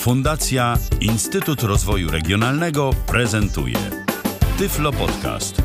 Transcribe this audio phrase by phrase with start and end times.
[0.00, 3.76] Fundacja Instytut Rozwoju Regionalnego prezentuje
[4.58, 5.62] Tyflo Podcast.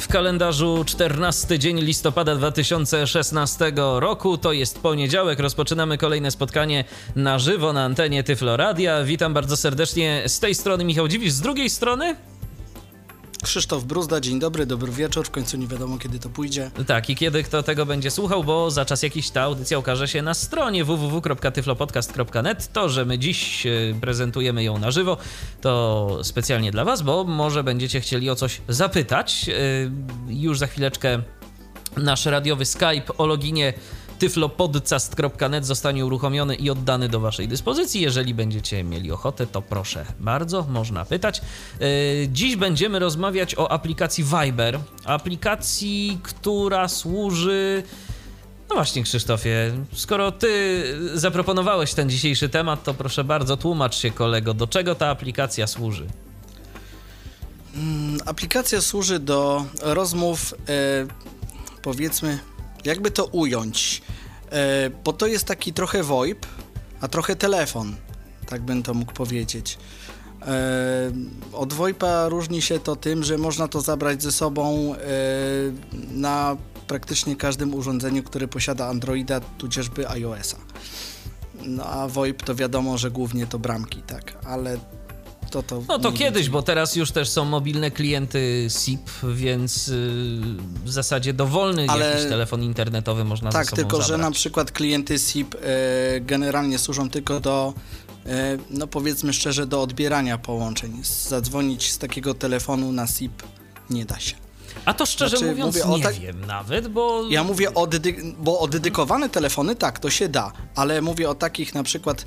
[0.00, 6.84] W kalendarzu 14 dzień listopada 2016 roku, to jest poniedziałek, rozpoczynamy kolejne spotkanie
[7.16, 9.04] na żywo na antenie Tyflo Radia.
[9.04, 10.22] Witam bardzo serdecznie.
[10.26, 12.16] Z tej strony Michał Dziwisz, z drugiej strony
[13.46, 15.26] Krzysztof Bruzda, dzień dobry, dobry wieczór.
[15.26, 16.70] W końcu nie wiadomo, kiedy to pójdzie.
[16.86, 20.22] Tak, i kiedy kto tego będzie słuchał, bo za czas jakiś ta audycja ukaże się
[20.22, 22.72] na stronie www.tyflopodcast.net.
[22.72, 23.70] To, że my dziś e,
[24.00, 25.16] prezentujemy ją na żywo,
[25.60, 29.48] to specjalnie dla Was, bo może będziecie chcieli o coś zapytać.
[29.48, 29.52] E,
[30.28, 31.22] już za chwileczkę
[31.96, 33.72] nasz radiowy Skype o loginie
[34.18, 38.00] tyflopodcast.net zostanie uruchomiony i oddany do Waszej dyspozycji.
[38.00, 41.40] Jeżeli będziecie mieli ochotę, to proszę bardzo, można pytać.
[41.80, 41.86] Yy,
[42.28, 44.78] dziś będziemy rozmawiać o aplikacji Viber.
[45.04, 47.82] Aplikacji, która służy.
[48.68, 50.82] No właśnie, Krzysztofie, skoro ty
[51.14, 56.06] zaproponowałeś ten dzisiejszy temat, to proszę bardzo, tłumacz się, kolego, do czego ta aplikacja służy.
[57.74, 61.06] Mm, aplikacja służy do rozmów, e,
[61.82, 62.38] powiedzmy,
[62.86, 64.02] jakby to ująć,
[64.50, 66.46] e, bo to jest taki trochę VoIP,
[67.00, 67.96] a trochę telefon,
[68.46, 69.78] tak bym to mógł powiedzieć.
[70.42, 71.12] E,
[71.52, 74.98] od VoIPa różni się to tym, że można to zabrać ze sobą e,
[76.12, 76.56] na
[76.86, 80.56] praktycznie każdym urządzeniu, które posiada Androida, tudzieżby iOS-a.
[81.66, 84.78] No a VoIP to wiadomo, że głównie to bramki, tak, ale
[85.62, 89.94] to, to no to kiedyś, bo teraz już też są mobilne klienty SIP, więc yy,
[90.84, 92.06] w zasadzie dowolny Ale...
[92.10, 94.08] jakiś telefon internetowy można Tak, tylko zabrać.
[94.08, 95.60] że na przykład klienty SIP yy,
[96.20, 97.74] generalnie służą tylko do
[98.26, 98.32] yy,
[98.70, 101.00] no powiedzmy szczerze, do odbierania połączeń.
[101.28, 103.42] Zadzwonić z takiego telefonu na SIP
[103.90, 104.45] nie da się.
[104.84, 106.14] A to szczerze znaczy, mówiąc nie tak...
[106.14, 107.28] wiem nawet, bo...
[107.30, 108.16] Ja mówię o, dedy...
[108.38, 112.24] bo o dedykowane telefony tak, to się da, ale mówię o takich na przykład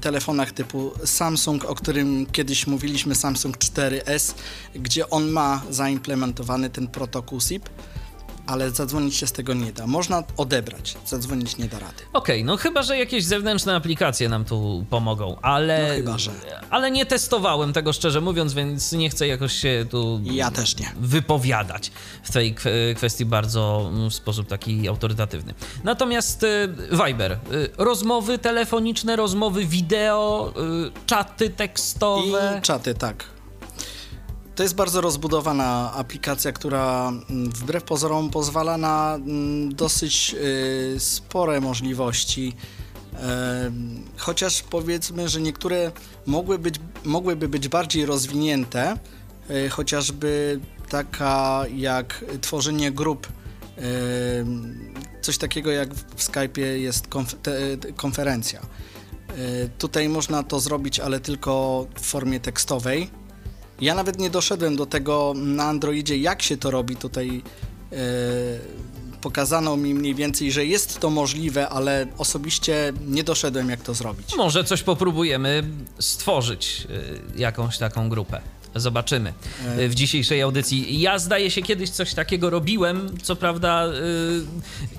[0.00, 4.34] telefonach typu Samsung, o którym kiedyś mówiliśmy, Samsung 4S,
[4.74, 7.68] gdzie on ma zaimplementowany ten protokół SIP
[8.46, 9.86] ale zadzwonić się z tego nie da.
[9.86, 12.02] Można odebrać, zadzwonić nie da rady.
[12.12, 15.88] Okej, okay, no chyba, że jakieś zewnętrzne aplikacje nam tu pomogą, ale...
[15.88, 16.30] No chyba, że...
[16.70, 20.20] Ale nie testowałem tego szczerze mówiąc, więc nie chcę jakoś się tu...
[20.24, 20.92] Ja też nie.
[21.00, 21.92] ...wypowiadać
[22.22, 22.54] w tej
[22.96, 25.54] kwestii bardzo mm, w sposób taki autorytatywny.
[25.84, 26.68] Natomiast y,
[27.06, 27.38] Viber, y,
[27.78, 30.52] rozmowy telefoniczne, rozmowy wideo,
[30.86, 32.56] y, czaty tekstowe...
[32.58, 33.35] I czaty, tak.
[34.56, 40.34] To jest bardzo rozbudowana aplikacja, która mm, wbrew pozorom pozwala na mm, dosyć
[40.94, 42.52] y, spore możliwości.
[44.16, 45.92] Chociaż powiedzmy, że niektóre
[46.26, 46.74] mogły być,
[47.04, 48.98] mogłyby być bardziej rozwinięte,
[49.50, 53.28] y, chociażby taka jak tworzenie grup,
[55.22, 57.06] coś takiego jak w Skype'ie jest
[57.96, 58.60] konferencja.
[59.38, 63.10] Y, tutaj można to zrobić, ale tylko w formie tekstowej
[63.80, 67.42] ja nawet nie doszedłem do tego na Androidzie, jak się to robi tutaj.
[67.90, 67.98] Yy,
[69.20, 74.36] pokazano mi mniej więcej, że jest to możliwe, ale osobiście nie doszedłem, jak to zrobić.
[74.36, 75.64] Może coś popróbujemy
[75.98, 78.40] stworzyć, yy, jakąś taką grupę.
[78.76, 79.32] Zobaczymy
[79.88, 81.00] w dzisiejszej audycji.
[81.00, 83.90] Ja zdaje się kiedyś coś takiego robiłem, co prawda y,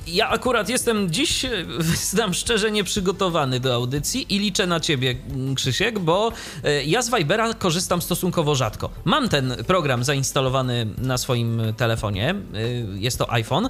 [0.07, 1.45] ja akurat jestem dziś,
[2.11, 5.15] znam szczerze, nieprzygotowany do audycji i liczę na ciebie,
[5.55, 6.31] Krzysiek, bo
[6.65, 8.89] y, ja z Vibera korzystam stosunkowo rzadko.
[9.05, 13.69] Mam ten program zainstalowany na swoim telefonie, y, jest to iPhone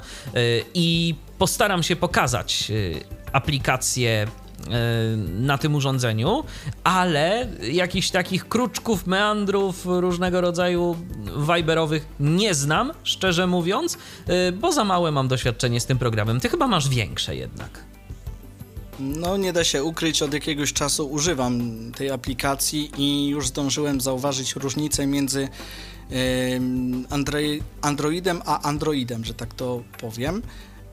[0.74, 2.72] i postaram się pokazać
[3.31, 4.28] aplikację
[5.40, 6.44] na tym urządzeniu,
[6.84, 10.95] ale jakichś takich kruczków, meandrów różnego rodzaju
[11.56, 13.97] Viberowych nie znam, szczerze mówiąc,
[14.29, 16.40] y, bo za małe mam doświadczenie z tym programem.
[16.40, 17.84] Ty chyba masz większe jednak.
[19.00, 21.62] No, nie da się ukryć, od jakiegoś czasu używam
[21.95, 25.47] tej aplikacji i już zdążyłem zauważyć różnicę między
[27.81, 30.42] Androidem a Androidem, że tak to powiem.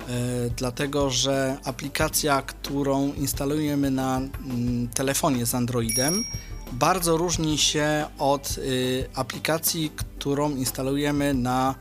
[0.09, 6.25] E, dlatego że aplikacja, którą instalujemy na mm, telefonie z Androidem,
[6.73, 11.75] bardzo różni się od y, aplikacji, którą instalujemy na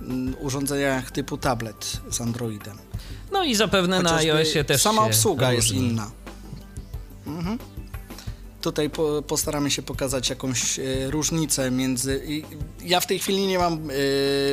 [0.00, 2.78] mm, urządzeniach typu tablet z Androidem.
[3.32, 6.10] No i zapewne Chociażby na iOSie też sama obsługa jest inna.
[7.26, 7.58] Mhm.
[8.64, 12.42] Tutaj po, postaramy się pokazać jakąś e, różnicę między.
[12.84, 13.94] Ja w tej chwili nie mam, e,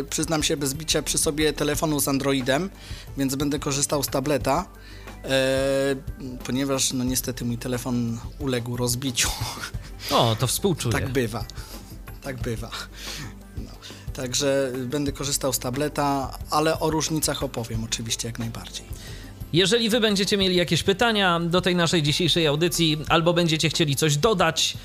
[0.10, 2.70] przyznam się, bez bicia przy sobie telefonu z Androidem,
[3.18, 4.68] więc będę korzystał z tableta.
[5.24, 5.96] E,
[6.46, 9.30] ponieważ no niestety mój telefon uległ rozbiciu.
[10.12, 10.94] O, to współczuję.
[10.94, 11.46] tak bywa.
[12.22, 12.72] Tak bywa.
[13.58, 13.72] No.
[14.14, 18.86] Także będę korzystał z tableta, ale o różnicach opowiem oczywiście jak najbardziej.
[19.54, 24.18] Jeżeli wy będziecie mieli jakieś pytania do tej naszej dzisiejszej audycji, albo będziecie chcieli coś
[24.18, 24.78] dodać,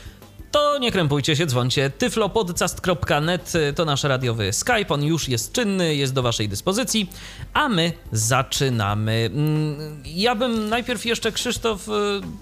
[0.50, 1.90] to nie krępujcie się, dzwońcie.
[1.90, 7.10] tyflopodcast.net to nasz radiowy Skype, on już jest czynny, jest do waszej dyspozycji,
[7.52, 9.30] a my zaczynamy.
[9.32, 11.92] Mm, ja bym najpierw jeszcze, Krzysztof, y,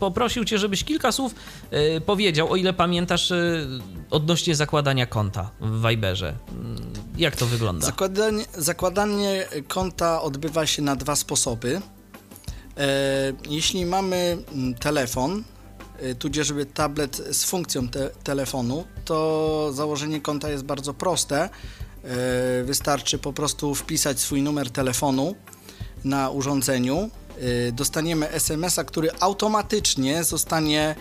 [0.01, 1.35] poprosił cię, żebyś kilka słów
[1.97, 3.67] y, powiedział, o ile pamiętasz, y,
[4.11, 6.35] odnośnie zakładania konta w Viberze.
[6.53, 6.77] Mm,
[7.17, 7.87] jak to wygląda?
[7.87, 11.81] Zakładanie, zakładanie konta odbywa się na dwa sposoby.
[12.79, 15.45] E, jeśli mamy mm, telefon,
[15.99, 21.43] e, tudzież tablet z funkcją te telefonu, to założenie konta jest bardzo proste.
[21.43, 21.49] E,
[22.65, 25.35] wystarczy po prostu wpisać swój numer telefonu
[26.05, 27.11] na urządzeniu.
[27.73, 30.95] Dostaniemy SMS-a, który automatycznie zostanie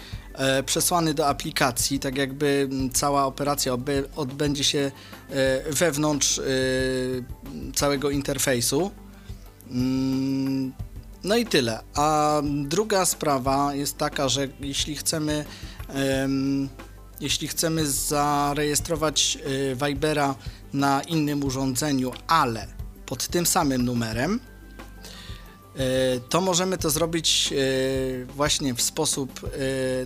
[0.65, 3.77] przesłany do aplikacji, tak jakby mm, cała operacja
[4.15, 4.91] odbędzie się
[5.69, 6.41] wewnątrz
[7.75, 8.91] całego interfejsu.
[11.23, 11.79] No i tyle.
[11.95, 15.45] A druga sprawa jest taka, że jeśli chcemy,
[15.95, 16.69] um,
[17.19, 20.35] jeśli chcemy zarejestrować y, Vibera
[20.73, 22.67] na innym urządzeniu, ale
[23.05, 25.79] pod tym samym numerem, y,
[26.29, 29.39] to możemy to zrobić y, właśnie w sposób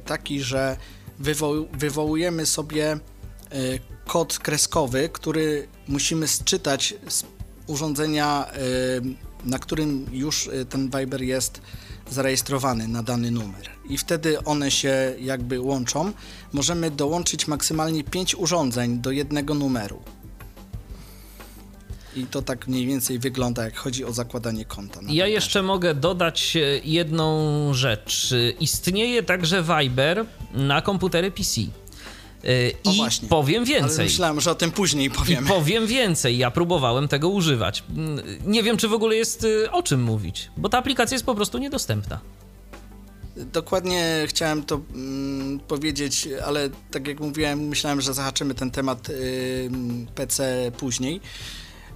[0.06, 0.78] taki, że
[1.19, 3.00] wywoł wywołujemy sobie
[4.06, 7.24] kod kreskowy, który musimy sczytać z
[7.68, 8.48] urządzenia
[9.48, 11.62] na którym już y, ten Viber jest
[12.10, 13.70] zarejestrowany na dany numer.
[13.90, 16.12] I wtedy one się jakby łączą.
[16.54, 20.02] Możemy dołączyć maksymalnie 5 urządzeń do jednego numeru.
[22.16, 25.00] I to tak mniej więcej wygląda, jak chodzi o zakładanie konta.
[25.10, 28.34] Ja jeszcze mogę dodać e, jedną rzecz.
[28.60, 31.62] Istnieje także Viber na komputery PC.
[32.84, 33.28] I właśnie.
[33.28, 34.06] powiem więcej.
[34.06, 35.45] Myślałem, że o tym później powiem.
[35.45, 36.38] I powiem więcej.
[36.38, 37.84] Ja próbowałem tego używać.
[38.45, 41.36] Nie wiem, czy w ogóle jest y, o czym mówić, bo ta aplikacja jest po
[41.36, 42.19] prostu niedostępna.
[43.54, 49.69] Dokładnie chciałem to mm, powiedzieć, ale tak jak mówiłem, myślałem, że zahaczymy ten temat y,
[50.16, 51.22] PC później.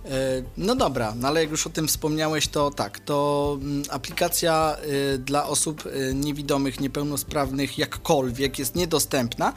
[0.05, 0.09] Y,
[0.57, 4.77] no dobra, no ale jak już o tym wspomniałeś, to tak, to mm, aplikacja
[5.13, 9.53] y, dla osób y, niewidomych, niepełnosprawnych jakkolwiek jest niedostępna,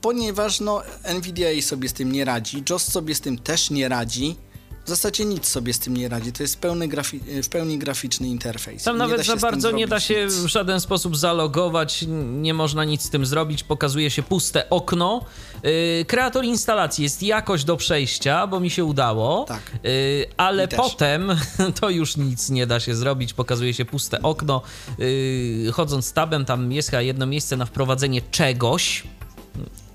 [0.00, 0.82] ponieważ no,
[1.14, 4.36] NVIDIA sobie z tym nie radzi, JOS sobie z tym też nie radzi.
[4.88, 6.32] W zasadzie nic sobie z tym nie radzi.
[6.32, 8.82] To jest pełny grafi- w pełni graficzny interfejs.
[8.82, 10.34] Tam nie nawet za bardzo nie da się nic.
[10.34, 15.24] w żaden sposób zalogować, nie można nic z tym zrobić, pokazuje się puste okno.
[15.62, 19.72] Yy, kreator instalacji jest jakoś do przejścia, bo mi się udało, tak.
[19.82, 19.90] Yy,
[20.36, 21.36] ale potem
[21.80, 24.62] to już nic nie da się zrobić, pokazuje się puste okno.
[24.98, 29.04] Yy, chodząc tabem, tam jest jedno miejsce na wprowadzenie czegoś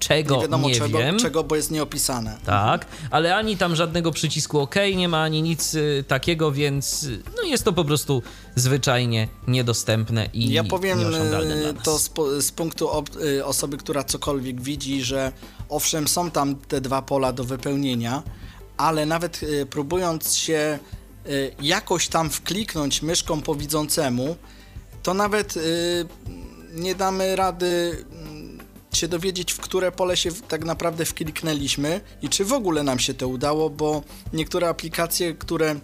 [0.08, 1.20] czego nie, wiadomo nie czego, wiem.
[1.20, 2.38] czego, bo jest nieopisane.
[2.46, 7.44] Tak, ale ani tam żadnego przycisku OK nie ma, ani nic y, takiego, więc no
[7.44, 8.24] jest to po prostu
[8.56, 12.90] zwyczajnie niedostępne i Ja powiem y, to z, z punktu
[13.22, 15.32] y, osoby, która cokolwiek widzi, że
[15.70, 18.24] owszem, są tam te dwa pola do wypełnienia,
[18.78, 20.80] ale nawet próbując się
[21.62, 24.36] jakoś tam wkliknąć myszką po widzącemu,
[25.04, 25.56] to nawet
[26.74, 28.06] nie damy rady
[28.98, 33.14] się dowiedzieć, w które pole się tak naprawdę wkliknęliśmy i czy w ogóle nam się
[33.14, 34.04] to udało, bo
[34.34, 35.76] niektóre aplikacje, które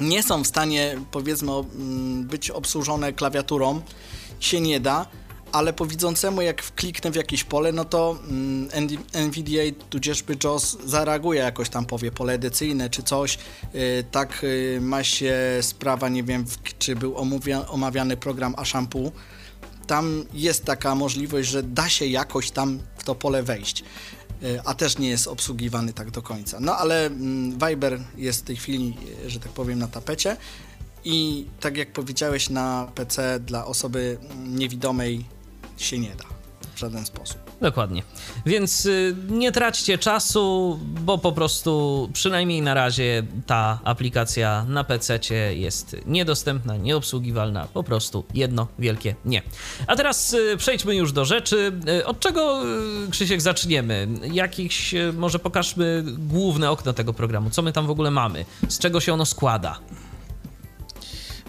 [0.00, 3.80] nie są w stanie, powiedzmy, mm, być obsłużone klawiaturą,
[4.40, 5.06] się nie da,
[5.52, 8.68] ale po widzącemu, jak wkliknę w jakieś pole, no to mm,
[9.12, 13.38] NVDA, tudzieżby JOS zareaguje jakoś tam, powie pole edycyjne czy coś.
[13.74, 16.44] Yy, tak yy, ma się sprawa, nie wiem,
[16.78, 17.16] czy był
[17.68, 19.12] omawiany program Ashampoo,
[19.90, 23.84] tam jest taka możliwość, że da się jakoś tam w to pole wejść,
[24.42, 26.60] e, a też nie jest obsługiwany tak do końca.
[26.60, 30.36] No ale mm, Viber jest w tej chwili, e, że tak powiem, na tapecie
[31.04, 35.24] i tak jak powiedziałeś, na PC dla osoby mm, niewidomej
[35.76, 36.24] się nie da
[36.74, 37.49] w żaden sposób.
[37.60, 38.02] Dokładnie.
[38.46, 45.18] Więc y, nie traćcie czasu, bo po prostu przynajmniej na razie ta aplikacja na PC
[45.54, 47.66] jest niedostępna, nieobsługiwalna.
[47.74, 49.42] Po prostu jedno wielkie nie.
[49.86, 51.72] A teraz y, przejdźmy już do rzeczy.
[51.88, 52.62] Y, od czego,
[53.10, 54.08] Krzysiek, zaczniemy?
[54.32, 57.50] Jakiś, może pokażmy główne okno tego programu.
[57.50, 58.44] Co my tam w ogóle mamy?
[58.68, 59.78] Z czego się ono składa?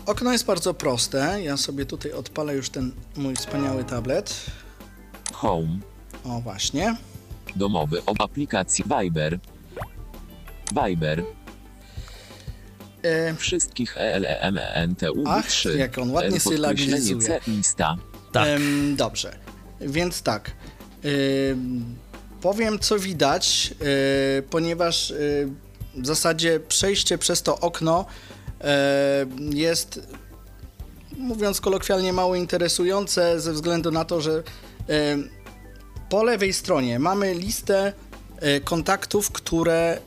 [0.05, 1.39] Okno jest bardzo proste.
[1.43, 4.45] Ja sobie tutaj odpalę już ten mój wspaniały tablet.
[5.33, 5.90] Home.
[6.25, 6.95] O, właśnie.
[7.55, 9.39] Domowy o aplikacji Viber.
[10.85, 11.23] Viber.
[13.03, 13.35] E...
[13.35, 15.77] Wszystkich ELEMENTU Ach, 3.
[15.77, 17.39] jak on ładnie sylabizuje.
[17.47, 17.97] lista.
[18.31, 18.47] Tak.
[18.95, 19.35] dobrze.
[19.81, 20.51] Więc tak.
[22.41, 25.15] powiem, co widać, e, ponieważ e,
[25.95, 28.05] w zasadzie przejście przez to okno
[28.61, 30.07] e, jest,
[31.17, 34.43] mówiąc kolokwialnie, mało interesujące ze względu na to, że
[34.89, 35.17] e,
[36.11, 37.93] po lewej stronie mamy listę
[38.37, 39.97] e, kontaktów, które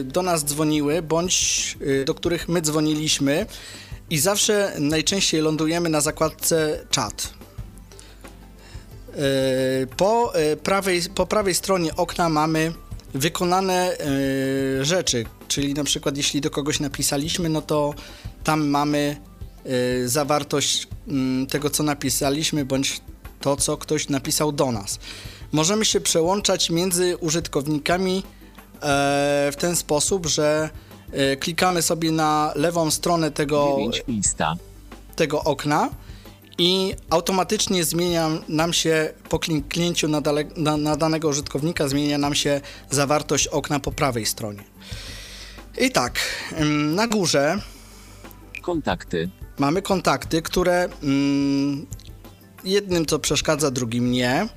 [0.00, 3.46] e, do nas dzwoniły, bądź e, do których my dzwoniliśmy
[4.10, 7.34] i zawsze najczęściej lądujemy na zakładce czat.
[9.96, 10.32] Po
[10.62, 12.72] prawej, po prawej stronie okna mamy
[13.14, 13.96] wykonane
[14.82, 17.94] rzeczy, czyli na przykład jeśli do kogoś napisaliśmy, no to
[18.44, 19.16] tam mamy
[20.04, 23.00] zawartość mm, tego, co napisaliśmy, bądź
[23.40, 24.98] to, co ktoś napisał do nas.
[25.52, 28.22] Możemy się przełączać między użytkownikami e,
[29.52, 30.70] w ten sposób, że
[31.12, 34.56] e, klikamy sobie na lewą stronę tego, 9 lista.
[35.16, 35.90] tego okna
[36.58, 42.34] i automatycznie zmienia nam się po kliknięciu na, dale, na, na danego użytkownika zmienia nam
[42.34, 42.60] się
[42.90, 44.64] zawartość okna po prawej stronie.
[45.78, 46.18] I tak,
[46.94, 47.58] na górze
[48.62, 49.30] Kontakty.
[49.58, 51.86] mamy kontakty, które mm,
[52.64, 54.48] jednym co przeszkadza, drugim nie.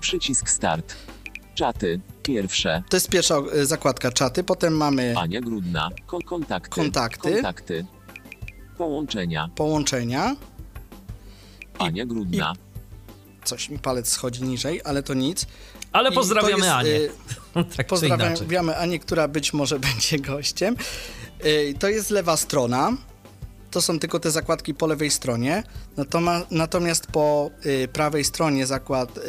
[0.00, 0.96] Przycisk start.
[1.54, 2.00] Czaty.
[2.22, 2.82] Pierwsze.
[2.88, 5.90] To jest pierwsza y, zakładka czaty, potem mamy Ania Grudna.
[6.06, 6.70] Kon kontakty.
[6.70, 7.32] Kontakty.
[7.32, 7.86] Kontakty.
[8.78, 9.48] Połączenia.
[9.56, 10.36] połączenia.
[11.78, 12.52] Ania Grudna.
[13.44, 15.46] Coś mi palec schodzi niżej, ale to nic.
[15.92, 16.90] Ale I pozdrawiamy to jest, Anię.
[16.90, 17.10] y,
[17.76, 18.30] tak czy inaczej.
[18.30, 20.76] Pozdrawiamy Anię, która być może będzie gościem.
[21.44, 22.96] Yy, To jest lewa strona.
[23.70, 25.62] To są tylko te zakładki po lewej stronie.
[25.96, 29.22] Natoma- Natomiast po y, prawej stronie zakład y,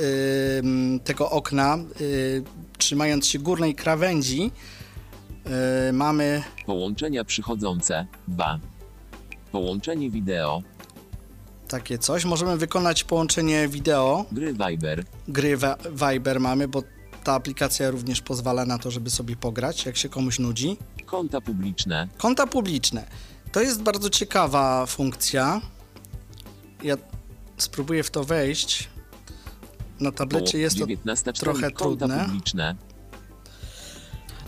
[1.03, 2.43] tego okna, y,
[2.77, 4.51] trzymając się górnej krawędzi,
[5.93, 8.05] mamy Połączenia przychodzące.
[8.27, 8.59] 2.
[9.51, 10.61] Połączenie wideo.
[11.67, 12.25] takie coś.
[12.25, 14.25] Możemy wykonać połączenie wideo.
[14.31, 15.03] Gry Viber.
[15.27, 15.57] Gry
[16.13, 16.83] Viber mamy, bo
[17.23, 20.77] ta aplikacja również pozwala na to, żeby sobie pograć, jak się komuś nudzi.
[21.05, 22.07] Konta publiczne.
[22.17, 23.07] Konta publiczne.
[23.51, 25.61] To jest bardzo ciekawa funkcja.
[26.83, 26.97] Ja
[27.57, 28.89] spróbuję w to wejść.
[29.99, 32.25] Na tablecie jest to 19 trochę konta trudne.
[32.25, 32.75] publiczne.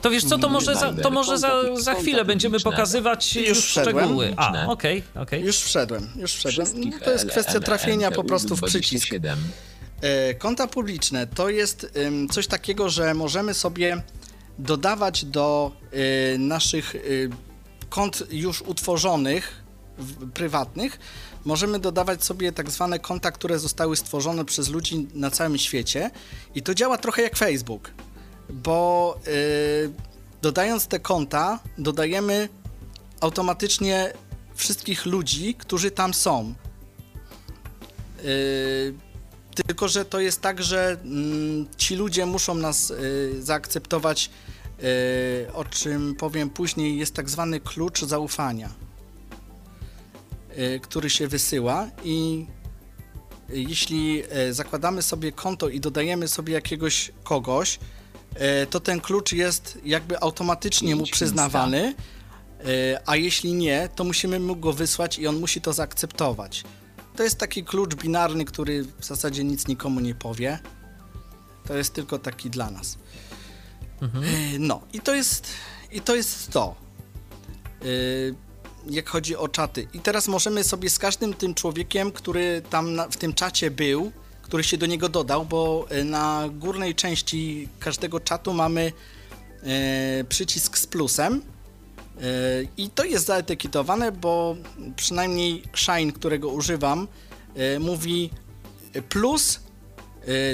[0.01, 4.33] To wiesz co, to może za, to może za, za chwilę będziemy pokazywać Już szczegóły.
[4.37, 5.43] A, okej, okej.
[5.43, 6.67] Już wszedłem, już wszedłem.
[6.75, 9.09] No, to jest kwestia trafienia po prostu w przycisk.
[9.09, 9.39] 27.
[10.01, 11.99] E, Konta publiczne to jest
[12.31, 14.03] coś takiego, że możemy sobie
[14.59, 17.29] dodawać do y, naszych y,
[17.93, 19.63] kont już utworzonych,
[20.33, 20.99] prywatnych,
[21.45, 26.11] możemy dodawać sobie tak zwane konta, które zostały stworzone przez ludzi na całym świecie
[26.55, 27.91] i to działa trochę jak Facebook,
[28.49, 29.91] bo y,
[30.41, 32.49] dodając te konta, dodajemy
[33.21, 34.13] automatycznie
[34.55, 36.53] wszystkich ludzi, którzy tam są.
[38.23, 38.93] Yy,
[39.65, 44.29] tylko, że to jest tak, że mm, ci ludzie muszą nas y, zaakceptować,
[45.53, 46.97] o czym powiem później.
[46.97, 48.69] Jest tak zwany klucz zaufania,
[50.57, 52.45] y, który się wysyła i
[53.49, 57.79] y, jeśli zakładamy sobie konto i dodajemy sobie jakiegoś kogoś,
[58.69, 61.93] to ten klucz jest jakby automatycznie mu przyznawany,
[62.67, 66.63] y, a jeśli nie, to musimy mu go wysłać i on musi to zaakceptować.
[67.15, 70.59] To jest taki klucz binarny, który w zasadzie nic nikomu nie powie.
[71.67, 72.97] To jest tylko taki dla nas.
[74.03, 75.47] E, No i to jest
[75.91, 76.75] i to jest to.
[77.81, 77.85] E,
[78.89, 79.87] Jak chodzi o czaty.
[79.93, 84.11] I teraz możemy sobie z każdym tym człowiekiem, który tam na, w tym czacie był,
[84.41, 88.91] który się do niego dodał, bo e, na górnej części każdego czatu mamy
[89.63, 91.41] e, przycisk z plusem.
[92.17, 92.21] E,
[92.77, 94.55] I to jest zaetykietowane, bo
[94.95, 97.07] przynajmniej Shine, którego używam,
[97.55, 98.29] e, mówi
[99.09, 99.59] plus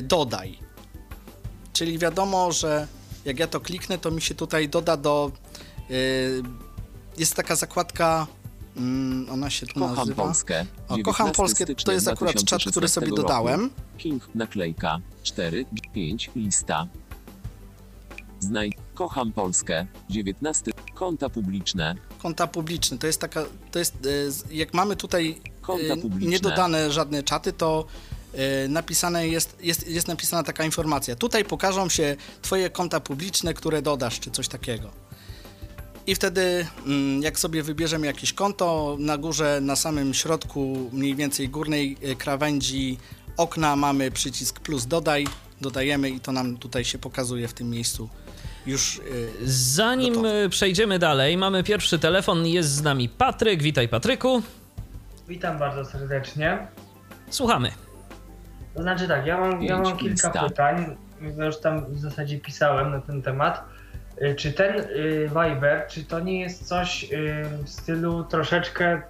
[0.04, 0.60] dodaj.
[1.74, 2.88] Czyli wiadomo, że
[3.26, 5.32] jak ja to kliknę, to mi się tutaj doda do.
[5.90, 5.94] e,
[7.18, 8.28] Jest taka zakładka.
[8.78, 10.24] mm, Ona się tu Kocham nazywa.
[10.24, 10.66] Polskę.
[10.88, 11.66] O, kocham 19 Polskę.
[11.86, 13.22] To jest akurat czat, który 2016 sobie roku.
[13.22, 13.70] dodałem.
[13.98, 15.00] King, naklejka.
[15.24, 16.88] 4, 5, lista.
[18.40, 18.74] Znaj.
[18.94, 19.86] Kocham Polskę.
[20.10, 20.72] 19.
[20.94, 21.96] Konta publiczne.
[22.22, 22.98] Konta publiczne.
[22.98, 23.46] To jest taka.
[23.72, 23.94] To jest.
[24.28, 25.42] z- Jak mamy tutaj
[26.02, 26.32] publiczne.
[26.32, 27.86] nie dodane żadne czaty, to
[28.70, 31.16] napisane jest, jest, jest napisana taka informacja.
[31.16, 34.90] Tutaj pokażą się Twoje konta publiczne, które dodasz, czy coś takiego.
[36.08, 41.50] I wtedy, mm, jak sobie wybierzemy jakieś konto, na górze, na samym środku, mniej więcej
[41.50, 42.98] górnej e, krawędzi
[43.38, 45.28] okna mamy przycisk plus dodaj,
[45.62, 48.10] dodajemy i to nam tutaj się pokazuje w tym miejscu
[48.66, 48.98] już.
[49.00, 49.02] e,
[49.46, 50.44] Zanim Gotowe.
[50.46, 53.64] y, przejdziemy dalej, mamy pierwszy telefon, jest z nami Patryk.
[53.64, 54.42] Witaj Patryku.
[55.28, 56.68] Witam bardzo serdecznie.
[57.30, 57.72] Słuchamy.
[58.76, 60.44] To znaczy tak, ja mam, ja mam kilka Insta.
[60.48, 60.98] pytań.
[61.46, 63.64] już tam w zasadzie pisałem na ten temat.
[64.22, 67.08] Y, Czy ten y, Viber, czy to nie jest coś y,
[67.66, 69.02] w stylu troszeczkę,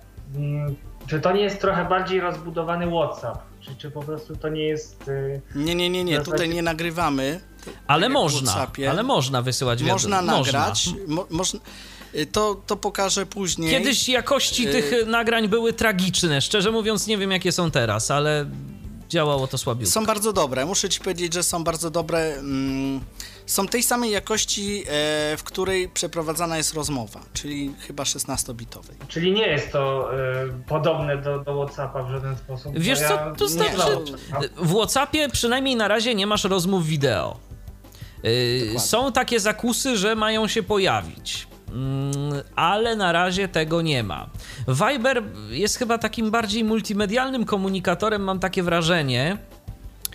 [1.07, 3.37] czy to nie jest trochę bardziej rozbudowany WhatsApp?
[3.59, 5.09] Czy, czy po prostu to nie jest.
[5.55, 7.39] Nie, nie, nie, nie, W tutaj zasadzie- nie nagrywamy.
[7.87, 8.89] Ale można, WhatsAppie.
[8.91, 11.59] ale można wysyłać wiadomo- Można nagrać, mo, można,
[12.31, 13.71] to, to pokażę później.
[13.71, 16.41] Kiedyś jakości Y- tych nagrań były tragiczne.
[16.41, 18.45] Szczerze mówiąc, nie wiem jakie są teraz, ale
[19.09, 19.91] działało to słabiutko.
[19.91, 22.35] Są bardzo dobre, muszę ci powiedzieć, że są bardzo dobre.
[22.35, 22.99] Mm,
[23.45, 29.07] są tej samej jakości, e, w której przeprowadzana jest rozmowa, czyli chyba 16-bitowej.
[29.07, 30.17] Czyli nie jest to y,
[30.67, 32.79] podobne do, do WhatsAppa w żaden sposób.
[32.79, 34.13] Wiesz ja co, to nie znaczy,
[34.57, 37.37] w Whatsappie przynajmniej na razie nie masz rozmów wideo.
[38.23, 38.79] Yy, Dokładnie.
[38.79, 41.47] są takie zakusy, że mają się pojawić.
[41.73, 44.29] Mm, Ale na razie tego nie ma.
[44.67, 49.37] Viber jest chyba takim bardziej multimedialnym komunikatorem, mam takie wrażenie.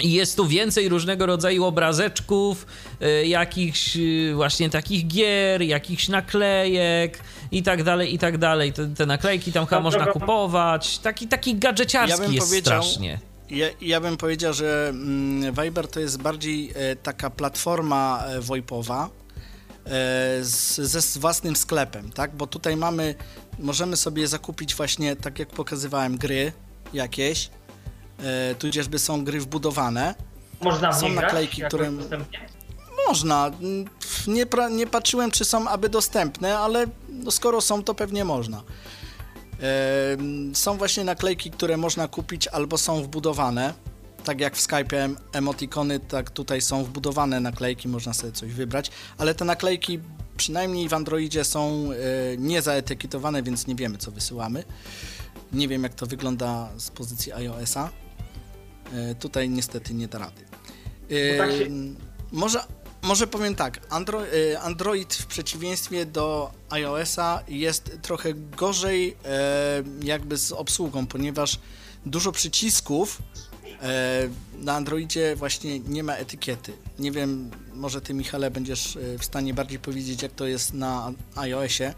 [0.00, 2.66] I jest tu więcej różnego rodzaju obrazeczków,
[3.02, 7.18] y, jakichś y, właśnie takich gier, jakichś naklejek
[7.52, 8.72] i tak dalej, i tak dalej.
[8.72, 10.98] Te, te naklejki tam chyba No, można kupować.
[10.98, 13.18] Taki, taki gadżeciarski Ja jest strasznie.
[13.50, 19.08] Ja, ja bym powiedział, że mm, Viber to jest bardziej e, taka platforma e, VoIPowa
[20.42, 22.36] z, ze własnym sklepem, tak?
[22.36, 23.14] Bo tutaj mamy,
[23.58, 26.52] możemy sobie zakupić właśnie, tak jak pokazywałem, gry
[26.92, 27.50] jakieś,
[28.18, 30.14] e, tudzieżby są gry wbudowane.
[30.60, 31.90] Można w są grać, naklejki, które-?
[33.08, 33.46] Można.
[33.46, 33.84] Mm,
[34.26, 38.62] Nie, pra, nie patrzyłem, czy są aby dostępne, ale no skoro są, to pewnie można.
[40.18, 43.74] Em, Są właśnie naklejki, które można kupić albo są wbudowane.
[44.24, 48.90] Tak jak w Skype em- emotikony, tak tutaj są wbudowane naklejki, można sobie coś wybrać,
[49.18, 50.00] ale te naklejki
[50.36, 51.96] przynajmniej w Androidzie są e,
[52.38, 54.64] nie zaetykietowane, więc nie wiemy co wysyłamy.
[55.52, 57.90] Nie wiem jak to wygląda z pozycji iOS-a.
[58.94, 60.42] E, Tutaj niestety nie da rady.
[61.32, 61.70] Bo tak się-
[62.32, 62.64] Może,
[63.02, 64.22] może powiem tak, Andro,
[64.62, 71.58] Android w przeciwieństwie do iOS-a jest trochę gorzej e, jakby z obsługą, ponieważ
[72.06, 73.53] dużo przycisków e,
[74.58, 76.72] na Androidzie właśnie nie ma etykiety.
[76.98, 81.12] Nie wiem, może ty Michale będziesz e, w stanie bardziej powiedzieć jak to jest na
[81.36, 81.94] iOSie,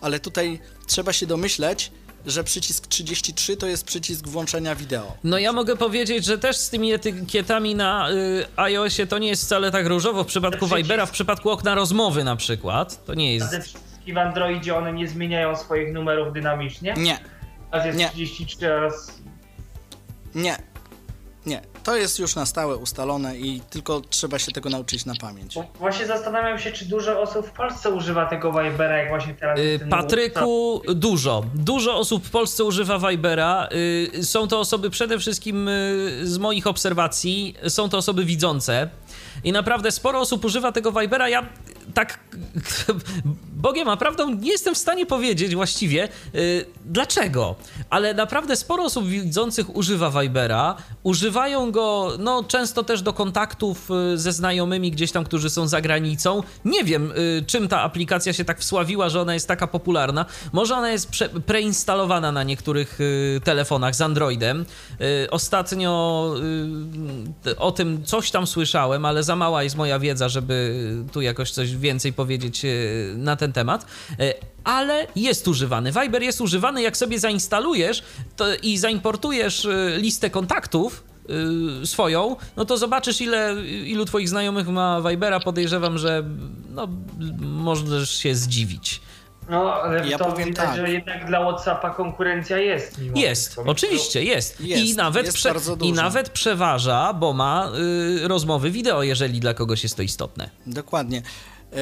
[0.00, 1.92] ale tutaj trzeba się domyśleć,
[2.26, 5.16] że przycisk 33 to jest przycisk włączenia wideo.
[5.24, 9.44] No ja mogę powiedzieć, że też z tymi etykietami na y, iOSie to nie jest
[9.44, 10.24] wcale tak różowo.
[10.24, 13.50] W przypadku Przycisk- Vibera, w przypadku okna rozmowy na przykład, to nie jest...
[13.50, 16.94] te wszystkie w Androidzie one nie zmieniają swoich numerów dynamicznie?
[16.96, 17.18] Nie,
[17.72, 18.08] Raz jest Nie.
[18.10, 19.14] 33, a raz
[20.34, 20.69] Nie.
[21.46, 21.62] Nie.
[21.84, 25.54] To jest już na stałe ustalone i tylko trzeba się tego nauczyć na pamięć.
[25.54, 29.58] Bo Właśnie zastanawiam się, czy dużo osób w Polsce używa tego Vibera, jak właśnie teraz
[29.58, 31.44] Y, ten Patryku, dużo.
[31.54, 33.68] Dużo osób w Polsce używa Vibera.
[33.72, 38.88] Y, Są to osoby przede wszystkim y, z moich obserwacji, są to osoby widzące.
[39.44, 41.28] I naprawdę sporo osób używa tego Vibera.
[41.28, 41.46] Ja
[41.94, 42.18] tak
[43.52, 47.54] Bogiem a prawdą nie jestem w stanie powiedzieć właściwie y, dlaczego,
[47.90, 50.76] ale naprawdę sporo osób widzących używa Vibera.
[51.02, 55.80] Używają go no, często też do kontaktów y, ze znajomymi gdzieś tam, którzy są za
[55.80, 56.42] granicą.
[56.64, 60.26] Nie wiem, y, czym ta aplikacja się tak wsławiła, że ona jest taka popularna.
[60.52, 61.10] Może ona jest
[61.46, 64.64] preinstalowana na niektórych y, telefonach z Androidem.
[65.00, 66.34] Y, ostatnio
[67.46, 70.74] y, o tym coś tam słyszałem, ale za mała jest moja wiedza, żeby
[71.12, 73.86] tu jakoś coś więcej powiedzieć y, na ten temat.
[74.20, 75.92] Y, ale jest używany.
[75.92, 78.02] Viber jest używany, jak sobie zainstalujesz
[78.36, 81.04] to, i zaimportujesz y, listę kontaktów
[81.84, 85.40] swoją, no to zobaczysz ile, ilu twoich znajomych ma Vibera.
[85.40, 86.24] Podejrzewam, że
[86.70, 86.88] no,
[87.40, 89.00] możesz się zdziwić.
[89.50, 90.76] No, ale Ja to powiem widać, tak.
[90.76, 92.98] że jednak dla Whatsappa konkurencja jest.
[92.98, 94.60] Mimo Jest, oczywiście jest.
[94.60, 97.72] Jest, I, nawet jest prze- I nawet przeważa, bo ma
[98.24, 100.50] y, rozmowy wideo, jeżeli dla kogoś jest to istotne.
[100.66, 101.22] Dokładnie.
[101.72, 101.76] E,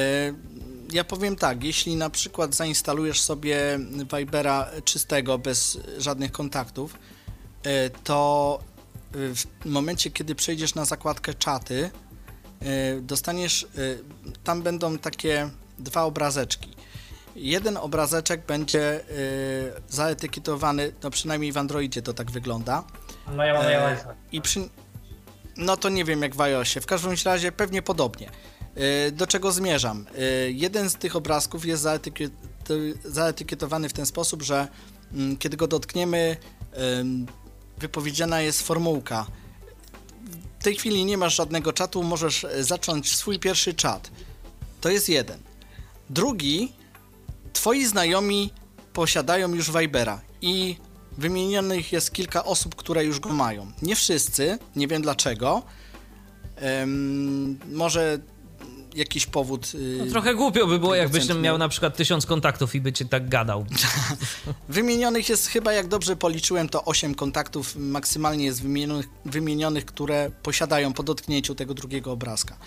[0.91, 3.79] Ja powiem tak, jeśli na przykład zainstalujesz sobie
[4.17, 6.95] Vibera czystego, bez żadnych kontaktów,
[7.63, 8.59] e, to
[9.11, 11.91] w momencie, kiedy przejdziesz na zakładkę czaty,
[12.61, 13.67] e, dostaniesz,
[14.43, 15.49] tam będą takie
[15.79, 16.69] dwa obrazeczki.
[17.35, 18.99] Jeden obrazeczek będzie
[19.89, 22.83] zaetykietowany, no przynajmniej w Androidzie to tak wygląda,
[23.35, 24.13] No ja mam iOS-a.
[24.31, 24.69] I przy...
[25.57, 26.81] No to nie wiem jak w iOSie.
[26.81, 28.29] W każdym razie pewnie podobnie.
[28.79, 30.05] E, Do czego zmierzam?
[30.17, 32.31] E, Jeden z tych obrazków jest zaetykiet...
[33.05, 34.67] zaetykietowany w ten sposób, że
[35.13, 36.37] mm, kiedy go dotkniemy,
[36.73, 37.25] em,
[37.77, 39.25] wypowiedziana jest formułka.
[40.59, 44.11] W tej chwili nie masz żadnego czatu, możesz e, zacząć swój pierwszy czat.
[44.81, 45.39] To jest jeden.
[46.09, 46.71] Drugi,
[47.53, 48.53] twoi znajomi
[48.93, 50.75] posiadają już Vibera i
[51.17, 53.71] wymienionych jest kilka osób, które już go mają.
[53.81, 55.63] Nie wszyscy, nie wiem dlaczego.
[56.55, 58.19] Em, może
[58.95, 59.71] jakiś powód.
[59.75, 62.93] y, No, trochę głupio by było, jakbyś miał miał- na przykład tysiąc kontaktów i by
[62.93, 63.65] cię tak gadał.
[64.69, 70.93] Wymienionych jest chyba, jak dobrze policzyłem, to 8 kontaktów maksymalnie jest wymienionych, wymienionych, które posiadają
[70.93, 72.57] po dotknięciu tego drugiego obrazka.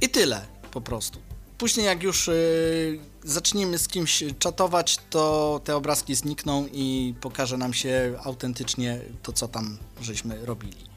[0.00, 1.18] I tyle po prostu.
[1.58, 7.74] Później jak już y, zaczniemy z kimś czatować, to te obrazki znikną i pokaże nam
[7.74, 10.92] się autentycznie to, co tam żeśmy robili.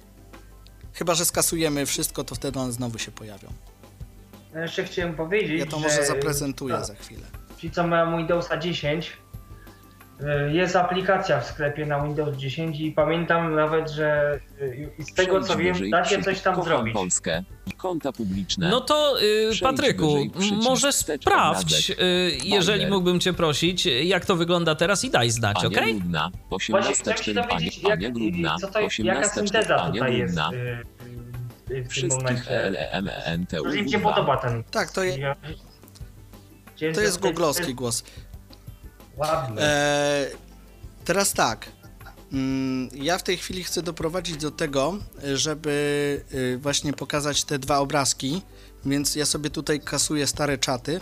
[0.93, 3.47] Chyba, że skasujemy wszystko, to wtedy one znowu się pojawią.
[4.55, 7.21] No jeszcze chciałem powiedzieć, Ja to że może zaprezentuję tak, za chwilę.
[7.57, 9.13] ci co mają Windowsa 10,
[10.21, 14.39] y, jest aplikacja w sklepie na Windows 10 i pamiętam nawet, że
[14.99, 16.93] i z tego co wiem, da się coś tam zrobić.
[16.93, 17.43] Polskę.
[17.77, 18.69] Konta publiczne.
[18.69, 20.17] No to y, Przejdź Patryku,
[20.63, 21.99] może sprawdź, obrazek.
[21.99, 25.95] y, jeżeli mógłbym cię prosić, jak to wygląda teraz i daj znać, Ania okej?
[25.95, 26.31] Grudna.
[26.49, 28.55] Właśnie 18 chciałem się 4 dowiedzieć, Ania, jak, Ania Grudna.
[28.61, 30.51] co to, jaka 18 synteza Ania tutaj jest Grudna.
[31.71, 32.71] Y, w tym momencie.
[33.71, 34.63] Że mi się podoba ten.
[34.63, 35.35] Tak, to, je, Ja-
[36.75, 37.95] Chciałem to jest googlowski głos.
[38.03, 38.25] jest
[39.17, 39.61] Ładny.
[39.61, 40.27] E,
[41.05, 41.67] teraz tak.
[42.33, 44.97] Mm, Ja w tej chwili chcę doprowadzić do tego,
[45.33, 48.41] żeby y, właśnie pokazać te dwa obrazki,
[48.85, 51.01] więc ja sobie tutaj kasuję stare czaty,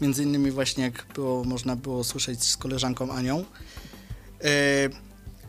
[0.00, 3.44] między innymi właśnie jak było, można było słyszeć z koleżanką Anią.
[4.44, 4.44] E,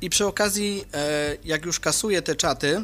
[0.01, 2.83] I przy okazji, e, jak już kasuję te czaty, e,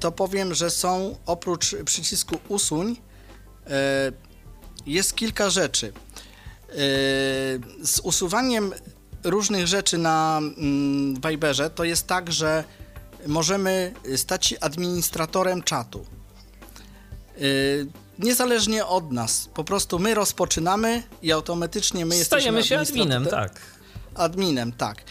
[0.00, 2.96] to powiem, że są oprócz przycisku usuń,
[3.66, 4.12] e,
[4.86, 5.86] jest kilka rzeczy.
[5.86, 6.76] Yy,
[7.86, 8.72] z usuwaniem
[9.24, 12.64] różnych rzeczy na mm, Viberze to jest tak, że
[13.26, 16.06] możemy stać się administratorem czatu.
[18.18, 23.60] Niezależnie od nas, po prostu my rozpoczynamy i automatycznie my Stajemy jesteśmy się adminem, tak.
[24.14, 25.02] adminem, tak.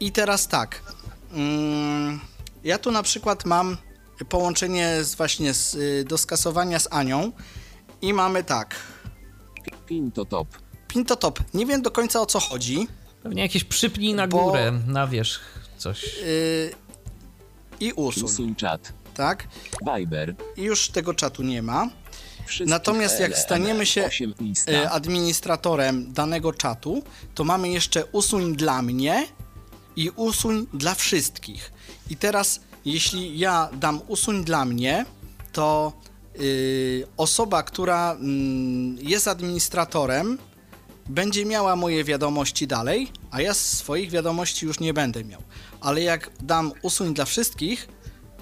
[0.00, 0.82] I teraz tak.
[1.32, 2.20] Mm,
[2.64, 3.76] ja tu na przykład mam
[4.28, 7.32] połączenie z, właśnie z, y, do skasowania z Anią
[8.02, 8.74] i mamy tak.
[9.86, 10.48] Pin to top.
[10.88, 11.40] Pinto top.
[11.54, 12.88] Nie wiem do końca o co chodzi.
[13.22, 15.40] Pewnie jakieś przypnij na Bo- górę, na wierzch,
[15.78, 16.02] coś.
[16.16, 16.70] Yy,
[17.80, 18.92] I usuń, Usuń czat.
[19.14, 19.48] tak?
[19.96, 20.34] Viber.
[20.56, 21.88] I już tego czatu nie ma.
[22.46, 24.72] Wszystkich Natomiast jak staniemy się, 8 lista.
[24.72, 27.02] Yy, administratorem danego czatu,
[27.34, 29.26] to mamy jeszcze usuń dla mnie
[29.96, 31.72] i usuń dla wszystkich.
[32.10, 35.06] I teraz, jeśli ja dam usuń dla mnie,
[35.52, 35.92] to
[36.38, 40.38] yy, osoba, która mm, jest administratorem,
[41.08, 45.42] będzie miała moje wiadomości dalej, a ja swoich wiadomości już nie będę miał.
[45.80, 47.88] Ale jak dam usuń dla wszystkich,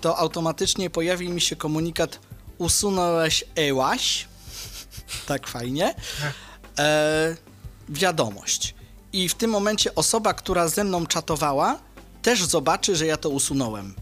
[0.00, 2.18] to automatycznie pojawi mi się komunikat
[2.58, 4.26] usunąłeś ełaś.
[5.26, 5.94] Tak fajnie.
[6.78, 7.36] E,
[7.88, 8.74] wiadomość.
[9.12, 11.78] I w tym momencie osoba, która ze mną czatowała,
[12.22, 13.94] też zobaczy, że ja to usunąłem.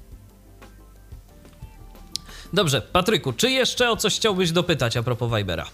[2.52, 5.66] Dobrze, Patryku, czy jeszcze o coś chciałbyś dopytać a propos Vibera?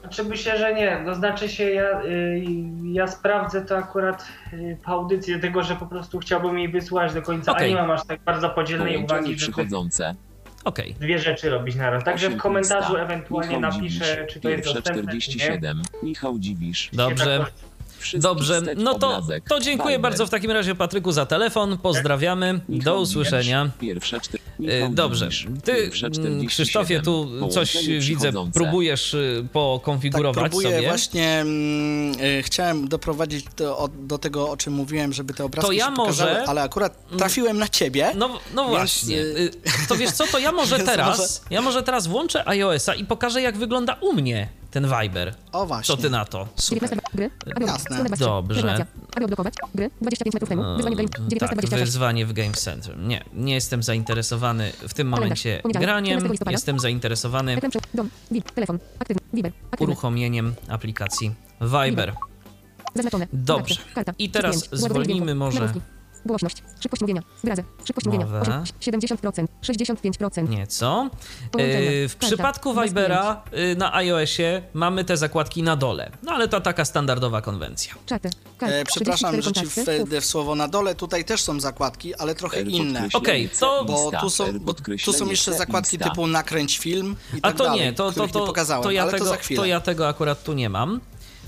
[0.00, 1.02] Znaczy myślę, że nie.
[1.06, 2.44] To znaczy się ja, y,
[2.92, 7.22] ja sprawdzę to akurat y, po audycji, tego, że po prostu chciałbym jej wysłać do
[7.22, 7.64] końca, Okej.
[7.64, 10.14] a nie mam aż tak bardzo podzielnej uwagi, przychodzące.
[10.64, 10.94] Okej.
[11.00, 12.04] dwie rzeczy robić naraz.
[12.04, 14.34] Także w komentarzu ewentualnie Michał napiszę, Dziwisz.
[14.34, 15.10] czy to jest dostępne, czy nie.
[15.10, 15.82] 47.
[16.02, 16.90] Michał Dziwisz.
[16.92, 17.46] Dobrze.
[18.04, 19.44] Tak Wszystkich Dobrze, no to, obrazek.
[19.48, 21.78] to dziękuję bardzo w takim razie Patryku za telefon.
[21.78, 22.60] Pozdrawiamy.
[22.68, 23.70] Do usłyszenia.
[24.68, 25.28] E, Dobrze.
[25.64, 26.46] Ty, mm, 47.
[26.46, 30.88] Krzysztofie, tu coś widzę, próbujesz y, Tak, pokonfigurować próbuję sobie.
[30.88, 35.72] właśnie, mm, y, chciałem doprowadzić do, do tego, o czym mówiłem, żeby te obrazki To
[35.72, 38.12] ja się może- pokazały, ale akurat trafiłem na ciebie.
[38.16, 39.16] No, no Więc, właśnie.
[39.18, 39.24] y,
[39.84, 43.42] Y, To wiesz co, to ja może teraz, ja może teraz włączę iOS-a i pokażę
[43.42, 45.34] jak wygląda u mnie ten Viber.
[45.52, 45.96] O właśnie.
[45.96, 46.48] Co ty na to?
[46.56, 46.80] Super.
[46.90, 47.78] 19 gry, Jasne.
[47.78, 48.86] stronę 23, Dobrze.
[49.22, 51.84] Odblokować gry, 25 metrów temu, wyzwanie game, Tak, 1926.
[51.84, 52.98] wyzwanie w Game Center.
[52.98, 56.18] Nie, nie jestem zainteresowany w tym momencie graniem.
[56.18, 56.50] 14 listopada.
[56.52, 57.56] Jestem zainteresowany
[59.78, 62.12] uruchomieniem aplikacji Viber.
[62.94, 63.74] zaznaczone, Dobrze.
[64.18, 65.72] I teraz zwolnijmy może-
[66.26, 68.40] Głośność, szybkość mówienia, zgradza, szybkość mówienia, Mowę.
[68.40, 71.10] 8, 70%, 65%, Nieco.
[71.52, 71.80] Połączenia.
[71.90, 72.26] Yy, w Karta.
[72.26, 76.10] przypadku Bez Vibera yy, na iOSie mamy te zakładki na dole.
[76.22, 77.94] No ale to taka standardowa konwencja.
[78.06, 80.94] czaty, karta, E, przepraszam, 34 że ci wejdę w słowo na dole.
[80.94, 83.08] Tutaj też są zakładki, ale trochę inne.
[83.12, 87.38] Okej, C to- Bo tu są, bo tu są jeszcze zakładki typu nakręć film i
[87.38, 89.56] A tak to dalej, nie, to, to, to, nie pokazałem, to, ja ale tego, to
[89.56, 91.00] to ja tego akurat tu nie mam.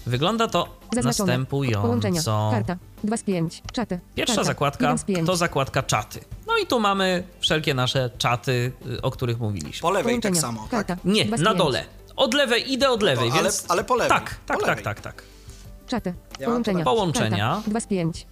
[0.07, 2.49] Wygląda to zaznaczone, połączenia, następująco.
[2.53, 6.21] karta, 2 z 5, czaty, Pierwsza karta, zakładka 1 z 5, to zakładka czaty.
[6.47, 9.83] No i tu mamy wszelkie nasze czaty, y, o których mówiliśmy.
[9.83, 10.71] Po lewej tak połączenia, samo, tak?
[10.71, 11.85] karta, Nie, 2 z na 5, dole.
[12.17, 13.65] Od lewej idę od lewej, ale- więc.
[13.69, 14.85] ale po lewej, Tak, tak, tak, lewej.
[14.85, 15.23] tak, tak.
[15.87, 17.55] Czaty, Ja mam połączenia, Połączenia.
[17.55, 18.27] karta, 2 z 5,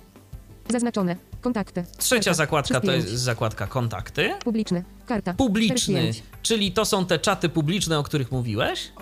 [0.68, 1.16] Zaznaczone.
[1.40, 1.84] Kontakty.
[1.98, 2.34] Trzecia Karta.
[2.34, 3.18] zakładka to 3 z jest 5.
[3.20, 4.30] zakładka kontakty.
[4.44, 4.84] Publiczny.
[5.06, 5.34] Karta.
[5.34, 6.22] Publiczny, 4 z 5.
[6.42, 8.92] czyli to są te czaty publiczne, o których mówiłeś.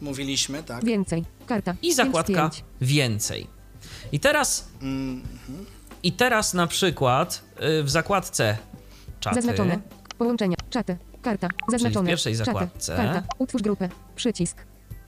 [0.00, 0.84] Mówiliśmy, tak?
[0.84, 1.24] Więcej.
[1.46, 1.74] Karta.
[1.82, 2.64] I zakładka 5 z 5.
[2.80, 3.46] więcej.
[4.12, 5.22] I teraz, Mm,
[6.02, 7.42] i teraz na przykład
[7.80, 8.56] y, w zakładce
[9.20, 9.34] czaty.
[9.36, 9.78] Zaznaczone.
[10.18, 10.56] Połączenia.
[10.70, 10.96] Czaty.
[11.22, 11.48] Karta.
[11.70, 12.08] Zaznaczone.
[12.08, 12.44] pierwszej Czaty.
[12.44, 12.96] zakładce.
[12.96, 13.22] Karta.
[13.38, 13.88] Utwórz grupę.
[14.16, 14.56] Przycisk.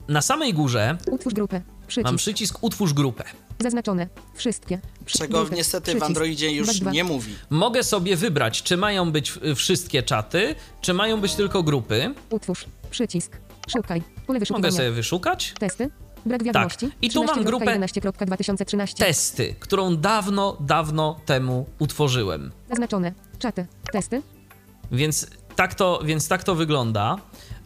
[0.07, 1.61] Na samej górze Utwórz grupę.
[1.87, 2.05] Przycisk.
[2.05, 3.23] mam przycisk utwórz grupę.
[3.59, 4.07] Zaznaczone.
[4.33, 4.79] Wszystkie.
[5.05, 5.55] Przy- Czego grupy.
[5.55, 6.05] niestety w Przycisk.
[6.05, 7.35] Androidzie już nie mówi.
[7.49, 12.13] Mogę sobie wybrać, czy mają być wszystkie czaty, czy mają być tylko grupy.
[12.29, 12.65] Utwórz.
[12.91, 13.37] Przycisk.
[13.69, 14.03] Szukaj.
[14.27, 14.39] Pole.
[14.49, 15.89] Mogę sobie wyszukać Testy.
[16.25, 16.89] Brak wiadomości.
[17.01, 18.93] I tu mam grupę 13.11.2013.
[18.97, 22.51] testy, którą dawno, dawno temu utworzyłem.
[22.69, 23.13] Zaznaczone.
[23.39, 23.65] Czaty.
[23.91, 24.21] Testy.
[24.91, 27.17] Więc tak to, więc tak to wygląda.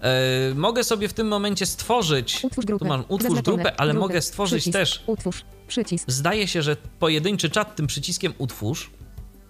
[0.02, 2.44] E, mogę sobie w tym momencie stworzyć.
[2.46, 2.86] Utwórz grupę.
[2.86, 3.58] Tu mam utwórz Zaznaczone.
[3.64, 4.08] grupę, ale Grupy.
[4.08, 4.74] mogę stworzyć Przycisk.
[4.80, 5.04] też.
[5.08, 5.46] Utwórz.
[5.68, 6.12] Przycisk.
[6.12, 8.90] Zdaje się, że pojedynczy czat tym przyciskiem utwórz.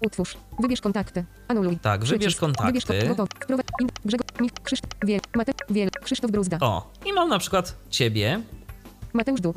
[0.06, 0.36] Utwórz.
[0.60, 1.24] Wybierz kontakty.
[1.48, 1.78] Anuluj.
[1.78, 2.40] Tak, wybierz Przycisk.
[2.40, 2.66] kontakty.
[2.72, 3.28] Wybierz ko- gotow.
[3.42, 3.66] Wprowadź.
[3.80, 3.88] In.
[4.04, 4.26] Grzegorz.
[4.40, 4.52] Mich.
[4.64, 4.90] Krzysztof.
[5.06, 5.20] Wiel.
[5.36, 5.52] Mate.
[5.70, 5.90] Wiel.
[6.04, 6.58] Krzysztof Bruzda.
[6.60, 8.40] O, i mam na przykład ciebie.
[9.12, 9.56] Mateusz Duc.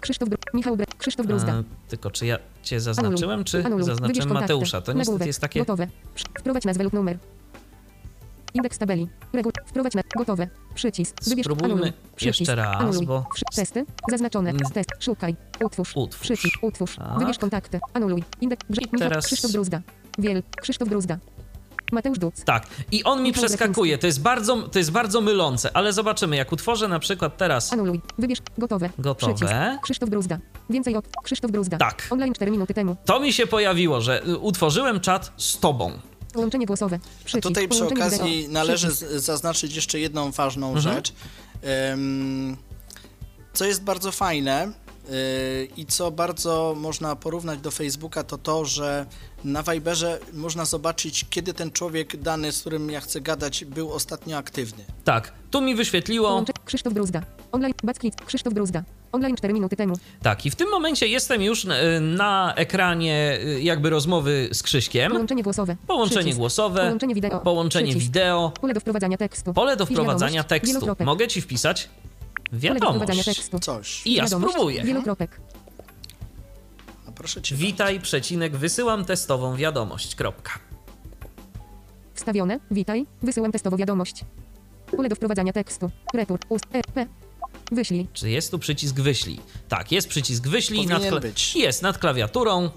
[0.00, 0.38] Krzysztof Bru.
[0.54, 0.86] Michał Bre.
[0.98, 1.52] Krzysztof Bruzda.
[1.52, 3.84] E, tylko czy ja cię zaznaczyłem, czy Anuluj.
[3.84, 4.32] Zaznaczyłem.
[4.32, 4.80] Mateusza?
[4.80, 5.26] To niestety Nagłówek.
[5.26, 5.60] jest takie.
[5.60, 5.88] Gotowe.
[6.40, 7.18] Wprowadź nazwę lub numer.
[8.54, 9.08] Indeks tabeli.
[9.32, 9.52] Reguł.
[9.66, 10.02] Wprowadź na.
[10.16, 10.48] Gotowe.
[10.74, 11.16] Przycisk.
[11.24, 11.44] Wybierz.
[11.44, 11.92] Spróbujmy Anuluj.
[12.16, 12.40] Przycisk.
[12.40, 13.06] jeszcze raz, Anuluj.
[13.06, 13.84] bo- Testy.
[14.10, 14.50] Zaznaczone.
[14.50, 14.62] Mm.
[14.72, 14.90] Test.
[15.00, 15.36] Szukaj.
[15.64, 15.96] Utwórz.
[15.96, 16.20] Utwórz.
[16.22, 16.58] Przycisk.
[16.62, 16.96] Utwórz.
[16.96, 17.18] Tak.
[17.18, 17.80] Wybierz kontakty.
[17.94, 18.24] Anuluj.
[18.40, 18.68] Indeks.
[18.70, 18.98] Michał.
[18.98, 19.80] teraz- Krzysztof Bruzda.
[20.18, 20.42] Wiel.
[20.62, 21.18] Krzysztof Bruzda.
[21.92, 22.44] Mateusz Duc.
[22.44, 22.66] Tak.
[22.92, 23.98] I on mi przeskakuje.
[23.98, 26.36] To jest, bardzo, to jest bardzo mylące, ale zobaczymy.
[26.36, 27.72] Jak utworzę na przykład teraz.
[27.72, 28.00] Anuluj.
[28.18, 28.38] Wybierz.
[28.58, 28.90] Gotowe.
[28.98, 29.34] Gotowe.
[29.34, 29.52] Przycisk.
[29.82, 30.38] Krzysztof Bruzda.
[30.70, 31.76] Więcej od Krzysztof Bruzda.
[31.76, 32.06] Tak.
[32.10, 32.96] Online 4 minuty temu.
[33.04, 35.92] To mi się pojawiło, że y, utworzyłem czat z tobą.
[36.32, 36.98] Połączenie głosowe.
[37.24, 37.42] Przycisk.
[37.48, 38.52] Tutaj przy okazji wideo.
[38.52, 39.10] należy Przycisk.
[39.12, 40.94] zaznaczyć jeszcze jedną ważną Mhm.
[40.96, 41.12] rzecz.
[41.62, 42.56] Em,
[43.52, 44.72] co jest bardzo fajne
[45.76, 49.06] i co bardzo można porównać do Facebooka, to to, że
[49.44, 54.36] na Viberze można zobaczyć, kiedy ten człowiek dany, z którym ja chcę gadać, był ostatnio
[54.36, 54.84] aktywny.
[55.04, 55.32] Tak.
[55.50, 56.44] Tu mi wyświetliło.
[56.64, 57.22] Krzysztof Bruzda.
[57.52, 57.74] Online.
[57.84, 58.14] Backlit.
[58.26, 58.82] Krzysztof Bruzda.
[59.12, 59.94] Online 4 minuty temu.
[60.22, 60.46] Tak.
[60.46, 61.68] I w tym momencie jestem już y,
[62.00, 65.12] na ekranie y, jakby rozmowy z Krzyśkiem.
[65.12, 65.76] Połączenie głosowe.
[65.86, 66.38] Połączenie Przycisk.
[66.38, 66.80] głosowe.
[66.80, 67.40] Połączenie wideo.
[67.40, 68.06] Połączenie Przycisk.
[68.06, 68.52] wideo.
[68.60, 69.54] Pole do wprowadzania tekstu.
[69.54, 70.86] Pole do wprowadzania tekstu.
[71.04, 71.88] Mogę ci wpisać
[72.52, 73.24] wiadomość.
[73.24, 73.58] tekstu.
[73.60, 74.06] Coś.
[74.06, 74.52] I ja Wiadomość.
[74.52, 74.84] spróbuję.
[74.84, 75.40] Wielokropek.
[77.08, 77.56] A proszę cię.
[77.56, 80.14] Witaj, przecinek, wysyłam testową wiadomość.
[80.14, 80.52] Kropka.
[82.14, 82.60] Wstawione.
[82.70, 83.06] Witaj.
[83.22, 84.24] Wysyłam testowo wiadomość.
[84.96, 85.90] Pole do wprowadzania tekstu.
[86.14, 86.46] Report.
[86.48, 86.64] Ust.
[86.72, 86.82] E.
[86.82, 87.06] P.
[87.72, 88.08] Wyślij.
[88.12, 89.40] Czy jest tu przycisk wyślij?
[89.68, 90.88] Tak, jest przycisk wyślij.
[90.88, 91.56] Powinien kla- być.
[91.56, 92.70] Jest nad klawiaturą.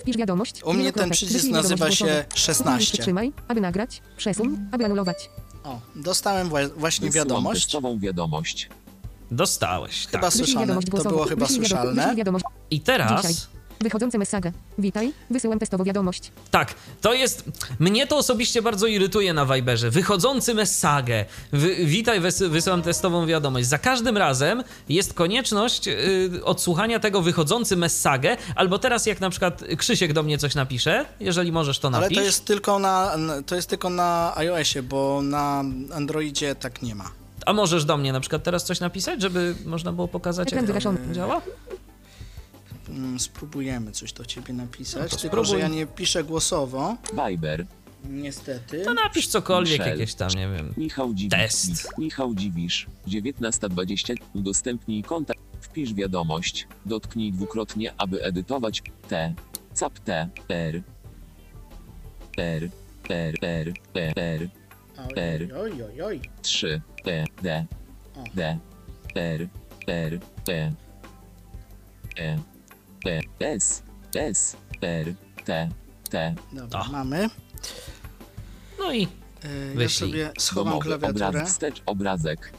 [0.00, 0.62] Wpisz wiadomość.
[0.64, 2.24] U mnie ten przycisk nazywa się głosowe.
[2.34, 2.92] 16.
[2.92, 4.02] Przytrzymaj, aby nagrać.
[4.16, 5.30] Przesuń, aby anulować.
[5.64, 7.62] O, dostałem wła- właśnie Wysyłam wiadomość.
[7.64, 8.68] testową wiadomość.
[9.30, 10.06] Dostałeś.
[10.06, 10.32] Chyba Tak.
[10.32, 10.78] Słyszane.
[11.02, 12.14] To było chyba słyszalne.
[12.70, 13.48] I teraz.
[13.82, 14.52] Wychodzące message.
[14.78, 15.12] Witaj.
[15.30, 16.32] Wysyłam testowo wiadomość.
[16.50, 17.44] Tak, to jest.
[17.78, 19.90] Mnie to osobiście bardzo irytuje na Viberze.
[19.90, 21.24] Wychodzący message.
[21.52, 23.66] Wy, witaj, wys, wysyłam testową wiadomość.
[23.66, 29.62] Za każdym razem jest konieczność y, odsłuchania tego wychodzący message, albo teraz jak na przykład
[29.78, 32.18] Krzysiek do mnie coś napisze, jeżeli możesz to Ale napisz.
[32.18, 33.16] to jest tylko na,
[33.46, 35.64] to jest tylko na iOSie, bo na
[35.94, 37.10] Androidzie tak nie ma.
[37.46, 40.82] A możesz do mnie na przykład teraz coś napisać, żeby można było pokazać, Ekran jak
[40.82, 41.40] to działa?
[42.88, 45.46] Mm, Spróbujemy coś do ciebie napisać, No to tylko spróbuj.
[45.46, 46.96] że ja nie piszę głosowo,
[47.28, 47.66] Viber.
[48.04, 48.82] niestety.
[48.84, 49.98] To napisz cokolwiek, Michel.
[49.98, 50.74] jakieś tam, nie wiem.
[50.76, 51.38] Michał Dziwisz.
[51.38, 51.98] Test.
[51.98, 52.86] Michał Dziwisz.
[53.08, 54.14] 19.20.
[54.34, 55.40] Udostępnij kontakt.
[55.60, 56.66] Wpisz wiadomość.
[56.86, 58.82] Dotknij dwukrotnie, aby edytować.
[59.08, 59.34] T.
[59.74, 60.28] Cap T.
[60.48, 60.82] R.
[62.36, 62.68] R.
[63.08, 63.34] R.
[63.42, 63.72] R.
[63.94, 64.48] R.
[65.16, 65.48] R.
[65.56, 66.20] Oj, oj, oj, oj.
[66.42, 66.80] 3.
[67.04, 67.24] P.
[67.42, 67.66] D.
[68.16, 68.24] O.
[68.34, 68.58] D.
[69.14, 69.48] R.
[69.86, 70.18] R.
[70.46, 70.72] P.
[72.18, 72.38] E.
[73.04, 73.20] P.
[73.40, 73.82] S.
[74.14, 74.56] S.
[74.82, 75.14] R.
[75.44, 75.68] T.
[76.10, 76.34] T.
[76.52, 76.92] Dobra, O.
[76.92, 77.30] mamy.
[78.78, 79.08] No i
[79.44, 80.10] E, Ja Wyślij.
[80.10, 81.26] sobie schowam Domowy klawiaturę.
[81.28, 81.48] obrazek.
[81.48, 82.52] Wstecz obrazek.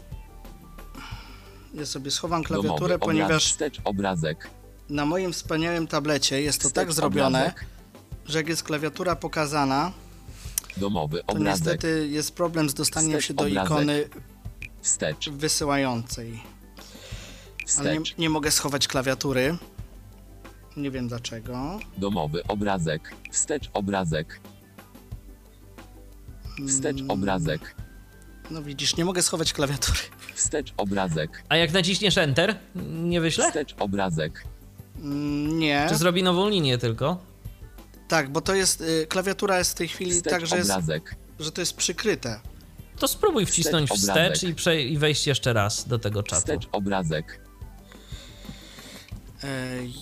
[1.73, 3.01] Ja sobie schowam Domowy klawiaturę, obrazek.
[3.05, 4.49] ponieważ Wstecz obrazek.
[4.89, 7.65] na moim wspaniałym tablecie jest to Wstecz tak zrobione, obrazek.
[8.25, 9.91] że jak jest klawiatura pokazana,
[10.77, 11.45] Domowy to obrazek.
[11.65, 13.65] niestety jest problem z dostaniem Wstecz się do obrazek.
[13.71, 14.09] ikony
[14.81, 15.29] Wstecz.
[15.29, 16.43] wysyłającej.
[17.79, 18.17] Ale nie, Wstecz.
[18.17, 19.57] nie mogę schować klawiatury.
[20.77, 21.79] Nie wiem dlaczego.
[21.97, 23.15] Domowy obrazek.
[23.31, 24.39] Wstecz obrazek.
[26.67, 27.75] Wstecz Mm, obrazek.
[28.51, 29.99] No widzisz, nie mogę schować klawiatury.
[30.35, 31.43] Wstecz obrazek.
[31.49, 32.55] A jak naciśniesz Enter,
[33.03, 33.47] nie wyślę?
[33.47, 34.43] Wstecz obrazek.
[34.97, 35.85] Mm, Nie.
[35.89, 37.17] Czy zrobi nową linię tylko?
[38.07, 38.81] Tak, bo to jest.
[38.81, 41.15] Y, klawiatura jest w tej chwili Wstecz tak, że, jest, obrazek.
[41.39, 42.39] że to jest przykryte.
[42.99, 46.39] To spróbuj wcisnąć Wstecz wstecz i, prze- i wejść jeszcze raz do tego czatu.
[46.41, 47.39] Wstecz obrazek.
[49.43, 49.93] Ej,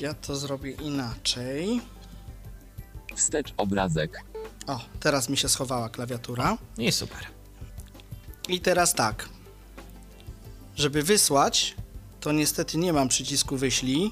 [0.00, 1.80] Ja to zrobię inaczej.
[3.14, 4.22] Wstecz obrazek.
[4.66, 6.58] O, teraz mi się schowała klawiatura.
[6.78, 7.26] I super.
[8.48, 9.28] I teraz tak.
[10.76, 11.76] Żeby wysłać,
[12.20, 14.10] to niestety nie mam przycisku wyślij,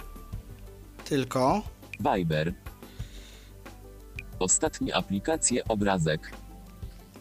[1.05, 1.63] tylko
[2.01, 2.55] Viber.
[4.39, 6.31] Ostatnie aplikacje obrazek.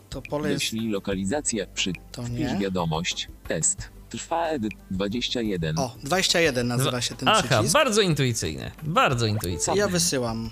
[0.10, 0.64] to pole jest...
[0.64, 1.94] Wyślij lokalizację przy.
[2.12, 2.58] To Wpisz nie.
[2.60, 3.28] wiadomość.
[3.48, 3.90] Test.
[4.18, 5.80] Trwa edyt 21.
[5.80, 7.74] O, 21 nazywa się ten Aha, przycisk.
[7.74, 8.72] bardzo intuicyjne.
[8.84, 9.80] Bardzo intuicyjne.
[9.80, 10.50] Ja wysyłam.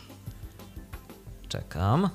[1.49, 2.09] Czekam.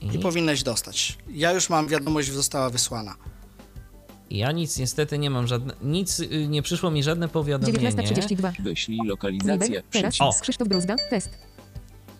[0.00, 1.18] I I powinnaś dostać.
[1.30, 3.14] Ja już mam wiadomość, została wysłana.
[4.30, 5.74] ja nic niestety nie mam żadne.
[5.82, 7.90] Nic y, nie przyszło mi żadne powiadomienie.
[7.92, 8.62] 19.32.
[8.62, 10.20] Wyślij lokalizację teraz.
[10.20, 10.32] O.
[10.40, 11.30] Krzysztof Bruzda, test.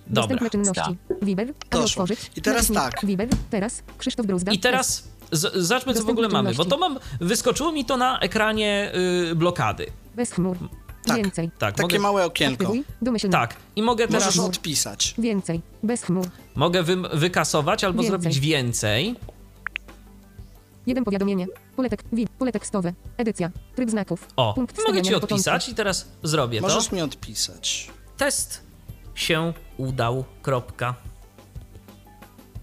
[0.07, 0.23] Dobra.
[0.23, 0.97] Dostępne czynności.
[1.23, 2.03] Aby Doszło.
[2.03, 2.31] otworzyć.
[2.37, 3.07] I teraz Naciśnij tak.
[3.07, 6.99] Viber, teraz Krzysztof Bruzda, I teraz z, zobaczmy, co w ogóle mamy, bo to mam.
[7.21, 8.93] Wyskoczyło mi to na ekranie
[9.31, 9.87] y, blokady.
[10.17, 10.57] Bez chmur.
[11.07, 11.17] Tak.
[11.17, 11.51] Więcej.
[11.59, 12.65] Tak, Takie mogę, małe okienko.
[12.65, 13.57] Aktywuj, tak.
[13.77, 14.25] I mogę teraz.
[14.25, 15.15] Możesz odpisać.
[15.19, 15.61] Więcej.
[15.83, 16.27] Bez chmur.
[16.55, 18.21] Mogę wy, wykasować albo Więcej.
[18.21, 19.17] zrobić więcej.
[20.87, 21.47] Jeden powiadomienie.
[21.77, 22.93] Pole, tek, wi, pole tekstowe.
[23.17, 23.51] Edycja.
[23.77, 24.29] Tryb znaków.
[24.37, 26.67] O, Punkt mogę ci odpisać i teraz zrobię to.
[26.67, 27.91] Możesz mi odpisać.
[28.17, 28.63] Test
[29.15, 30.25] się udał.
[30.43, 30.95] Kropka.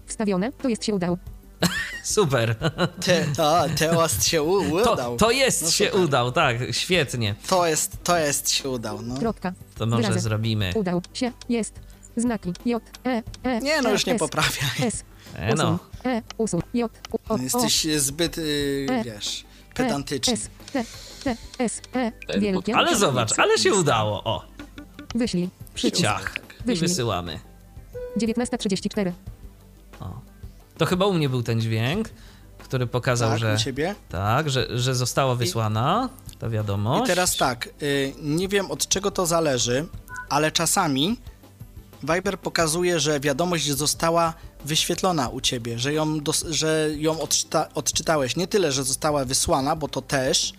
[0.06, 1.18] Wstawione, to jest się udał.
[2.04, 2.56] Super.
[3.04, 5.16] Te, to, teraz się u, To, udał.
[5.16, 6.00] to jest No się super.
[6.00, 7.34] udał, tak, świetnie.
[7.48, 9.18] To jest, to jest się udał, no.
[9.18, 9.52] Kropka.
[9.74, 10.20] To może Wyrazy.
[10.20, 10.72] zrobimy.
[10.74, 11.32] Udał się.
[11.48, 11.74] Jest.
[12.16, 12.52] Znaki.
[12.64, 13.60] J, E, E.
[13.60, 14.70] Nie, no E, już nie S, poprawiaj.
[14.80, 15.04] S.
[15.34, 15.78] E, no.
[16.04, 16.60] E, usuń.
[16.74, 16.92] J,
[17.28, 19.04] O, No, Jesteś zbyt, y, E.
[19.04, 20.32] wiesz, E, pedantyczny.
[20.34, 20.84] S, T,
[21.24, 22.12] T, S, E.
[22.40, 22.76] Wielkie.
[22.76, 24.24] Ale zobacz, ale się udało.
[24.24, 24.44] O,
[25.14, 25.48] Wyślij.
[25.74, 26.02] Przycisk.
[26.02, 26.34] ciach.
[26.60, 26.88] I Wyślij.
[26.88, 27.40] wysyłamy.
[28.16, 29.12] 19.34.
[30.00, 30.20] O.
[30.78, 32.08] To chyba u mnie był ten dźwięk,
[32.58, 33.54] który pokazał, Tak, że.
[33.54, 33.94] u ciebie?
[34.08, 37.04] Tak, że, że została wysłana ta wiadomość.
[37.04, 39.86] I teraz tak, y, nie wiem od czego to zależy,
[40.28, 41.16] ale czasami
[42.02, 48.36] Viber pokazuje, że wiadomość została wyświetlona u ciebie, że ją, że ją odczyta- odczytałeś.
[48.36, 50.52] Nie tyle, że została wysłana, bo to też,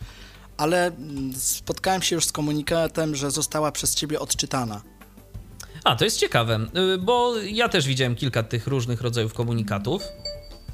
[0.57, 4.81] ale mm, spotkałem się już z komunikatem, że została przez ciebie odczytana.
[5.83, 6.59] A, to jest ciekawe,
[6.93, 10.03] y, bo ja też widziałem kilka tych różnych rodzajów komunikatów.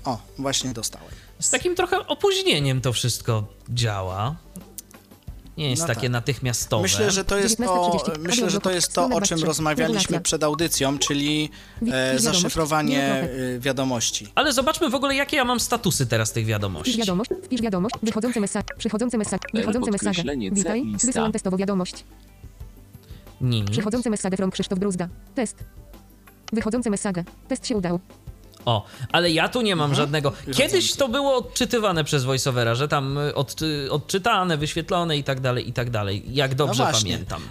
[0.05, 1.07] O, właśnie dostałem.
[1.39, 4.35] Z takim trochę opóźnieniem to wszystko działa.
[5.57, 6.09] Nie jest No takie tak.
[6.11, 6.83] natychmiastowe.
[6.83, 8.19] Myślę, że to jest to, 19.30.
[8.19, 11.49] myślę, że to jest to, o czym rozmawialiśmy przed audycją, czyli
[11.91, 14.27] e, zaszyfrowanie y, wiadomości.
[14.35, 16.97] Ale zobaczmy w ogóle, jakie ja mam statusy teraz tych Wpisz wiadomości.
[16.97, 20.07] wiadomość, wpisz wiadomość, wychodzący mesaj, przychodzący mesaj, wychodzący mesaj.
[20.07, 22.03] podkreślenie C, Witaj, wysyłam testowo wiadomość.
[23.45, 23.69] Nic.
[23.71, 25.09] Przychodzący mesaj from Krzysztof Bruzda.
[25.35, 25.63] Test.
[26.53, 27.13] Wychodzący mesaj.
[27.47, 27.99] Test się udał.
[28.65, 29.95] O, ale ja tu nie mam Mhm.
[30.05, 30.33] żadnego.
[30.53, 35.69] Kiedyś to było odczytywane przez voiceovera, że tam y, odczy, odczytane, wyświetlone i tak dalej,
[35.69, 36.23] i tak dalej.
[36.27, 37.41] Jak dobrze No pamiętam.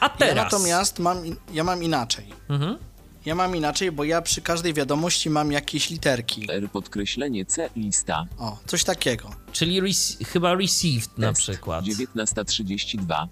[0.00, 0.36] A Ja teraz.
[0.52, 1.18] natomiast mam,
[1.52, 2.26] ja mam inaczej.
[2.48, 2.78] Mhm.
[3.26, 6.46] Ja mam inaczej, bo ja przy każdej wiadomości mam jakieś literki.
[6.52, 8.24] R podkreślenie C lista.
[8.38, 9.30] O, coś takiego.
[9.52, 11.40] Czyli rec- chyba received na Test.
[11.40, 11.84] przykład.
[11.84, 13.26] 19.32.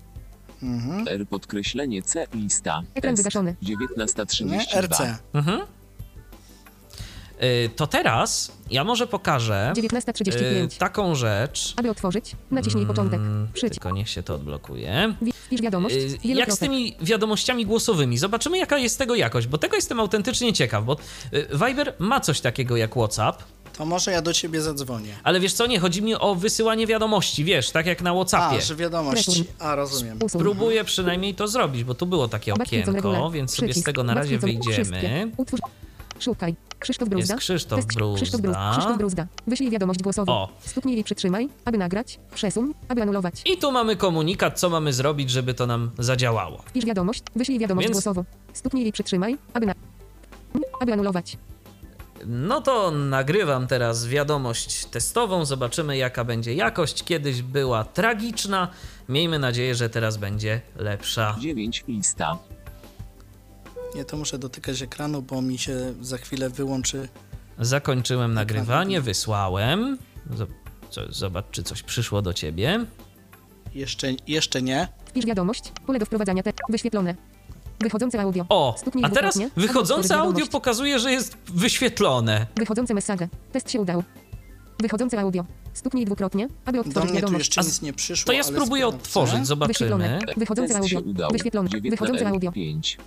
[0.65, 1.09] Mhm.
[1.09, 2.83] R podkreślenie C lista.
[2.95, 3.23] Ekran Test.
[3.23, 3.57] wygaszony.
[3.63, 4.45] 19.32.
[4.51, 4.83] Nie?
[4.83, 5.19] RC.
[5.33, 5.61] Mhm.
[7.43, 10.79] Y, To teraz ja może pokażę y, 19.35.
[10.79, 11.75] taką rzecz.
[11.77, 13.21] Aby otworzyć, naciśnij początek.
[13.21, 13.75] Mm, Przycisk.
[13.83, 15.15] Tylko niech się to odblokuje.
[15.23, 15.95] Wi- Wpisz wiadomość.
[15.95, 16.59] Y, Jak z wielokropek.
[16.59, 18.19] tymi wiadomościami głosowymi?
[18.19, 20.97] Zobaczymy, jaka jest tego jakość, bo tego jestem autentycznie ciekaw, bo
[21.35, 23.43] y, Viber ma coś takiego jak WhatsApp,
[23.77, 25.15] To może ja do ciebie zadzwonię.
[25.23, 28.61] ale wiesz co, nie, chodzi mi o wysyłanie wiadomości, wiesz, tak jak na A, WhatsAppie.
[28.61, 29.45] że wiadomości.
[29.59, 30.19] A, rozumiem.
[30.23, 30.41] Usuń.
[30.41, 34.39] Próbuję przynajmniej to zrobić, bo tu było takie okienko, więc sobie z tego na razie
[34.39, 35.31] wyjdziemy.
[36.21, 36.55] Szukaj.
[36.79, 37.35] Krzysztof Bruzda.
[37.35, 37.89] Jest Krzysztof Test.
[37.89, 38.41] Krzysztof, Bruz...
[38.41, 38.71] Bruzda.
[38.73, 39.27] Krzysztof Bruzda.
[39.47, 40.33] Wyślij wiadomość głosową.
[40.33, 40.49] O.
[40.61, 42.19] Stuknij i przytrzymaj, aby nagrać.
[42.35, 43.35] Przesuń, aby anulować.
[43.45, 46.63] I tu mamy komunikat, co mamy zrobić, żeby to nam zadziałało.
[46.67, 47.23] Wpisz wiadomość.
[47.37, 48.25] Wyślij wiadomość Więc- głosową.
[48.53, 49.75] Stuknij i przytrzymaj, aby na...
[50.81, 51.37] aby anulować.
[52.27, 57.05] No to nagrywam teraz wiadomość testową, zobaczymy jaka będzie jakość.
[57.05, 58.69] Kiedyś była tragiczna,
[59.09, 61.37] miejmy nadzieję, że teraz będzie lepsza.
[61.41, 62.39] 9 lista.
[63.95, 67.09] Nie, to muszę dotykać ekranu, bo mi się za chwilę wyłączy.
[67.59, 69.99] Zakończyłem nagrywanie, wysłałem.
[71.11, 72.87] Zobacz, czy coś przyszło do ciebie.
[73.75, 74.89] Jeszcze, jeszcze nie.
[75.07, 75.73] Wpisz wiadomość.
[75.87, 77.15] Pole do wprowadzania te wyświetlone.
[77.81, 78.45] Wychodzące audio.
[78.49, 82.47] O, a teraz wychodzące otworzyć audio pokazuje, że jest wyświetlone.
[82.57, 83.29] Wychodzące mesage.
[83.53, 84.03] Test się udał.
[84.81, 85.45] Wychodzące audio.
[85.73, 87.39] Stuknij dwukrotnie, aby Do otworzyć mnie tu wiadomość.
[87.49, 88.27] jeszcze A nic nie przyszło.
[88.27, 88.97] To ja ale spróbuję sprawdzę.
[88.99, 89.69] odtworzyć, zobaczymy.
[89.73, 90.19] Wyświetlone.
[90.37, 91.11] Wychodzące Test się audio.
[91.11, 91.31] udał.
[91.31, 91.69] Wyświetlone.
[91.91, 92.53] Wychodzące audio.
[92.53, 92.99] 5.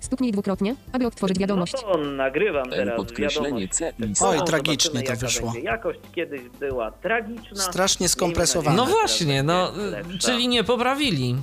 [0.00, 1.72] Stuknij dwukrotnie, aby otworzyć wiadomość.
[1.72, 4.18] No to nagrywam teraz podkreślenie wiadomość.
[4.18, 5.52] C Oj, tragicznie to jaka wyszło.
[5.52, 5.66] Będzie.
[5.68, 7.56] Jakość kiedyś była tragiczna.
[7.62, 8.76] Strasznie Miejmy skompresowane.
[8.76, 10.28] No właśnie, no, teraz będzie lepsza.
[10.28, 11.36] czyli nie poprawili.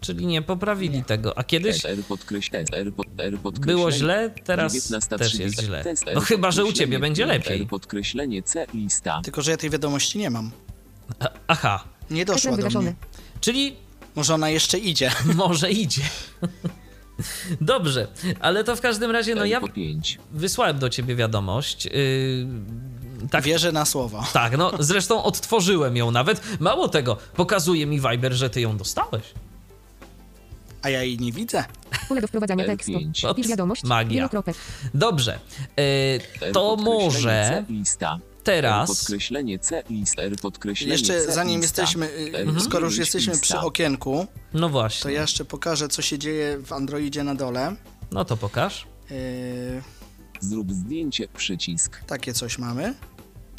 [0.00, 1.38] Czyli nie poprawili tego.
[1.38, 1.82] A kiedyś
[3.60, 5.40] było źle, teraz też 19.30.
[5.40, 5.84] jest źle.
[6.14, 7.66] No chyba, że u ciebie będzie lepiej.
[7.66, 9.20] podkreślenie C lista.
[9.24, 10.50] Tylko, że ja tej wiadomości nie mam.
[11.20, 12.94] A- Aha, Nie doszła do mnie.
[13.40, 13.76] czyli
[14.16, 15.10] Może ona jeszcze idzie.
[15.34, 16.02] może idzie.
[17.60, 18.06] Dobrze,
[18.40, 20.18] ale to w każdym razie, no ja po 5.
[20.32, 21.84] wysłałem do ciebie wiadomość.
[21.84, 21.92] Yy,
[23.30, 24.24] tak, Wierzę na słowo.
[24.32, 26.60] tak, no zresztą odtworzyłem ją nawet.
[26.60, 29.22] Mało tego, pokazuje mi Viber, że ty ją dostałeś.
[30.82, 31.64] A ja jej nie widzę.
[32.08, 32.66] Pole do wprowadzania R5.
[32.66, 32.92] tekstu.
[33.28, 33.84] Ops, Wpisz wiadomość.
[33.84, 34.28] magia.
[34.94, 35.38] Dobrze,
[35.76, 35.82] yy,
[36.40, 37.56] R to może.
[37.58, 37.64] R
[38.44, 38.88] teraz.
[38.88, 40.22] podkreślenie C lista.
[40.22, 44.68] R podkreślenie Jeszcze C zanim jesteśmy, y, R skoro już jesteśmy przy okienku, No to
[44.68, 45.12] właśnie.
[45.12, 47.76] ja jeszcze pokażę, co się dzieje w Androidzie na dole.
[48.12, 48.86] No to pokaż.
[49.10, 49.16] Yy,
[50.40, 52.04] Zrób zdjęcie, przycisk.
[52.06, 52.94] takie coś mamy.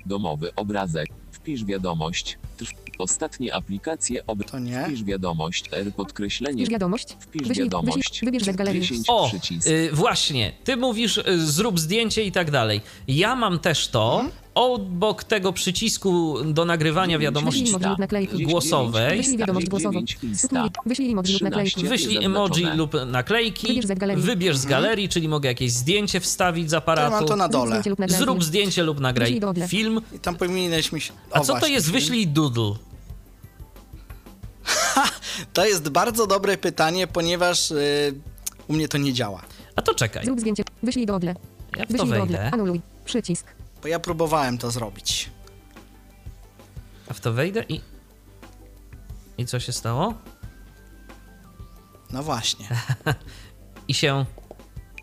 [0.06, 1.08] Domowy obrazek.
[1.32, 2.38] Wpisz wiadomość.
[2.58, 2.70] Trw.
[3.02, 4.44] Ostatnie aplikacje ob...
[4.52, 4.84] To nie.
[4.88, 5.66] Wpisz wiadomość.
[5.72, 6.58] R podkreślenie.
[6.58, 7.18] Wpisz wiadomość.
[7.20, 7.98] Wpisz Wyślij- wiadomość.
[7.98, 8.82] wyślij- Wybierz z galerii.
[8.82, 9.68] 10 O, przycisk.
[9.68, 12.82] y, właśnie, ty mówisz y, zrób zdjęcie i tak dalej.
[13.08, 14.14] Ja mam też to.
[14.14, 14.42] Mhm.
[14.56, 18.44] Obok tego przycisku do nagrywania wiadomości Wyślij emoji lub naklejki.
[18.44, 19.18] głosowej.
[19.18, 20.00] Wyślij wiadomość głosową.
[20.86, 21.84] Wyślij emoji lub naklejki.
[21.88, 23.68] Wyślij emoji lub naklejki.
[23.68, 24.24] Wybierz z galerii.
[24.24, 27.12] Wybierz z galerii, czyli mogę jakieś zdjęcie wstawić z To ja aparatu.
[27.12, 27.82] mam to na dole.
[28.08, 30.02] Zrób zdjęcie lub nagraj film.
[30.16, 31.14] I tam powinieneś mi się...
[31.32, 32.00] A co to jest film.
[32.00, 32.74] wyślij doodle?
[35.54, 38.14] To jest bardzo dobre pytanie, ponieważ y,
[38.68, 39.42] u mnie to nie działa.
[39.76, 40.26] A to czekaj.
[40.26, 40.64] Zrób zdjęcie.
[40.84, 41.36] Wyślij do odle.
[41.78, 42.52] Ja w to Wyślij wejdę.
[42.54, 42.82] Anuluj.
[43.06, 43.46] Przycisk.
[43.82, 45.30] Bo ja próbowałem to zrobić.
[47.10, 47.82] A w to wejdę i.
[49.38, 50.14] I co się stało?
[52.12, 52.68] No właśnie.
[53.88, 54.26] I się.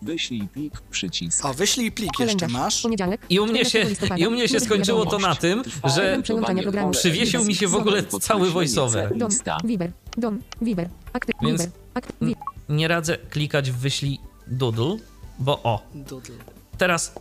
[0.02, 1.44] Wyślij plik, przycisk.
[1.44, 2.52] O, wyślij plik jeszcze Kalendarz.
[2.52, 2.82] masz.
[2.82, 3.20] Poniedziałek.
[3.30, 4.16] I u mnie się, 14 listopada.
[4.16, 6.90] i u mnie się skończyło to na tym, że Element przełączania programu.
[6.90, 9.16] przywiesił mi się w ogóle cały voiceover.
[9.16, 9.28] Dom.
[9.28, 9.58] Lista.
[9.64, 9.92] Viber.
[10.16, 10.40] Dom.
[10.62, 10.88] Viber.
[11.12, 11.34] Aktyw.
[11.42, 11.78] Więc- Viber.
[11.94, 12.16] Aktyw.
[12.22, 12.34] Wi-
[12.68, 14.96] Nie radzę klikać w wyślij doodle,
[15.38, 16.34] bo o, Doodle.
[16.78, 17.12] teraz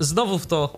[0.00, 0.76] znowu w to.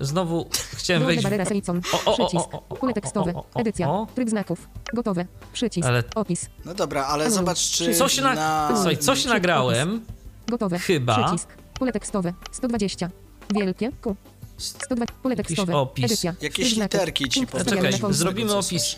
[0.00, 1.22] Znowu chciałem wejść.
[1.22, 1.48] Barrera W...
[1.48, 1.80] Selicon.
[1.92, 2.48] O, o, o, Przycisk.
[2.80, 3.34] Pole tekstowe.
[3.54, 3.90] Edycja.
[3.90, 4.06] o.
[4.14, 4.68] Tryb znaków.
[4.94, 5.26] Gotowe.
[5.52, 5.88] Przycisk.
[5.88, 6.46] Ale- Opis.
[6.64, 8.34] No dobra, ale zobacz, czy Coś, na...
[8.34, 8.70] na...
[8.74, 10.04] Słuchaj, coś nagrałem.
[10.48, 10.78] Gotowe.
[10.78, 11.24] Chyba.
[11.24, 11.48] Przycisk.
[11.78, 12.34] Pole tekstowe.
[12.52, 13.10] 120.
[13.54, 13.90] Wielkie.
[14.02, 14.16] Q.
[14.58, 15.14] 120.
[15.22, 15.76] Pole Jakiś tekstowe.
[15.76, 16.04] opis.
[16.04, 16.34] Edycja.
[16.40, 17.66] Jakieś literki ci powiem.
[17.66, 18.96] Czekaj, zrobimy Co opis.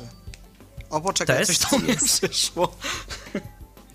[0.90, 1.60] O, poczekaj, Test?
[1.68, 2.74] coś do mnie przyszło.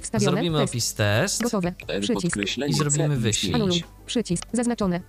[0.08, 0.32] Wstawione.
[0.32, 0.72] Zrobimy Test.
[0.72, 1.44] opis test.
[1.44, 1.74] Gotowe.
[1.88, 2.38] R Przycisk.
[2.68, 3.54] I zrobimy wyślij.
[3.54, 3.84] Anuluj.
[4.06, 4.44] Przycisk.
[4.54, 5.02] Zaznaczone.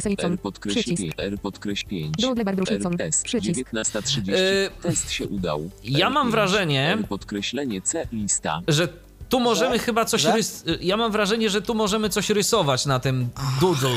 [0.00, 0.32] Selicon.
[0.32, 1.02] R podkreśl Przycisk.
[1.02, 1.14] 5.
[1.18, 2.14] R podkreśl 5.
[2.18, 2.90] Doodle Bar Brusznicą.
[2.90, 3.24] R test.
[3.24, 3.60] Przycisk.
[3.72, 4.28] 19.30.
[4.28, 4.36] Yy,
[4.82, 5.70] Test się udał.
[5.84, 6.30] ja mam R5.
[6.30, 8.60] wrażenie- podkreślenie C lista.
[8.68, 8.88] że
[9.28, 9.84] tu możemy Że?
[9.84, 10.64] chyba coś rys...
[10.80, 13.28] Ja mam wrażenie, że tu możemy coś rysować na tym
[13.60, 13.90] doodle.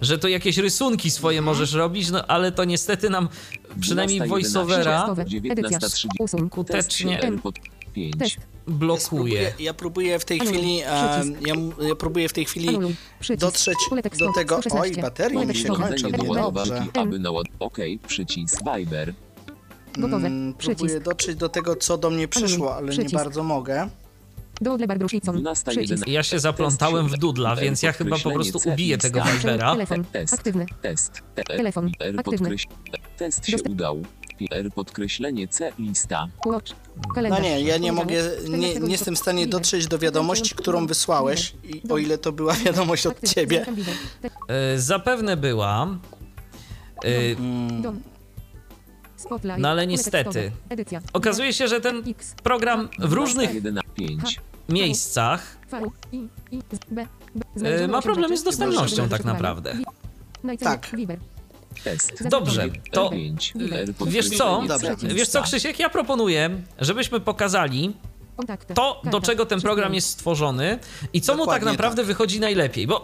[0.00, 1.54] Że to jakieś rysunki swoje Mhm.
[1.56, 3.28] możesz robić, no ale to niestety nam
[3.80, 4.28] przynajmniej 12:11.
[4.28, 5.22] voiceovera Tekstowe.
[5.22, 5.78] Edycja.
[5.78, 6.06] 19.30.
[6.18, 6.48] Usuń.
[6.48, 7.20] skutecznie
[7.92, 8.16] 5.
[8.18, 8.36] Test.
[8.36, 9.08] Ja blokuje.
[9.08, 10.58] próbuję, ja próbuję w tej Anuluj.
[10.58, 11.46] chwili, Przycisk.
[11.46, 11.54] ja,
[11.88, 12.94] ja próbuję w tej chwili Anuluj.
[13.38, 14.30] Dotrzeć tekstowe.
[14.32, 14.96] do tego, 116.
[14.96, 16.86] oj, baterie mi się kończą, dobrze.
[16.94, 17.46] aby naład...
[17.60, 17.78] OK,
[18.08, 19.14] przycisk Viber.
[19.98, 20.26] Gotowe.
[20.26, 21.02] Mm, próbuję Przycisk.
[21.04, 23.14] dotrzeć do tego, co do mnie przyszło, ale nie Przycisk.
[23.14, 23.88] bardzo mogę.
[24.60, 25.32] Doodle Bar Brusznicą.
[25.32, 25.70] 12:11.
[25.70, 26.06] Przycisk.
[26.08, 29.72] Ja się zaplątałem w dudla, więc ja chyba po prostu ubiję tego Vibera.
[29.72, 30.04] Telefon.
[30.04, 30.34] Test.
[30.34, 30.66] Aktywny.
[30.82, 31.22] Test.
[31.46, 31.90] Telefon.
[32.18, 32.56] Aktywny.
[33.16, 34.02] Test się udał.
[34.50, 36.28] R podkreślenie C lista.
[36.46, 36.72] Watch.
[36.96, 37.42] No Kalendarz.
[37.42, 41.54] nie, ja nie mogę, nie, 14 nie jestem w stanie dotrzeć do wiadomości, którą wysłałeś,
[41.64, 43.34] i o ile to była wiadomość od Aktywny.
[43.34, 43.58] ciebie.
[43.58, 43.94] Zaznaczam Viber.
[44.22, 45.98] Te- E, Zapewne była.
[47.04, 47.10] E,
[47.82, 48.00] Dom.
[49.16, 49.58] Spotlight.
[49.58, 50.24] No ale Pole niestety.
[50.24, 50.50] tekstowe.
[50.68, 51.00] Edycja.
[51.12, 52.34] Okazuje się, że ten X.
[52.42, 53.50] program w różnych
[53.94, 54.40] 5.
[54.68, 55.80] miejscach V.
[56.12, 56.28] I.
[56.50, 56.58] I.
[56.72, 56.78] Z.
[56.90, 57.06] B.
[57.34, 57.44] B.
[57.84, 58.40] e, ma osiem problemy rzeczy.
[58.40, 59.76] z dostępnością tak naprawdę.
[60.60, 60.90] Tak.
[60.96, 61.18] Viber.
[61.84, 62.28] Test.
[62.28, 64.06] Dobrze, to R5.
[64.06, 64.62] Wiesz co?
[65.02, 67.92] Wiesz co, Krzysiek, ja proponuję, żebyśmy pokazali
[68.74, 70.78] to, do czego ten program jest stworzony
[71.12, 73.02] i co mu tak naprawdę wychodzi najlepiej, bo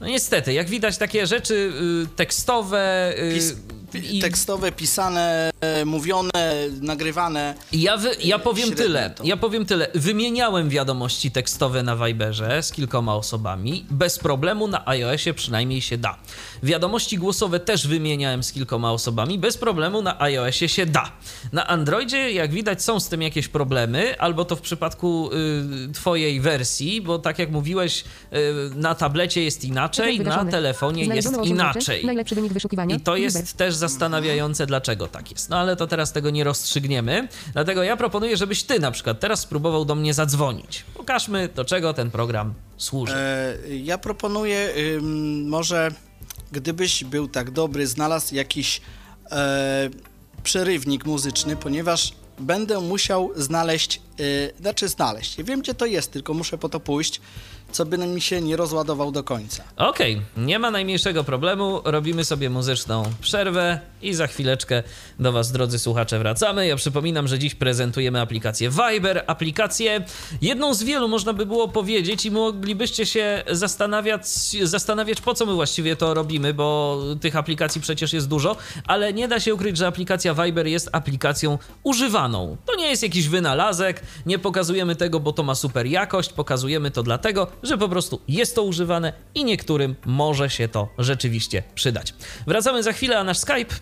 [0.00, 1.72] no niestety, jak widać takie rzeczy
[2.04, 3.56] y, tekstowe y,
[4.02, 5.50] i tekstowe, pisane,
[5.84, 6.30] mówione,
[6.80, 7.54] nagrywane.
[7.72, 9.24] ja, wy, ja powiem tyle, to.
[9.24, 15.34] ja powiem tyle, wymieniałem wiadomości tekstowe na Viberze z kilkoma osobami, bez problemu na iOSie
[15.34, 16.18] przynajmniej się da.
[16.62, 21.12] Wiadomości głosowe też wymieniałem z kilkoma osobami, bez problemu na iOSie się da.
[21.52, 25.30] Na Androidzie, jak widać, są z tym jakieś problemy, albo to w przypadku
[25.88, 28.36] y, twojej wersji, bo tak jak mówiłeś, y,
[28.74, 30.50] na tablecie jest inaczej, Ekran na wygaszony.
[30.50, 32.06] telefonie jest inaczej.
[32.88, 35.50] I to jest też zastanawiające, dlaczego tak jest.
[35.50, 37.28] No ale to teraz tego nie rozstrzygniemy.
[37.52, 40.84] Dlatego ja proponuję, żebyś ty na przykład teraz spróbował do mnie zadzwonić.
[40.94, 43.14] Pokażmy, do czego ten program służy.
[43.16, 45.90] E, ja proponuję, ym, może
[46.52, 48.80] gdybyś był tak dobry, znalazł jakiś
[49.30, 49.90] e,
[50.42, 55.42] przerywnik muzyczny, ponieważ będę musiał znaleźć, yy, znaczy znaleźć.
[55.42, 57.20] Wiem, gdzie to jest, tylko muszę po to pójść,
[57.72, 59.64] co by mi się nie rozładował do końca.
[59.76, 61.80] Okej, nie ma najmniejszego problemu.
[61.84, 64.82] Robimy sobie muzyczną przerwę i za chwileczkę
[65.18, 66.66] do Was, drodzy słuchacze, wracamy.
[66.66, 69.24] Ja przypominam, że dziś prezentujemy aplikację Viber.
[69.26, 70.04] Aplikację
[70.42, 74.26] jedną z wielu, można by było powiedzieć, i moglibyście się zastanawiać,
[74.62, 78.56] zastanawiać, po co my właściwie to robimy, bo tych aplikacji przecież jest dużo,
[78.86, 82.56] ale nie da się ukryć, że aplikacja Viber jest aplikacją używaną.
[82.66, 87.02] To nie jest jakiś wynalazek, nie pokazujemy tego, bo to ma super jakość, pokazujemy to
[87.02, 92.14] dlatego, że po prostu jest to używane i niektórym może się to rzeczywiście przydać.
[92.46, 93.74] Wracamy za chwilę, a nasz Skype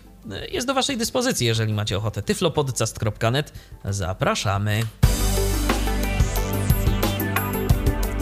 [0.51, 2.21] jest do Waszej dyspozycji, jeżeli macie ochotę.
[2.21, 3.53] tyflopodcast.net.
[3.85, 4.81] Zapraszamy.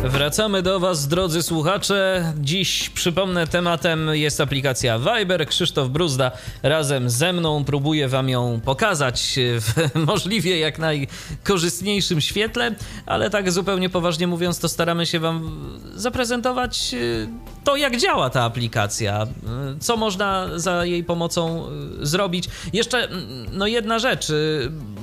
[0.04, 2.34] Wracamy do Was, drodzy słuchacze.
[2.40, 5.48] Dziś, przypomnę, tematem jest aplikacja Viber.
[5.48, 6.32] Krzysztof Bruzda
[6.64, 12.76] razem ze mną próbuje Wam ją pokazać w możliwie jak najkorzystniejszym świetle,
[13.06, 15.52] ale tak zupełnie poważnie mówiąc, to staramy się Wam
[15.96, 17.28] zaprezentować y,
[17.64, 21.68] to, jak działa ta aplikacja, y, co można za jej pomocą
[22.02, 22.50] y, zrobić.
[22.74, 24.32] Jeszcze, mm, no jedna rzecz,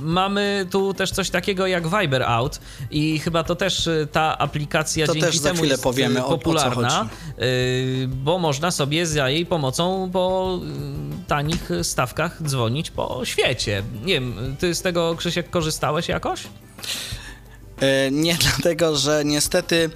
[0.01, 2.59] mamy tu też coś takiego jak Viber Out
[2.91, 7.09] i chyba to też ta aplikacja To dzięki temu jest powiemy, popularna,
[8.07, 10.59] bo można sobie za jej pomocą po
[11.23, 13.83] y, tanich stawkach dzwonić po świecie.
[14.03, 16.43] Nie wiem, ty z tego, Krzysiek, korzystałeś jakoś?
[17.79, 19.89] E, nie dlatego, że niestety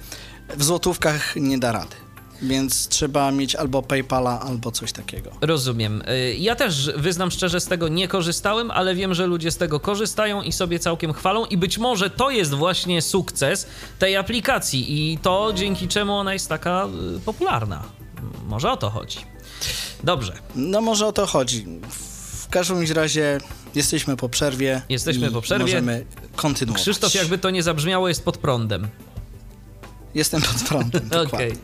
[0.56, 2.05] w złotówkach nie da rady.
[2.42, 5.30] Więc trzeba mieć albo PayPala, albo coś takiego.
[5.40, 6.02] Rozumiem.
[6.08, 9.80] Y, Ja też wyznam szczerze, z tego nie korzystałem, ale wiem, że ludzie z tego
[9.80, 13.66] korzystają i sobie całkiem chwalą, i być może to jest właśnie sukces
[13.98, 17.82] tej aplikacji, i to dzięki czemu ona jest taka y, popularna.
[18.48, 19.18] Może o to chodzi.
[20.04, 20.32] Dobrze.
[20.54, 21.66] No może o to chodzi.
[22.46, 23.38] W każdym razie
[23.74, 24.82] jesteśmy po przerwie.
[24.88, 25.64] Jesteśmy i po przerwie.
[25.64, 26.04] Możemy
[26.36, 26.82] kontynuować.
[26.82, 28.88] Krzysztof, jakby to nie zabrzmiało, jest pod prądem.
[30.14, 31.24] Jestem pod frontem, Okej.
[31.24, 31.56] dokładnie.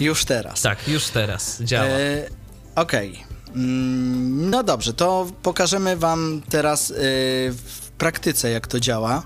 [0.00, 0.62] Już teraz.
[0.62, 1.86] Tak, już teraz działa.
[1.86, 2.28] E,
[2.74, 3.24] Okej.
[3.48, 6.94] Mm, No dobrze, to pokażemy wam teraz e,
[7.50, 9.22] w praktyce, jak to działa.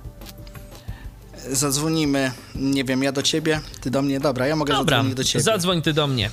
[1.52, 4.20] Zadzwonimy, nie wiem, ja do ciebie, ty do mnie.
[4.20, 5.42] Dobra, ja mogę Dobra, zadzwonić do ciebie.
[5.42, 6.30] zadzwoń ty do mnie.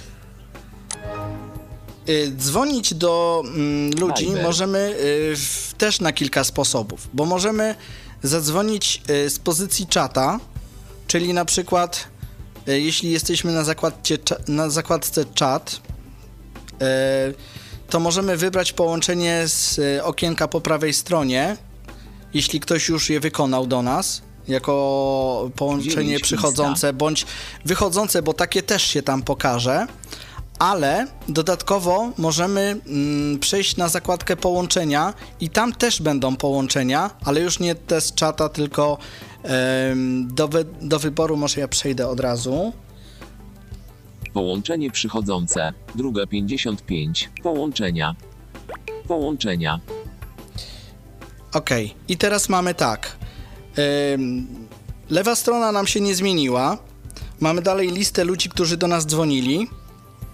[2.09, 7.76] Y, Dzwonić do mm, ludzi możemy y, w, też na kilka sposobów, bo możemy
[8.24, 10.39] zadzwonić y, z pozycji czata,
[11.07, 12.07] czyli na przykład
[12.68, 15.82] jeśli jesteśmy na, zakładcie, cza- na zakładce czat,
[16.74, 17.34] y,
[17.89, 21.57] to możemy wybrać połączenie z y, okienka po prawej stronie,
[22.34, 27.26] jeśli ktoś już je wykonał do nas, jako połączenie przychodzące bądź
[27.66, 29.88] wychodzące, bo takie też się tam pokaże.
[30.59, 37.59] Ale dodatkowo możemy mm, przejść na zakładkę połączenia i tam też będą połączenia, ale już
[37.59, 38.97] nie te z czata, tylko
[40.27, 42.73] do, wy, do wyboru może ja przejdę od razu.
[44.33, 45.73] Połączenie przychodzące.
[45.95, 47.29] Druga 55.
[47.43, 48.15] Połączenia.
[49.07, 49.79] Połączenia.
[51.53, 51.69] Ok,
[52.07, 53.17] i teraz mamy tak.
[55.09, 56.77] Lewa strona nam się nie zmieniła.
[57.39, 59.67] Mamy dalej listę ludzi, którzy do nas dzwonili,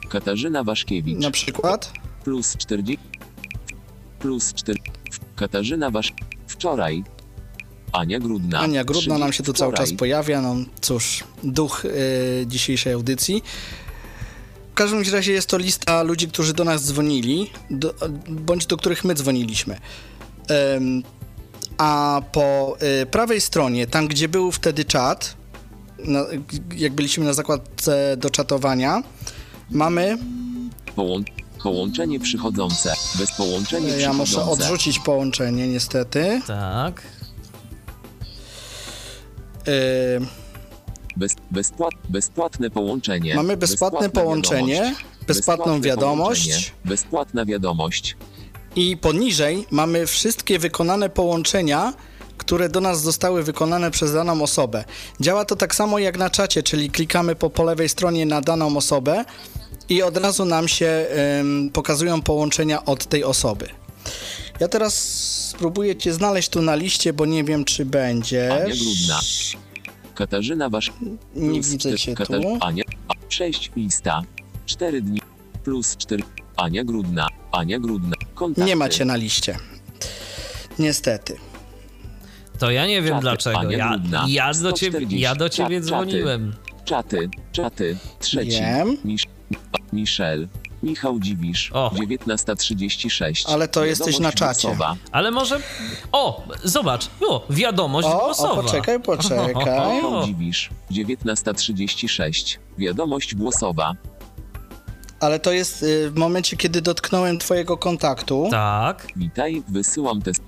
[0.10, 1.20] Katarzyna Waszkiewicz.
[1.20, 1.92] na przykład.
[2.24, 3.00] Plus 40.
[4.20, 4.80] Plus 4.
[5.36, 6.14] Katarzyna Wasz.
[6.48, 7.04] Wczoraj.
[7.92, 8.60] Ania Grudna.
[8.60, 9.98] Ania Grudna nam się tu cały czas wczoraj.
[9.98, 13.44] pojawia, no cóż, duch y, dzisiejszej audycji.
[14.72, 17.94] W każdym razie jest to lista ludzi, którzy do nas dzwonili, do,
[18.30, 19.78] bądź do których my dzwoniliśmy.
[20.48, 21.04] Em,
[21.78, 25.36] a po y, prawej stronie, tam gdzie był wtedy czat,
[26.06, 26.26] na,
[26.78, 29.04] jak byliśmy na zakładce do czatowania,
[29.72, 30.18] mamy,
[30.96, 31.24] Połą...
[31.64, 32.94] Połączenie przychodzące.
[33.20, 34.64] Bez połączenia ja muszę przychodzące.
[34.64, 36.42] odrzucić połączenie niestety.
[36.48, 37.02] Tak.
[39.68, 40.48] Y,
[41.18, 43.36] Bez, bezpłat, bezpłatne połączenie.
[43.36, 45.06] Mamy bezpłatne połączenie, wiadomość.
[45.28, 46.74] bezpłatną wiadomość.
[46.86, 48.18] Bezpłatna wiadomość.
[48.76, 51.94] I poniżej mamy wszystkie wykonane połączenia,
[52.38, 54.84] które do nas zostały wykonane przez daną osobę.
[55.22, 58.78] Działa to tak samo jak na czacie, czyli klikamy po, po lewej stronie na daną
[58.78, 59.26] osobę
[59.90, 63.68] i od razu nam się em, pokazują połączenia od tej osoby.
[64.60, 64.94] Ja teraz
[65.50, 68.54] spróbuję Cię znaleźć tu na liście, bo nie wiem, czy będzie.
[68.54, 69.20] Ania Grudna.
[70.16, 70.92] Katarzyna Wasz.
[71.36, 72.58] Nie plus widzę Cię Katar- tu.
[72.62, 72.84] Ania.
[73.30, 74.22] 6 lista.
[74.66, 75.22] 4 dni.
[75.64, 76.24] Plus 4.
[76.58, 77.28] Ania Grudna.
[77.52, 78.16] Ania Grudna.
[78.36, 78.68] Kontakty.
[78.70, 79.58] Nie macie na liście.
[80.80, 81.38] Niestety.
[82.60, 83.60] To ja nie wiem Czaty, dlaczego.
[83.60, 84.26] Ania Ja, Grudna.
[84.30, 85.20] ja, do ciebie, 140.
[85.20, 86.06] ja do ciebie Czat- czaty.
[86.08, 86.54] dzwoniłem.
[86.86, 87.30] Czaty.
[87.52, 87.98] Czaty.
[88.20, 88.52] Trzeci.
[88.52, 88.98] Wiem.
[89.06, 89.24] Misz,
[89.94, 90.48] Michel.
[90.88, 91.92] Michał Dziwisz, O.
[91.96, 93.44] 19.36.
[93.54, 94.68] Ale to jesteś na czacie.
[94.68, 94.96] Głosowa.
[95.12, 95.60] Ale może...
[96.12, 98.52] O, zobacz, o, wiadomość O, głosowa.
[98.52, 99.48] o, poczekaj, poczekaj.
[99.96, 102.58] Michał Dziwisz, 19.36.
[102.78, 103.94] Wiadomość głosowa.
[105.20, 109.08] Ale to jest y, w momencie, kiedy dotknąłem twojego kontaktu, Tak.
[109.16, 110.42] Witaj, wysyłam test.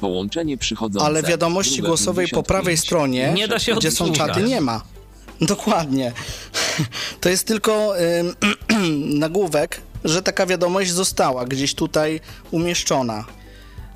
[0.00, 1.06] Połączenie przychodzące.
[1.06, 2.46] ale wiadomości głosowej po 55.
[2.48, 4.28] prawej stronie, Nie da się gdzie są odsłuchać.
[4.34, 4.82] czaty, nie ma.
[5.40, 6.12] Dokładnie.
[7.20, 7.94] To jest tylko
[9.24, 12.20] nagłówek, że taka wiadomość została gdzieś tutaj
[12.50, 13.24] umieszczona.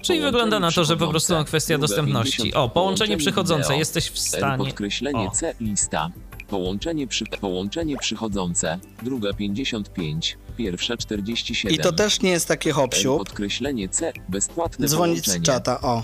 [0.02, 2.36] Czyli wygląda na to, że po prostu kwestia dostępności.
[2.36, 2.56] 50.
[2.56, 3.76] O, połączenie przychodzące.
[3.76, 4.64] Jesteś w stanie...
[4.64, 5.30] podkreślenie O.
[5.30, 6.10] C lista.
[6.48, 8.78] Połączenie, przy, połączenie przychodzące.
[9.02, 10.38] Druga 55.
[10.56, 11.74] Pierwsza 47.
[11.74, 13.18] I to też nie jest takie hopsiu.
[13.18, 14.12] podkreślenie C.
[14.28, 16.02] Bezpłatne Dzwonić z czata, o.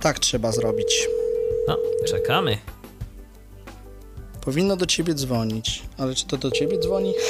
[0.00, 1.06] Tak trzeba zrobić.
[1.68, 1.76] No,
[2.08, 2.58] czekamy.
[4.44, 5.82] Powinno do ciebie dzwonić.
[5.98, 7.12] Ale czy to do ciebie dzwoni?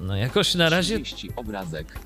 [0.00, 1.98] No jakoś na razie, 30 obrazek.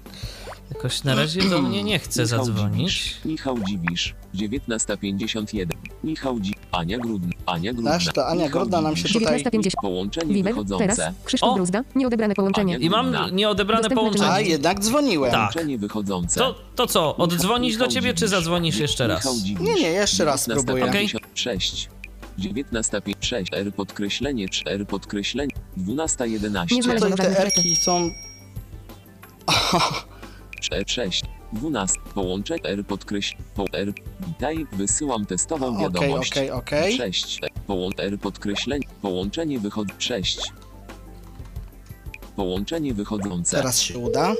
[0.75, 2.93] jakoś na razie do mnie nie chce Michał zadzwonić.
[3.03, 5.67] Dziwisz, Michał Dziwisz, 19.51.
[6.05, 6.55] Michał Dzi...
[6.73, 7.33] Ania Grudna.
[7.47, 7.95] Ania Grudna.
[7.95, 9.23] Aż ta Ania Grudna nam się Dziwisz.
[9.23, 9.71] tutaj- 19.50.
[9.83, 10.87] Połączenie wychodzące.
[10.97, 11.55] teraz, Krzysztof O!
[11.55, 12.77] Bruzda, nieodebrane połączenie.
[12.77, 14.31] I mam nieodebrane Dostępny połączenie.
[14.31, 15.31] A, jednak dzwoniłem.
[15.33, 15.41] Tak.
[15.53, 16.41] Połączenie wychodzące.
[16.41, 18.31] To, to co, oddzwonić do Michał ciebie, czy Dziwisz.
[18.31, 19.37] zadzwonisz jeszcze raz?
[19.43, 19.67] Dziwisz.
[19.69, 20.85] Nie, nie, jeszcze raz spróbuję.
[20.85, 21.09] Okej.
[21.35, 21.89] 6.
[22.39, 23.45] 19.56.
[23.53, 24.65] R podkreślenie 3.
[24.67, 25.53] R podkreślenie.
[25.79, 26.73] 12.11.
[26.73, 26.83] Nie.
[26.83, 28.11] Tutaj te żadnych erki są...
[30.87, 31.23] 6.
[31.53, 31.99] 12.
[32.15, 33.45] Połączenie R podkreślenie.
[33.55, 33.93] Po R.
[34.27, 34.67] Witaj.
[34.73, 36.33] Wysyłam testową Okej, wiadomość.
[36.33, 36.97] okej, okej.
[36.97, 37.41] 6.
[37.67, 38.87] Połą R podkreślenie.
[39.03, 40.39] Połączenie wychod 6.
[42.37, 43.57] Połączenie wychodzące.
[43.57, 44.35] Teraz się uda.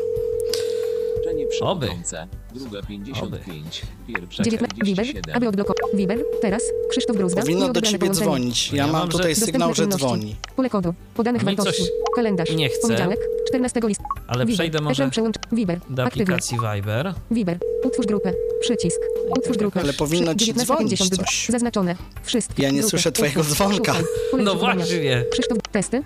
[1.13, 1.87] Połączenie Oby.
[1.87, 2.27] przychodzące.
[2.55, 3.83] Druga 55.
[4.07, 4.77] Pierwsza 19.
[4.85, 5.37] Wiber, 47.
[5.37, 5.77] aby odblokować.
[5.95, 8.25] Wiber, teraz, Krzysztof Bruzda, Powinno do ciebie połączenie.
[8.27, 8.73] dzwonić.
[8.73, 10.37] Ja Ja mam tutaj sygnał, że dzwoni.
[10.57, 11.83] Pole kodu, podanych No wartości,
[12.17, 12.81] kalendarz, nie chce.
[12.83, 14.21] poniedziałek, 14 listopada.
[14.27, 17.15] Ale Wiber, przejdę może przełącz, Wiber, do aplikacji Viber.
[17.31, 19.01] Wiber, utwórz grupę, przycisk,
[19.39, 19.81] utwórz grupę.
[19.81, 21.47] Ale powinno ci 19:50 dzwonić coś.
[21.49, 22.63] Zaznaczone, wszystkie.
[22.63, 23.95] Ja nie grupy, słyszę twojego dzwonka.
[24.39, 25.25] No właśnie.
[25.33, 26.03] Krzysztof, testy,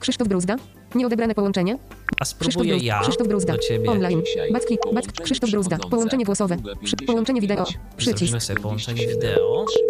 [0.00, 0.56] Krzysztof Bruzda,
[0.94, 1.78] nieodebrane połączenie,
[2.20, 3.90] A Krzysztof, spróbuję ja Krzysztof Bruzda, do ciebie.
[3.90, 4.52] online, Dzisiaj.
[4.52, 7.96] Backi, Back, Połączenie Krzysztof Bruzda, połączenie głosowe, przy, połączenie wideo, 55.
[7.96, 9.64] przycisk, Zrobimy sobie połączenie wideo.
[9.68, 9.84] 30.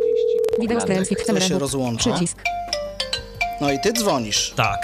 [0.61, 0.95] wideo z Obrazek.
[0.97, 2.11] transmit To się kamerą, rozłącza.
[2.11, 2.43] przycisk,
[3.61, 4.53] No i ty dzwonisz.
[4.57, 4.79] Tak.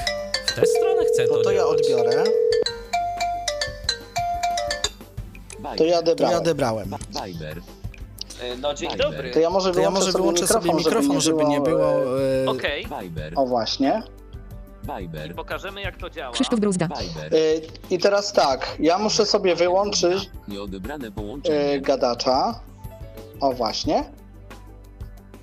[0.46, 1.80] W tę stronę chcę No to to ja działać.
[1.80, 2.24] odbiorę.
[5.76, 6.38] To ja odebrałem.
[6.38, 6.94] odebrałem.
[7.26, 7.60] Viber.
[8.60, 9.10] No dzień Viber.
[9.10, 9.30] dobry.
[9.30, 11.92] To ja może To ja wyłączę może wyłączę sobie mikrofon, żeby nie było...
[12.46, 12.86] e, Okej.
[13.02, 13.32] Viber.
[13.36, 14.02] O właśnie.
[14.98, 15.34] Viber.
[15.34, 16.32] Pokażemy jak to działa.
[16.32, 17.34] Krzysztof Bruzda, Viber.
[17.34, 21.72] Y, I teraz tak, ja muszę sobie wyłączyć Nieodebrane połączenie.
[21.74, 22.60] y, gadacza.
[23.40, 24.04] O właśnie.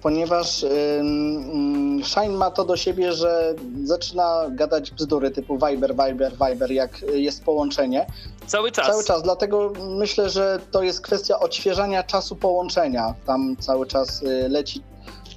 [0.01, 0.69] Ponieważ y,
[0.99, 7.03] mm, Shine ma to do siebie, że zaczyna gadać bzdury typu Viber, Viber, Viber, jak
[7.03, 8.05] y, jest połączenie.
[8.47, 8.87] Cały czas.
[8.87, 13.13] Cały czas, dlatego myślę, że to jest kwestia odświeżania czasu połączenia.
[13.25, 14.81] Tam cały czas y, leci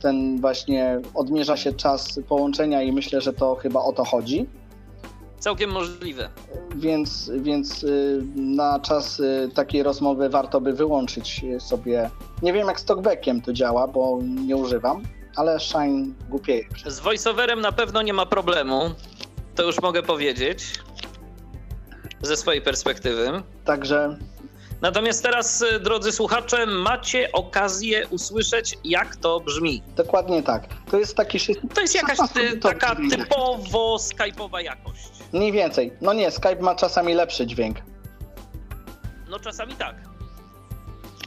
[0.01, 4.47] ten właśnie, odmierza się czas połączenia i myślę, że to chyba o to chodzi.
[5.39, 6.29] Całkiem możliwe.
[6.77, 12.11] Więc, więc y, na czas y, takiej rozmowy warto by wyłączyć sobie.
[12.43, 15.03] Nie wiem jak z talkbackiem to działa, bo nie używam,
[15.37, 16.65] ale Shine głupieje.
[16.87, 18.81] Z voiceoverem na pewno nie ma problemu.
[19.55, 20.81] To już mogę powiedzieć.
[22.23, 23.43] Ze swojej perspektywy.
[23.65, 24.17] Także
[24.83, 29.83] Natomiast teraz, y, drodzy słuchacze, macie okazję usłyszeć, jak to brzmi.
[29.97, 30.68] dokładnie tak.
[30.91, 31.39] To jest taki
[31.74, 35.09] To jest jakaś ty, taka typowo skype'owa jakość.
[35.33, 35.93] mniej więcej.
[36.01, 37.76] No nie, Skype ma czasami lepszy dźwięk.
[39.31, 39.97] No czasami tak.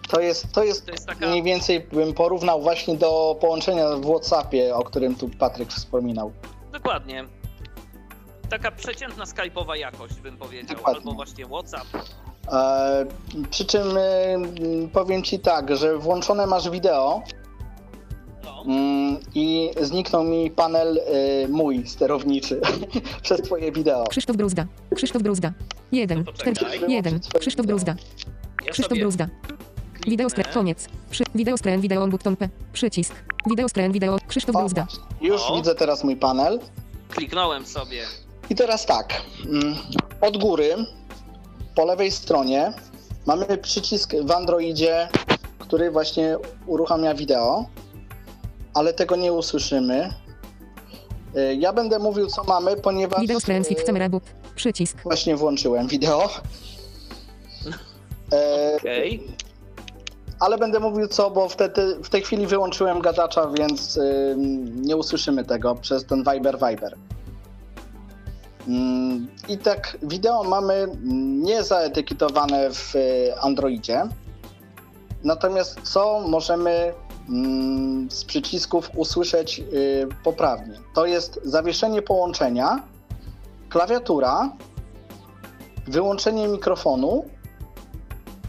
[0.09, 1.27] To jest, to jest To jest taka.
[1.27, 6.31] mniej więcej bym porównał właśnie do połączenia w WhatsAppie, o którym tu Patryk wspominał.
[6.71, 7.25] Dokładnie.
[8.49, 10.75] Taka przeciętna skype'owa jakość, bym powiedział.
[10.77, 10.99] Dokładnie.
[10.99, 11.87] Albo właśnie WhatsApp.
[12.51, 13.05] E,
[13.49, 14.37] przy czym e,
[14.93, 17.21] powiem Ci tak, że włączone masz wideo,
[18.45, 18.63] No.
[18.73, 22.61] Mm, I zniknął mi panel y, mój sterowniczy
[23.23, 24.03] przez twoje wideo.
[24.07, 24.65] Krzysztof Bruzda,
[24.95, 25.51] Krzysztof Bruzda,
[25.91, 26.53] 1, No to czekaj.
[26.55, 27.95] 4, 1, Krzysztof Bruzda,
[28.65, 29.27] Ja Krzysztof sobie Bruzda,
[30.07, 33.13] wideo skre, koniec, Przy, wideo skren, wideo on button P, przycisk,
[33.49, 34.87] wideo skren, wideo, Krzysztof O, Bruzda,
[35.21, 35.55] Już O.
[35.55, 36.59] widzę teraz mój panel.
[37.09, 38.01] Kliknąłem sobie.
[38.49, 39.21] I teraz tak.
[39.45, 39.75] mm,
[40.21, 40.75] Od góry,
[41.75, 42.73] po lewej stronie,
[43.25, 45.07] mamy przycisk w Androidzie,
[45.59, 47.65] który właśnie uruchamia wideo,
[48.73, 50.13] ale tego nie usłyszymy.
[51.37, 54.23] Y, Ja będę mówił, co mamy, ponieważ wideo skren, fit, y, camera but,
[54.55, 56.29] przycisk, właśnie włączyłem wideo.
[58.33, 59.27] E, Okej.
[60.39, 63.99] Ale będę mówił co, bo wtedy, w tej chwili wyłączyłem gadacza, więc
[64.75, 66.95] nie usłyszymy tego przez ten Viber Viber.
[68.67, 70.87] Mm, I tak wideo mamy
[71.43, 74.03] nie zaetykietowane w y, Androidzie.
[75.23, 76.93] Natomiast co możemy
[77.29, 80.79] mm, z przycisków usłyszeć y, poprawnie?
[80.95, 82.83] To jest zawieszenie połączenia,
[83.69, 84.49] klawiatura,
[85.87, 87.25] wyłączenie mikrofonu,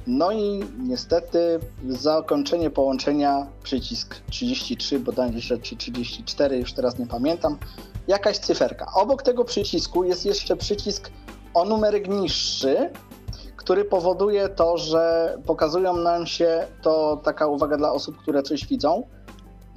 [0.06, 7.58] no i niestety zakończenie połączenia przycisk 33, bodajże czy 34, już teraz nie pamiętam,
[8.08, 8.86] jakaś cyferka.
[8.94, 11.10] Obok tego przycisku jest jeszcze przycisk
[11.54, 12.90] o numerek niższy,
[13.56, 19.02] który powoduje to, że pokazują nam się, to taka uwaga dla osób, które coś widzą,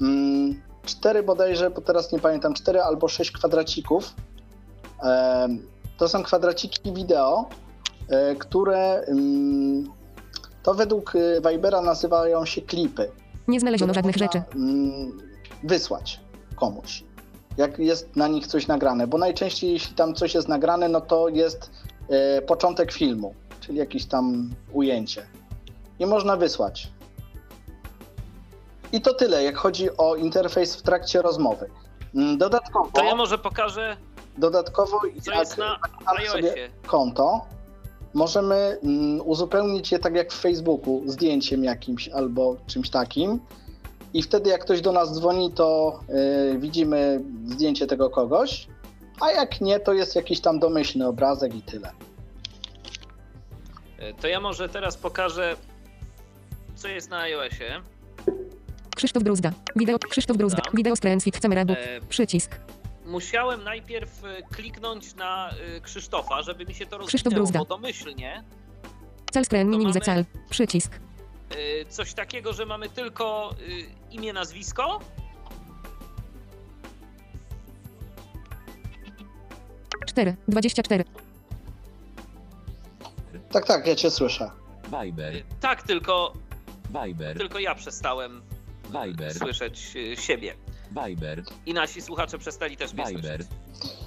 [0.02, 4.14] mm, cztery bodajże, bo teraz nie pamiętam, cztery albo sześć kwadracików.
[5.98, 7.50] To są kwadraciki wideo,
[8.10, 9.97] e, które mm,
[10.68, 13.12] to według y, Vibera nazywają się klipy.
[13.48, 14.42] Nie znaleziono żadnych rzeczy.
[14.56, 15.18] mm,
[15.64, 16.20] Wysłać
[16.56, 17.04] komuś,
[17.58, 21.30] jak jest na nich coś nagrane, bo najczęściej jeśli tam coś jest nagrane, no to
[21.30, 21.72] jest
[22.10, 25.28] e, początek filmu, czyli jakieś tam ujęcie.
[26.00, 26.92] I można wysłać.
[28.92, 31.70] I to tyle, jak chodzi o interfejs w trakcie rozmowy.
[32.16, 33.98] Mm, Dodatkowo, To ja może pokażę,
[34.38, 36.70] dodatkowo co jak jest na iOSie.
[36.88, 37.42] konto,
[38.18, 43.40] możemy mm, uzupełnić je tak jak w Facebooku, zdjęciem jakimś albo czymś takim.
[44.14, 46.00] I wtedy jak ktoś do nas dzwoni, to
[46.54, 48.68] y, widzimy zdjęcie tego kogoś,
[49.22, 51.92] a jak nie, to jest jakiś tam domyślny obrazek i tyle.
[54.00, 55.56] E, To ja może teraz pokażę,
[56.76, 57.82] co jest na iOSie.
[58.96, 59.52] Krzysztof Bruzda.
[59.76, 60.00] Wideo.
[60.00, 60.58] Krzysztof Bruzda.
[60.58, 60.72] Dobra.
[60.74, 60.96] Wideo
[61.42, 61.78] camera book.
[61.78, 62.60] E, Przycisk.
[63.08, 68.44] Musiałem najpierw e, kliknąć na e, Krzysztofa, żeby mi się to Krzysztof rozwinęło, bo domyślnie
[69.32, 70.26] Cel screen minimiza mamy- cel.
[70.50, 71.00] Przycisk.
[71.50, 73.56] e, coś takiego, że mamy tylko
[74.12, 75.00] imię, nazwisko,
[80.08, 80.36] 4.
[80.48, 81.04] 24.
[83.52, 84.52] Tak, tak, ja cię słyszę.
[85.04, 86.34] Viber, tak, tylko,
[87.06, 88.42] Viber, tylko ja przestałem
[89.06, 89.34] Viber.
[89.34, 90.56] słyszeć siebie.
[90.92, 93.98] Viber, I nasi słuchacze przestali też mnie Viber, słyszeć.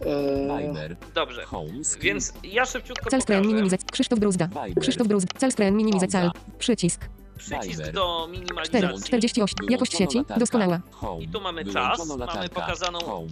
[0.00, 3.54] Yy, Viber, Dobrze, home screen, więc ja szybciutko Cel screen pokażę.
[3.54, 3.76] minimiza.
[3.92, 4.46] Krzysztof Bruzda.
[4.46, 5.28] Viber, Krzysztof Bruzda.
[5.38, 6.30] Cel screen minimiza cel.
[6.58, 7.00] Przycisk.
[7.38, 7.92] Przycisk Viber.
[7.94, 8.38] do 4.
[8.40, 9.02] minimalizacji.
[9.06, 9.56] 48.
[9.70, 10.18] Jakość sieci.
[10.18, 10.40] latarka.
[10.40, 10.80] Doskonała.
[10.90, 12.60] Home, I tu mamy wyłączono czas, mamy latarka.
[12.60, 13.28] pokazaną- Home,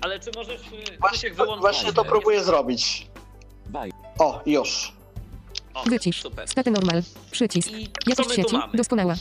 [0.00, 1.60] Ale czy możesz e, właśnie, Krzysiek to, wyłączyć?
[1.60, 3.06] właśnie to próbuję zrobić.
[3.66, 4.92] Viber, O, już.
[5.74, 6.22] O, Wycisz.
[6.22, 6.48] Super.
[6.48, 7.02] Staty normal.
[7.30, 7.70] Przycisk.
[7.70, 8.56] I co Jakość my tu sieci.
[8.56, 8.72] mamy?
[8.76, 9.14] Doskonała.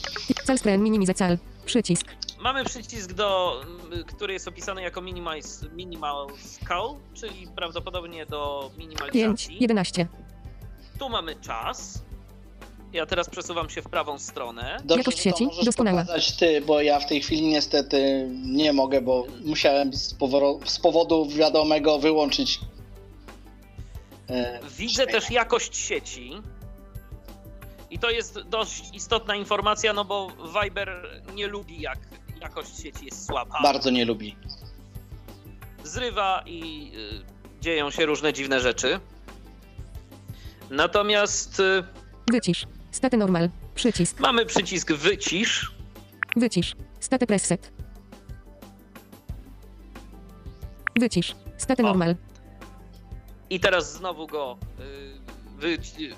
[0.44, 1.38] Cel screen minimiza cel.
[1.66, 2.06] Przycisk.
[2.42, 3.62] Mamy przycisk, do,
[4.08, 8.80] który jest opisany jako minimize, minimal scale, czyli prawdopodobnie do 5.
[8.80, 9.58] minimalizacji.
[9.60, 10.08] 11.
[11.00, 12.02] Tu mamy czas.
[12.94, 14.78] Ja teraz przesuwam się w prawą stronę.
[14.84, 15.48] Dobrze, Jakość sieci?
[15.66, 16.06] Doskonała.
[16.40, 20.16] ty, bo ja w tej chwili niestety nie mogę, bo musiałem z,
[20.66, 22.60] z powodu wiadomego wyłączyć.
[24.30, 26.34] e, Widzę też jakość sieci.
[27.92, 30.28] I to jest dość istotna informacja, no bo
[30.64, 32.00] Viber nie lubi, jak
[32.42, 33.62] jakość sieci jest słaba.
[33.64, 34.36] Bardzo nie lubi.
[35.84, 39.00] Zrywa i y, dzieją się różne dziwne rzeczy.
[40.70, 41.84] Natomiast y,
[42.32, 42.66] Wycisz.
[42.92, 43.50] Staty normal.
[43.76, 44.20] Przycisk.
[44.20, 45.72] mamy przycisk wycisz.
[46.36, 46.76] Wycisz.
[47.00, 47.72] Staty preset.
[51.00, 51.36] Wycisz.
[51.58, 51.86] Staty O.
[51.86, 52.16] normal.
[53.50, 56.14] I teraz znowu go y, wyci-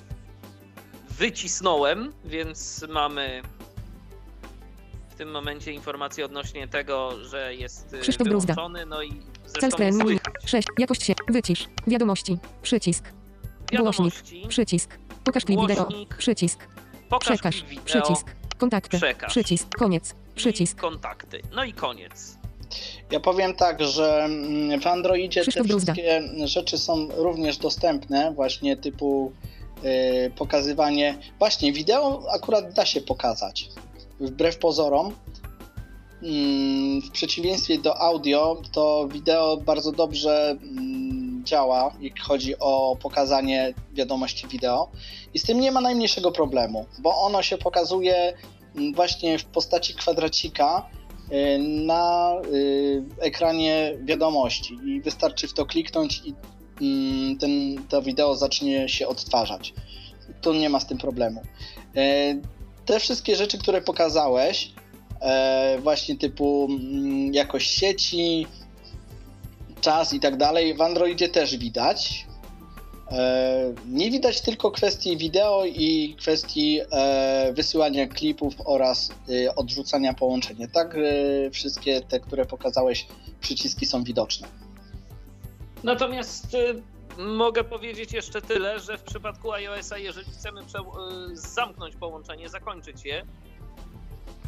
[1.10, 3.42] wycisnąłem, więc mamy
[5.24, 8.54] tym momencie informację odnośnie tego, że jest y, Krzysztof Bruzda.
[8.54, 9.22] wyłączony, no i
[9.60, 10.22] Cel słychać.
[10.46, 10.68] 6.
[10.78, 11.22] Jakość sieci.
[11.30, 11.68] Wycisz.
[11.88, 12.38] Wiadomości.
[12.62, 13.06] Przycisk.
[13.78, 14.14] Głośnik.
[14.48, 14.98] Przycisk.
[15.24, 15.88] Pokaż klip wideo.
[16.18, 16.68] Przycisk.
[17.10, 17.64] pokaż Przekaż.
[17.64, 18.36] wideo, Przycisk.
[18.58, 18.98] Kontakty.
[18.98, 19.32] Przekaż.
[19.32, 19.70] Przycisk.
[19.70, 20.12] Koniec.
[20.12, 20.80] i Przycisk.
[20.80, 21.42] kontakty.
[21.56, 22.38] No i koniec.
[23.12, 25.94] Ja powiem tak, że mm, w Androidzie te Krzysztof Bruzda.
[25.94, 29.32] wszystkie rzeczy są również dostępne, właśnie typu
[29.86, 31.18] y, pokazywanie.
[31.40, 33.70] Właśnie, wideo akurat da się pokazać.
[34.20, 35.14] Wbrew pozorom.
[36.24, 43.74] Mm, W przeciwieństwie do audio, to wideo bardzo dobrze mm, działa, jeśli chodzi o pokazanie
[43.94, 44.92] wiadomości wideo.
[45.34, 48.34] I z tym nie ma najmniejszego problemu, bo ono się pokazuje
[48.76, 50.90] mm, właśnie w postaci kwadracika
[51.32, 56.22] y, na y, ekranie wiadomości i wystarczy w to kliknąć
[56.80, 57.52] i ten,
[57.90, 59.74] to wideo zacznie się odtwarzać.
[60.42, 61.42] Tu nie ma z tym problemu.
[62.86, 64.72] Te wszystkie rzeczy, które pokazałeś,
[65.22, 68.48] e, właśnie typu mm, jakość sieci,
[69.82, 72.26] czas i tak dalej, w Androidzie też widać.
[73.12, 80.68] E, Nie widać tylko kwestii wideo i kwestii e, wysyłania klipów oraz e, odrzucania połączenia.
[80.74, 83.08] Tak, e, wszystkie te, które pokazałeś,
[83.42, 84.48] przyciski są widoczne.
[85.84, 86.82] Natomiast y,
[87.18, 90.80] mogę powiedzieć jeszcze tyle, że w przypadku iOS-a, jeżeli chcemy prze-
[91.32, 93.26] y, zamknąć połączenie, zakończyć je,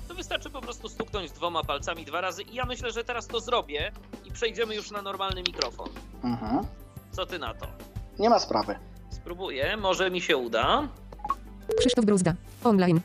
[0.08, 3.40] to wystarczy po prostu stuknąć dwoma palcami dwa razy i ja myślę, że teraz to
[3.40, 3.92] zrobię
[4.26, 5.90] i przejdziemy już na normalny mikrofon.
[6.24, 6.66] Mhm.
[7.12, 7.68] Co ty na to?
[8.20, 8.76] Nie ma sprawy.
[9.10, 10.88] Spróbuję, może mi się uda.
[11.80, 12.34] Krzysztof Bruzda.
[12.64, 13.02] Online.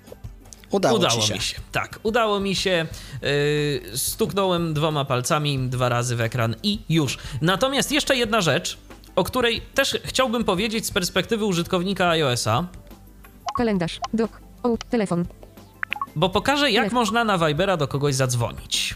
[0.71, 1.35] Udało, udało się.
[1.35, 1.61] mi się.
[1.73, 2.87] Tak, udało mi się.
[3.23, 7.19] Yy, stuknąłem dwoma palcami dwa razy w ekran i już.
[7.43, 8.79] Natomiast jeszcze jedna rzecz,
[9.17, 12.65] o której też chciałbym powiedzieć z perspektywy użytkownika iOS-a,
[13.57, 14.01] Kalendarz.
[14.15, 14.41] Dok.
[14.63, 14.77] O.
[14.91, 15.25] Telefon.
[16.17, 16.95] bo pokażę, jak Telefon.
[16.99, 18.95] można na Vibera do kogoś zadzwonić.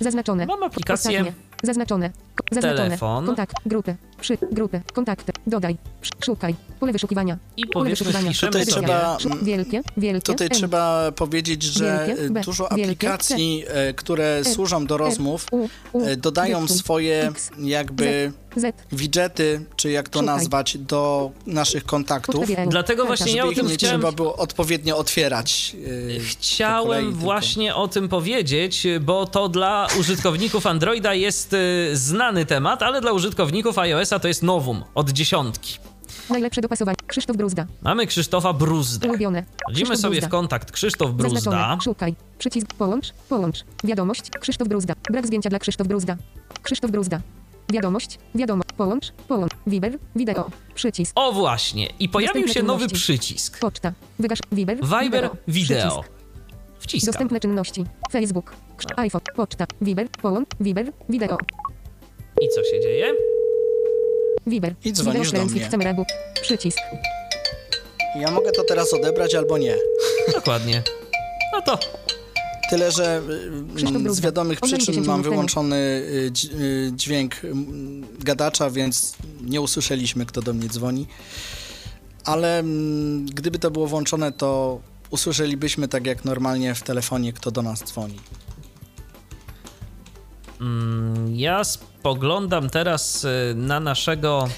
[0.00, 0.46] Zaznaczone.
[0.46, 1.32] Mam aplikację Ostatnie.
[1.62, 2.10] Zaznaczone.
[2.52, 2.84] Zaznaczone.
[2.84, 3.26] Telefon.
[3.26, 3.56] Kontakt.
[3.66, 3.96] Grupy.
[4.20, 4.38] Przy.
[4.52, 4.80] Grupy.
[4.94, 5.32] Kontakty.
[5.46, 5.76] Dodaj.
[6.02, 6.54] Sz- Szukaj.
[6.80, 7.38] Pole wyszukiwania.
[7.56, 8.30] i Pole powiedzmy wyszukiwania.
[8.30, 9.82] wpiszemy Tutaj trzeba- Wielkie.
[9.96, 10.22] Wielkie.
[10.32, 10.52] Tutaj M.
[10.56, 15.68] trzeba powiedzieć, że Wielkie B, dużo wielkie aplikacji, e, które służą do rozmów, U.
[15.92, 16.04] U.
[16.06, 17.50] e, dodają swoje X.
[17.58, 18.76] jakby Z.
[18.92, 20.36] widgety, czy jak to Szukaj.
[20.36, 22.44] nazwać, do naszych kontaktów.
[22.68, 25.76] Dlatego właśnie ja o tym nie chciałem trzeba było odpowiednio otwierać.
[26.16, 31.90] e, Chciałem kolei, tylko- właśnie o tym powiedzieć, bo to dla użytkowników Androida jest y,
[31.96, 33.78] znany temat, ale dla użytkowników
[34.08, 35.78] iOS-a to jest nowum od dziesiątki.
[36.30, 36.96] Najlepsze dopasowanie.
[37.06, 37.66] Krzysztof Bruzda.
[37.82, 39.08] Mamy Krzysztofa Bruzdę.
[39.08, 39.44] Ulubione.
[39.62, 40.28] Wchodzimy sobie w Bruzda.
[40.30, 41.40] kontakt Krzysztof Bruzda.
[41.40, 41.80] Zaznaczone.
[41.82, 42.14] Szukaj.
[42.38, 42.74] Przycisk.
[42.74, 43.12] Połącz.
[43.28, 43.64] Połącz.
[43.84, 44.30] Wiadomość.
[44.40, 44.94] Krzysztof Bruzda.
[45.10, 46.16] Brak zdjęcia dla Krzysztof Bruzda.
[46.62, 47.20] Krzysztof Bruzda.
[47.72, 48.18] Wiadomość.
[48.34, 48.64] Wiadomo.
[48.76, 49.12] Połącz.
[49.28, 49.52] Połącz.
[49.66, 49.98] Viber.
[50.16, 50.50] Wideo.
[50.74, 51.12] Przycisk.
[51.14, 53.18] O właśnie, i pojawił Dostępne się nowy czynności.
[53.18, 53.58] przycisk.
[53.58, 53.92] Poczta.
[54.18, 54.38] Wygasz.
[54.52, 54.76] Viber.
[55.02, 56.04] Viber Wideo.
[56.78, 57.06] Wciskam.
[57.12, 57.84] Dostępne czynności.
[58.12, 58.54] Facebook.
[59.06, 59.22] IPhone.
[59.36, 59.66] Poczta.
[59.82, 60.08] Viber.
[60.22, 60.48] Połącz.
[60.60, 60.92] Viber.
[61.08, 61.38] Wideo.
[62.42, 63.14] I co się dzieje?
[64.46, 64.74] Viber.
[64.84, 65.68] I dzwonisz do mnie.
[66.42, 66.78] Przycisk.
[68.20, 69.76] Ja mogę to teraz odebrać albo nie.
[70.34, 70.82] Dokładnie.
[71.52, 71.78] No to
[72.68, 73.22] Tyle, że
[73.74, 79.60] Krzysztof mm, z wiadomych przyczyn 10 mam wyłączony y, y, dźwięk mm, gadacza, więc nie
[79.60, 81.06] usłyszeliśmy, kto do mnie dzwoni.
[82.24, 84.80] Ale mm, gdyby to było włączone, to
[85.10, 88.18] usłyszelibyśmy tak jak normalnie w telefonie, kto do nas dzwoni.
[90.60, 94.48] Mm, ja spoglądam teraz y, na naszego.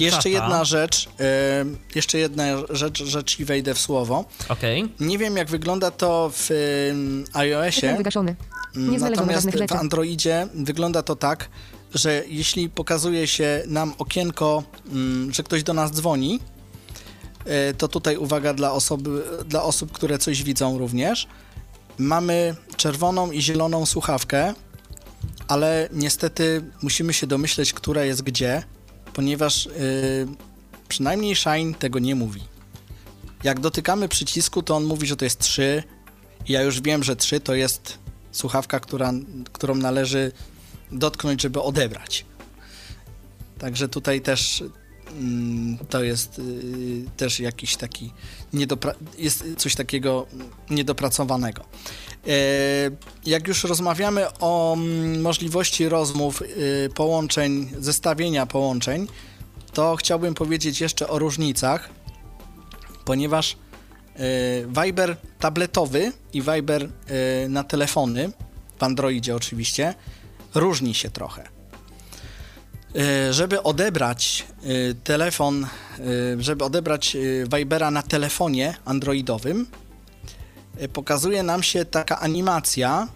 [0.00, 4.24] Jeszcze jedna rzecz, y, jeszcze jedna rzecz, że ci wejdę w słowo.
[4.48, 4.92] Okej.
[5.00, 6.94] Nie wiem, jak wygląda to w y,
[7.32, 7.96] iOSie.
[7.96, 8.36] Wygaszony.
[8.74, 9.72] Na Natomiast w.
[9.72, 11.48] Androidzie wygląda to tak,
[11.94, 16.40] że jeśli pokazuje się nam okienko, mm, że ktoś do nas dzwoni,
[17.78, 21.28] to tutaj uwaga dla, osoby, dla osób, które coś widzą również.
[21.98, 24.54] Mamy czerwoną i zieloną słuchawkę,
[25.48, 28.62] ale niestety musimy się domyśleć, która jest gdzie,
[29.12, 29.70] ponieważ y,
[30.88, 32.42] przynajmniej Shine tego nie mówi.
[33.44, 35.82] Jak dotykamy przycisku, to on mówi, że to jest 3.
[36.46, 37.98] I ja już wiem, że 3 to jest
[38.32, 39.12] słuchawka, która,
[39.52, 40.32] którą należy
[40.92, 42.24] dotknąć, żeby odebrać.
[43.58, 44.64] Także tutaj też
[45.12, 48.12] mm, to jest y, też jakiś taki
[49.18, 50.26] jest coś takiego
[50.70, 51.64] niedopracowanego.
[52.26, 52.90] E,
[53.26, 59.06] jak już rozmawiamy o mm, możliwości rozmów, y, połączeń, zestawienia połączeń,
[59.72, 61.88] to chciałbym powiedzieć jeszcze o różnicach,
[63.04, 63.56] ponieważ y,
[64.84, 66.88] Viber tabletowy i Viber y,
[67.48, 68.30] na telefony,
[68.78, 69.94] w Androidzie oczywiście,
[70.54, 71.48] różni się trochę.
[73.30, 74.46] Żeby odebrać
[75.04, 75.66] telefon,
[76.38, 77.16] żeby odebrać
[77.56, 79.66] Vibera na telefonie androidowym,
[80.88, 83.08] pokazuje nam się taka animacja.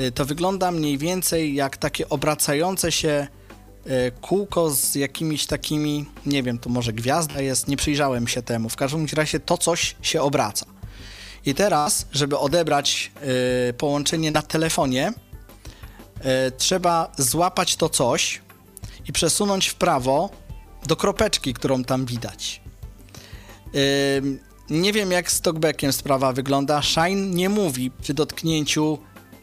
[0.00, 3.26] Y, To wygląda mniej więcej jak takie obracające się
[3.86, 8.68] y, kółko z jakimiś takimi, nie wiem, to może gwiazda jest, nie przyjrzałem się temu.
[8.68, 10.66] W każdym razie to coś się obraca.
[11.46, 13.12] I teraz, żeby odebrać
[13.78, 15.12] połączenie na telefonie,
[16.58, 18.40] trzeba złapać to coś
[19.08, 20.30] i przesunąć w prawo
[20.86, 22.60] do kropeczki, którą tam widać.
[24.70, 26.82] Nie wiem, jak z talkbackiem sprawa wygląda.
[26.82, 28.98] Shine nie mówi przy dotknięciu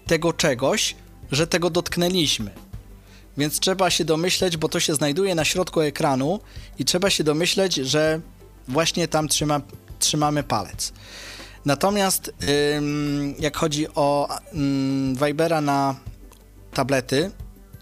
[0.08, 0.96] tego czegoś,
[1.32, 2.52] że tego dotknęliśmy.
[3.38, 6.40] Więc trzeba się domyśleć, bo to się znajduje na środku ekranu
[6.80, 8.22] i trzeba się domyśleć, że
[8.68, 9.62] właśnie tam trzyma,
[10.00, 10.94] trzymamy palec.
[11.66, 12.34] Natomiast
[12.78, 15.96] ym, jak chodzi o ym, Vibera na
[16.74, 17.32] tablety,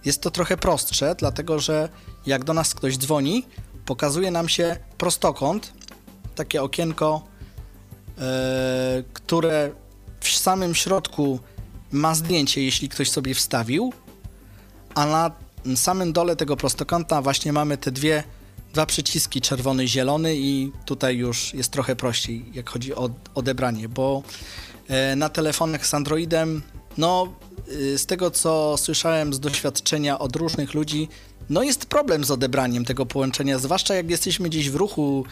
[0.06, 1.90] jest to trochę prostsze, dlatego że
[2.26, 3.46] jak do nas ktoś dzwoni,
[3.86, 5.74] pokazuje nam się prostokąt,
[6.36, 7.31] takie okienko,
[9.14, 9.72] które
[10.20, 11.40] w samym środku
[11.92, 13.94] ma zdjęcie, jeśli ktoś sobie wstawił,
[14.96, 15.32] a na
[15.76, 18.24] samym dole tego prostokąta właśnie mamy te dwie,
[18.74, 24.24] dwa przyciski, czerwony zielony i tutaj już jest trochę prościej, jak chodzi o odebranie, bo
[24.88, 26.62] e, na telefonach z Androidem,
[26.98, 27.34] no
[27.72, 31.08] y, z tego co słyszałem z doświadczenia od różnych ludzi,
[31.50, 35.26] no jest problem z odebraniem tego połączenia, zwłaszcza jak jesteśmy gdzieś w ruchu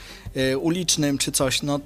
[0.61, 1.79] ulicznym czy coś, no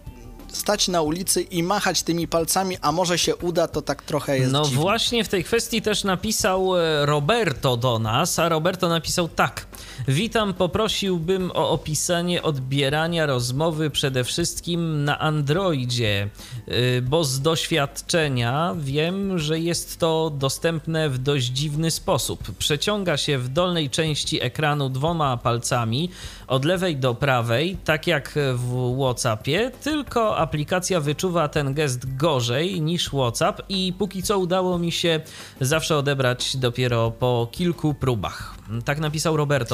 [0.53, 4.51] stać na ulicy i machać tymi palcami, a może się uda, to tak trochę jest
[4.51, 4.81] No dziwne.
[4.81, 9.65] właśnie w tej kwestii też napisał e, Roberto do nas, a Roberto napisał tak.
[10.07, 16.29] Witam, poprosiłbym o opisanie odbierania rozmowy przede wszystkim na Androidzie,
[16.67, 22.57] y, bo z doświadczenia wiem, że jest to dostępne w dość dziwny sposób.
[22.57, 26.09] Przeciąga się w dolnej części ekranu dwoma palcami
[26.47, 33.09] od lewej do prawej, tak jak w WhatsAppie, tylko aplikacja wyczuwa ten gest gorzej niż
[33.09, 35.19] WhatsApp i póki co udało mi się
[35.61, 38.55] zawsze odebrać dopiero po kilku próbach.
[38.85, 39.72] Tak napisał Roberto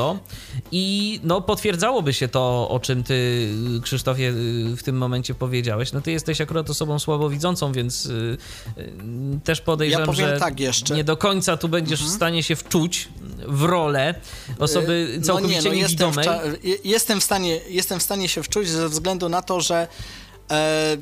[0.71, 3.49] i no potwierdzałoby się to, o czym ty,
[3.83, 4.31] Krzysztofie,
[4.77, 5.91] w tym momencie powiedziałeś.
[5.93, 8.37] No ty jesteś akurat osobą słabowidzącą, więc y,
[8.77, 8.91] y,
[9.43, 10.95] też podejrzewam, Ja powiem że tak jeszcze.
[10.95, 13.09] nie do końca tu będziesz w stanie się wczuć
[13.47, 14.15] w rolę
[14.59, 16.25] osoby Y, całkowicie no nie, no jestem, w niewidomej.
[16.25, 19.87] cza- je- jestem, w stanie, jestem w stanie się wczuć ze względu na to, że
[20.51, 20.97] e,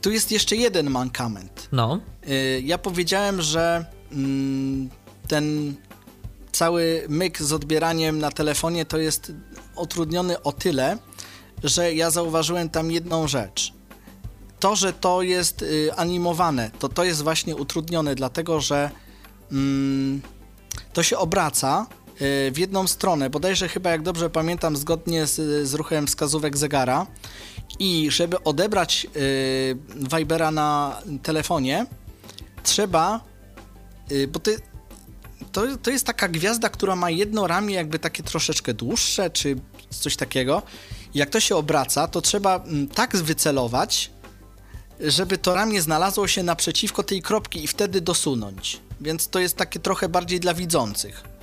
[0.00, 1.68] tu jest jeszcze jeden mankament.
[1.72, 4.88] No, Y, Ja powiedziałem, że mm,
[5.28, 5.74] ten
[6.54, 9.32] cały myk z odbieraniem na telefonie to jest
[9.76, 10.98] utrudniony o tyle,
[11.64, 13.72] że ja zauważyłem tam jedną rzecz.
[14.60, 18.90] To, że to jest y, animowane, to to jest właśnie utrudnione, dlatego że
[19.52, 20.22] mm,
[20.92, 21.86] to się obraca
[22.20, 27.06] y, w jedną stronę, bodajże chyba, jak dobrze pamiętam, zgodnie z, z ruchem wskazówek zegara.
[27.78, 29.76] I żeby odebrać y,
[30.16, 31.86] Vibera na telefonie,
[32.62, 33.20] trzeba,
[34.10, 34.60] y, bo ty,
[35.52, 39.56] to, to jest taka gwiazda, która ma jedno ramię jakby takie troszeczkę dłuższe, czy
[39.90, 40.62] coś takiego.
[41.14, 44.10] Jak to się obraca, to trzeba mm, tak wycelować,
[45.00, 48.80] żeby to ramię znalazło się naprzeciwko tej kropki i wtedy dosunąć.
[49.00, 51.34] Więc to jest takie trochę bardziej dla widzących.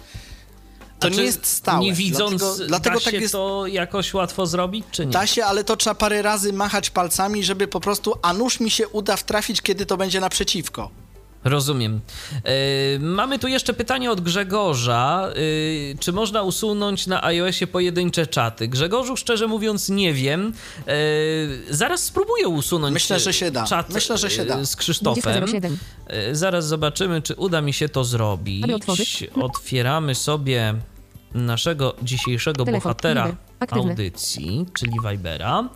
[0.99, 1.80] To nie jest stałe.
[1.80, 3.32] Nie widząc, dlatego, dlatego da tak się jest.
[3.32, 5.12] to jakoś łatwo zrobić, czy nie?
[5.12, 8.72] Da się, ale to trzeba parę razy machać palcami, żeby po prostu, a nuż mi
[8.72, 10.91] się uda wtrafić, kiedy to będzie naprzeciwko.
[11.44, 12.00] Rozumiem.
[12.44, 15.30] E, mamy tu jeszcze pytanie od Grzegorza.
[15.94, 18.68] E, czy można usunąć na iOSie pojedyncze czaty?
[18.68, 20.54] Grzegorzu, szczerze mówiąc, nie wiem.
[20.88, 20.94] E,
[21.70, 23.64] zaraz spróbuję usunąć Myślę, że się da.
[23.66, 24.66] czat Myślę, że się da.
[24.66, 25.44] z Krzysztofem.
[25.46, 25.76] 20.07.
[26.32, 28.66] Zaraz zobaczymy, czy uda mi się to zrobić.
[29.42, 30.74] Otwieramy sobie
[31.34, 33.36] naszego dzisiejszego Telefon, bohatera
[33.70, 35.70] audycji, czyli Vibera.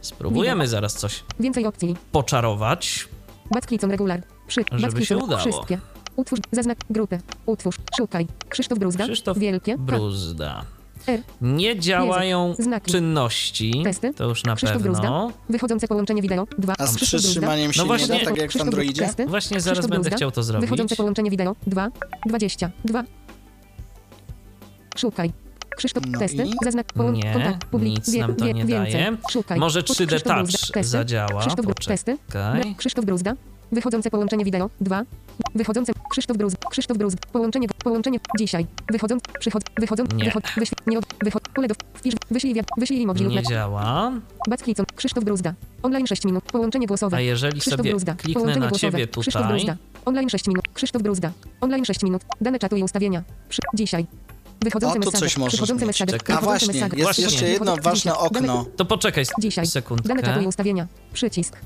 [0.00, 0.68] Spróbujemy Viber.
[0.68, 1.96] zaraz coś Więcej opcji.
[2.12, 3.08] poczarować.
[3.50, 4.22] Backlicon regular.
[4.52, 4.64] Przy.
[4.80, 5.40] Żeby się udało.
[5.40, 5.78] Wszystkie.
[6.16, 6.40] Utwórz.
[6.52, 6.78] Zaznak.
[6.90, 7.18] Grupy.
[7.46, 7.76] Utwórz.
[7.96, 8.26] Szukaj.
[8.48, 9.04] Krzysztof Bruzda.
[9.04, 9.78] Krzysztof Wielkie.
[9.78, 10.64] Bruzda.
[11.06, 11.20] R.
[11.40, 12.92] Nie działają Język, znaki.
[12.92, 13.80] czynności.
[13.84, 14.14] Testy.
[14.14, 14.92] To już na Krzysztof pewno.
[15.00, 15.28] Bruzda.
[15.48, 16.46] Wychodzące połączenie wideo.
[16.58, 16.74] 2.
[16.78, 19.02] A z Krzysztof przytrzymaniem się No nie właśnie- da, tak jak w Androidzie?
[19.06, 19.26] Testy.
[19.26, 20.16] Właśnie zaraz Krzysztof będę Bruzda.
[20.16, 20.70] chciał to zrobić.
[20.70, 21.56] Wychodzące połączenie wideo.
[21.66, 21.88] 2.
[22.26, 22.70] 20.
[22.84, 23.04] 2.
[24.96, 25.32] Szukaj.
[25.76, 26.44] Krzysztof No testy.
[26.44, 26.52] i?
[26.64, 26.86] Zaznacz.
[26.94, 27.16] Połącz.
[27.24, 27.64] Nie, kontakt.
[27.64, 27.92] Publik.
[27.96, 28.92] nic nam to nie więcej.
[28.92, 29.16] daje.
[29.30, 29.58] Szukaj.
[29.58, 30.34] Może Krzysztof 3D Bruzda.
[30.34, 30.84] Touch Testy.
[30.84, 31.40] zadziała.
[31.40, 31.88] Krzysztof Bruzda.
[31.92, 32.16] Testy.
[32.76, 33.34] Krzysztof Bruzda.
[33.72, 34.70] Wychodzące połączenie wideo.
[34.80, 35.02] 2.
[35.54, 35.92] Wychodzące.
[36.10, 36.58] Krzysztof Bruzda.
[36.70, 37.20] Krzysztof Bruzda.
[37.32, 37.68] Połączenie.
[37.84, 38.20] Połączenie.
[38.38, 38.66] Dzisiaj.
[38.92, 39.22] Wychodząc.
[39.40, 39.62] Przychod.
[39.80, 40.12] Wychodząc.
[40.14, 40.24] Nie.
[40.24, 40.44] Wychod.
[40.56, 40.92] Wyświetlenie.
[40.92, 41.04] Nie od.
[41.24, 41.48] Wychod.
[41.48, 41.74] Pole do.
[41.94, 42.14] Wpisz.
[42.30, 42.54] Wyślij.
[42.54, 44.12] wiad- Wyślij emoji Nie działa.
[44.48, 44.86] Backlicon.
[44.96, 45.54] Krzysztof Bruzda.
[45.82, 46.44] Online 6 minut.
[46.44, 47.16] Połączenie głosowe.
[47.16, 48.14] A jeżeli Krzysztof sobie Bruzda.
[48.14, 48.92] kliknę Połączenie na głosowe.
[48.92, 49.76] ciebie Krzysztof tutaj, Bruzda.
[50.04, 50.64] Online 6 minut.
[50.74, 51.30] Krzysztof Bruzda.
[51.60, 52.22] Online 6 minut.
[52.40, 53.22] Dane czatu i ustawienia.
[53.48, 53.62] Przy...
[53.74, 54.06] Dzisiaj.
[54.60, 55.96] Wychodzące O, tu coś możesz mieć.
[55.98, 56.36] Czekaj.
[56.36, 57.24] A właśnie, jest Właśnie.
[57.24, 58.66] jeszcze jedno ważne okno.
[58.76, 59.24] to poczekaj
[59.64, 60.08] sekundkę.
[60.08, 60.86] Dane czatu i ustawienia.
[61.12, 61.56] Przycisk.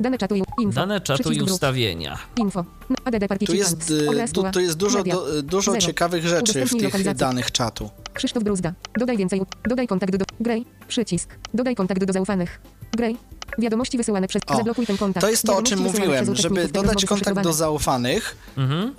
[0.00, 0.74] Dane czatu i info.
[0.80, 2.18] Dane czatu i ustawienia.
[2.36, 2.64] Info.
[3.04, 4.50] ADD Tu jest, y, tuła.
[4.50, 5.86] tu jest dużo, do, dużo Zero.
[5.86, 7.90] ciekawych rzeczy w tych danych czatu.
[8.14, 8.72] Krzysztof Bruzda.
[8.98, 9.40] Dodaj więcej.
[9.68, 10.24] Dodaj kontakt do...
[10.40, 10.64] Grey.
[10.88, 11.36] Przycisk.
[11.54, 12.60] Dodaj kontakt do zaufanych.
[12.92, 13.16] Grey.
[13.58, 14.42] Wiadomości wysyłane przez...
[14.46, 15.26] O, Zablokuj ten kontakt.
[15.26, 18.94] To jest to, o czym mówiłem, żeby dodać kontakt do zaufanych, Mhm.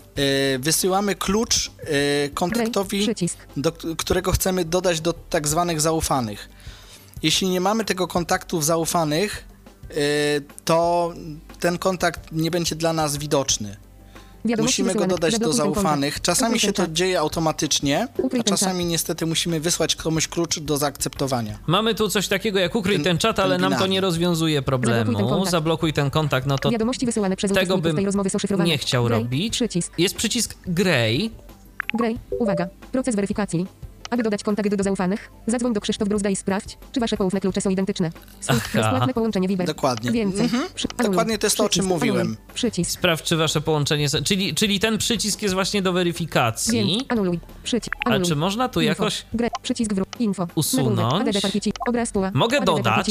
[0.56, 1.68] y, wysyłamy klucz
[2.26, 3.38] y, kontaktowi, Przycisk.
[3.58, 6.50] do którego chcemy dodać do tak zwanych zaufanych.
[7.24, 9.49] Jeśli nie mamy tego kontaktu w zaufanych, y,
[10.66, 11.14] to
[11.60, 13.78] ten kontakt nie będzie dla nas widoczny.
[14.46, 16.22] Wiadomości Musimy go dodać do Zablokuj zaufanych.
[16.22, 16.94] Czasami Ukryj się to czat.
[16.94, 21.60] dzieje automatycznie, Ukryj a ten czasami niestety musimy wysłać komuś klucz do zaakceptowania.
[21.68, 24.56] Mamy tu coś takiego jak ukryj ten, Ten- czat, ten ale nam to nie rozwiązuje
[24.56, 25.30] Zablokuj ten problemu.
[25.30, 25.52] kontakt.
[25.52, 28.70] Zablokuj ten kontakt, no to Wiadomości wysyłane przez Tego bym tej rozmowy są szyfrowane.
[28.70, 29.20] nie chciał Grey.
[29.20, 29.54] robić.
[29.54, 29.94] Przycisk.
[29.98, 31.32] jest przycisk Grey.
[31.94, 32.18] Grey.
[32.40, 32.68] Uwaga.
[32.92, 33.68] Proces weryfikacji.
[34.10, 37.62] Aby dodać kontakt do zaufanych, zadzwoń do Krzysztof Bruzda i sprawdź, czy wasze poufne klucze
[37.62, 38.12] są identyczne.
[38.48, 38.60] Aha.
[38.74, 39.68] bezpłatne połączenie Viber.
[39.68, 40.12] Dokładnie.
[40.12, 40.42] Więcej.
[40.46, 40.64] Mhm.
[40.76, 40.88] Przy...
[40.98, 42.20] Dokładnie to jest to, o czym mówiłem.
[42.22, 42.38] Anuluj.
[42.54, 42.92] Przycisk.
[42.92, 44.02] Sprawdź, czy wasze połączenie...
[44.04, 46.86] jest- Czyli, czyli ten przycisk jest właśnie do weryfikacji.
[46.88, 47.40] Więc anuluj.
[47.64, 47.96] Przycisk.
[48.06, 48.28] A Anuluj.
[48.28, 48.90] czy można tu Info.
[48.90, 49.26] jakoś...
[49.34, 49.48] Grę.
[49.62, 50.08] Przycisk wróg.
[50.20, 50.48] Info.
[50.56, 51.38] Usunąć?
[51.88, 52.14] Obraz.
[52.34, 53.08] Mogę dodać?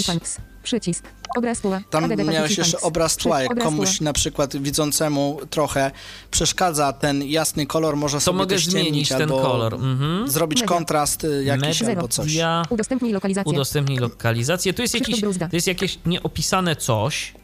[0.68, 1.04] Przycisk.
[1.36, 1.80] Obraz tła.
[1.90, 4.04] Tam ADD miałeś jeszcze obraz tła, jak obraz komuś tła.
[4.04, 5.90] na przykład widzącemu trochę
[6.30, 9.74] przeszkadza ten jasny kolor, może To sobie mogę zmienić ten albo kolor.
[9.74, 10.30] Mhm.
[10.30, 10.76] zrobić Media.
[10.76, 11.96] kontrast y, jakiś Media.
[11.96, 12.36] albo coś.
[12.70, 13.52] Udostępnij lokalizację.
[13.52, 14.74] udostępnij lokalizację.
[14.74, 17.34] Tu jest, jakiś, to jest jakieś nieopisane coś.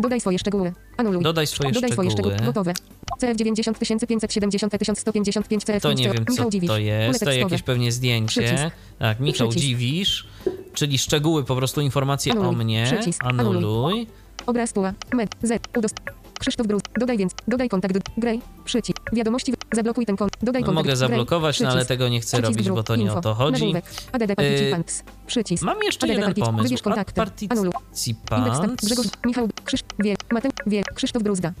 [0.00, 0.72] Dodaj swoje szczegóły.
[0.96, 1.22] Anuluj.
[1.22, 2.32] Dodaj swoje Dodaj swoje szczegóły.
[2.34, 2.52] szczegóły.
[2.52, 2.72] Gotowe.
[3.20, 7.24] CF 90 570 1155 CF To nie wiem, co to jest.
[7.24, 8.42] To jakieś pewnie zdjęcie.
[8.42, 8.64] Przycisk.
[8.98, 9.66] Tak, Michał Przycisk.
[9.68, 10.26] Dziwisz,
[10.74, 12.56] czyli szczegóły, po prostu informacje o Anuluj.
[12.64, 12.84] mnie.
[12.94, 13.24] Przycisk.
[13.24, 14.06] Anuluj.
[14.46, 14.92] Obraz tła.
[15.12, 15.30] Med.
[15.42, 15.68] Z.
[15.78, 15.94] Udost.
[16.40, 16.82] Krzysztof Bruz.
[17.00, 17.32] Dodaj więc.
[17.48, 17.94] Dodaj kontakt.
[18.18, 18.40] Grey.
[18.64, 18.98] Przycisk.
[19.12, 19.54] Wiadomości.
[19.72, 20.32] Zablokuj ten kont.
[20.42, 20.74] Dodaj No, kontakt.
[20.74, 20.96] mogę Grey.
[20.96, 23.18] zablokować, no ale tego nie chcę Przycisk robić, bo to nie Info.
[23.18, 23.74] o to chodzi.
[24.12, 25.04] ADD Participants.
[25.26, 25.62] Przycisk.
[25.62, 26.62] Mam jeszcze ADD jeden pomysł.
[26.64, 27.20] Wybierz kontakty.
[27.20, 28.28] Indeks tak.
[28.28, 28.84] Participants.
[28.84, 29.06] Grzegorz.
[29.26, 29.48] Michał.
[29.64, 29.90] Krzysztof.
[29.98, 30.14] Wie.
[30.32, 30.52] Mateusz.
[30.66, 30.82] Wie.
[30.94, 31.52] Krzysztof Bruzda.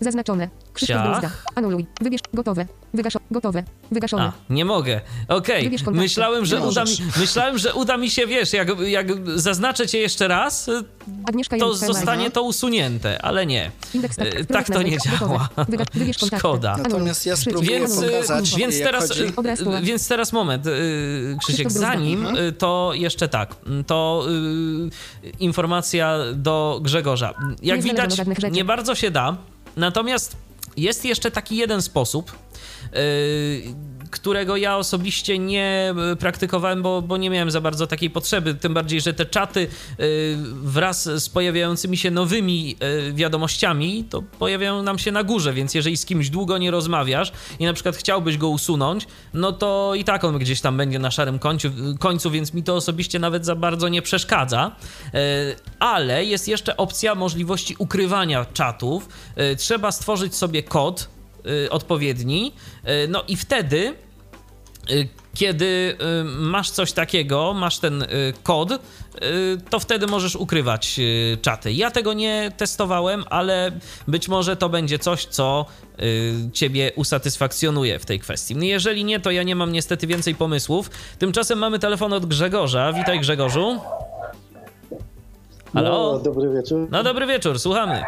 [0.00, 0.48] Zaznaczone.
[0.74, 1.44] Krzysztof Ciach.
[1.54, 1.86] Anuluj.
[2.00, 2.20] Wybierz.
[2.34, 2.66] Gotowe.
[2.94, 3.24] Wygaszone.
[3.30, 3.64] Gotowe.
[3.90, 4.22] Wygaszone.
[4.22, 5.00] A, nie mogę.
[5.28, 6.02] Okej, Wybierz kontakty.
[6.02, 6.90] myślałem, że uda mi,
[7.20, 9.06] myślałem, że uda mi się, wiesz, jak, jak
[9.38, 10.70] zaznaczę cię jeszcze raz,
[11.26, 13.70] Agnieszka to Janicka, zostanie to usunięte, ale nie.
[13.94, 14.26] Indeks tak.
[14.34, 15.48] E, tak to nie działa.
[15.94, 16.16] Wybierz.
[16.38, 16.76] Szkoda.
[16.76, 19.32] Natomiast ja spróbuję Więc, pokazać, więc, teraz, chodzi.
[19.64, 19.80] tła.
[19.80, 22.46] więc teraz moment, y, Krzysiek, zanim Mhm.
[22.46, 24.24] y, to jeszcze tak, to
[25.24, 27.34] y, informacja do Grzegorza.
[27.62, 28.16] Jak Nie widać,
[28.52, 29.36] nie bardzo się da,
[29.80, 30.36] natomiast
[30.76, 32.32] jest jeszcze taki jeden sposób,
[32.96, 33.74] y,
[34.10, 38.54] którego ja osobiście nie y, praktykowałem, bo, bo nie miałem za bardzo takiej potrzeby.
[38.54, 39.60] Tym bardziej, że te czaty
[40.00, 42.76] y, wraz z pojawiającymi się nowymi
[43.08, 47.32] y, wiadomościami, to pojawiają nam się na górze, więc jeżeli z kimś długo nie rozmawiasz
[47.58, 51.10] i na przykład chciałbyś go usunąć, no to i tak on gdzieś tam będzie na
[51.10, 54.76] szarym końcu, końcu więc mi to osobiście nawet za bardzo nie przeszkadza.
[55.78, 59.08] Ale jest jeszcze opcja możliwości ukrywania czatów.
[59.56, 61.08] Trzeba stworzyć sobie kod
[61.70, 62.52] odpowiedni,
[63.04, 63.94] y, no i wtedy
[64.90, 68.06] y, kiedy y, masz coś takiego, masz ten y,
[68.42, 68.78] kod, y,
[69.70, 71.72] to wtedy możesz ukrywać y, czaty.
[71.72, 73.72] Ja tego nie testowałem, ale
[74.08, 75.66] być może to będzie coś, co
[76.02, 78.68] y, ciebie usatysfakcjonuje w tej kwestii.
[78.68, 80.90] Jeżeli nie, to ja nie mam niestety więcej pomysłów.
[81.18, 82.92] Tymczasem mamy telefon od Grzegorza.
[82.92, 83.80] Witaj Grzegorzu.
[85.74, 86.12] Halo?
[86.12, 86.88] No, dobry wieczór.
[86.90, 88.02] No dobry wieczór, słuchamy.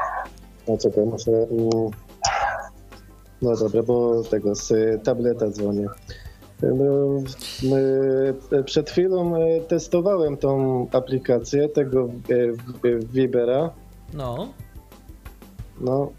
[0.68, 1.30] No czekaj, muszę...
[3.42, 4.72] No dobra, bo tego z
[5.04, 5.86] tableta dzwonię.
[6.62, 7.22] No,
[8.64, 13.70] przed chwilą y, testowałem tą aplikację tego y, y, Vibera.
[14.14, 14.52] No.
[15.80, 16.12] No,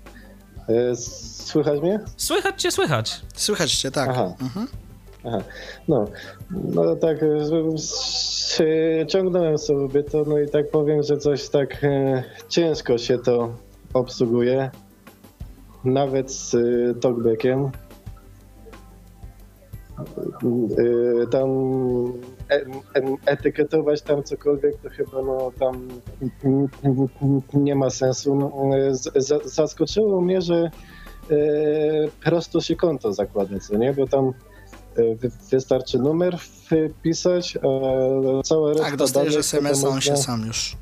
[1.45, 1.99] słychać mnie?
[2.17, 3.21] Słychać cię, słychać.
[3.35, 4.09] Słychać cię, tak.
[4.09, 4.33] Aha.
[4.41, 4.67] Mhm.
[5.25, 5.39] Aha,
[5.87, 6.07] no,
[6.51, 7.17] no tak,
[9.07, 11.81] ciągnąłem sobie to, no i tak powiem, że coś tak
[12.49, 13.53] ciężko się to
[13.93, 14.71] obsługuje,
[15.85, 17.69] nawet z y, talkbackiem.
[20.79, 21.49] Y, tam
[22.49, 22.61] e,
[23.25, 25.87] etykietować tam cokolwiek, to chyba no tam
[27.53, 28.35] nie ma sensu.
[28.35, 30.71] No, y, zaskoczyło mnie, że
[32.23, 33.93] prosto się konto zakłada, co nie?
[33.93, 34.33] Bo tam
[34.95, 37.69] wy- wystarczy numer wpisać, a
[38.43, 40.77] cała reszta Tak, dostajesz SMS, a on się sam już.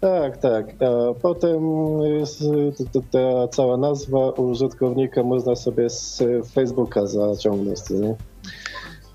[0.00, 0.66] Tak, tak.
[0.82, 1.60] A potem
[2.00, 2.40] jest,
[2.78, 6.22] t- t- ta cała nazwa użytkownika można sobie z
[6.52, 8.14] Facebooka zaciągnąć, nie?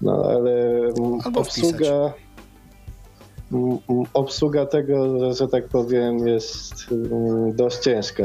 [0.02, 2.14] No ale mm, Albo obsługa,
[3.52, 6.74] mm, mm, obsługa tego, że, tak powiem, jest
[7.54, 8.24] dość ciężka.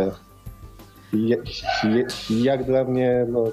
[1.12, 1.36] Je,
[1.84, 2.06] je,
[2.42, 3.44] jak dla mnie, no,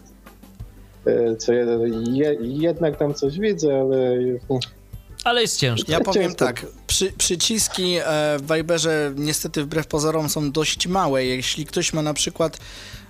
[1.06, 1.82] e, co jeden,
[2.16, 4.18] je, jednak tam coś widzę, ale
[5.24, 5.92] Ale jest ciężko.
[5.92, 6.46] Ja powiem Ciężko.
[6.46, 8.04] tak, przy, przyciski e,
[8.40, 11.26] w Viberze niestety wbrew pozorom są dość małe.
[11.26, 12.58] Jeśli ktoś ma na przykład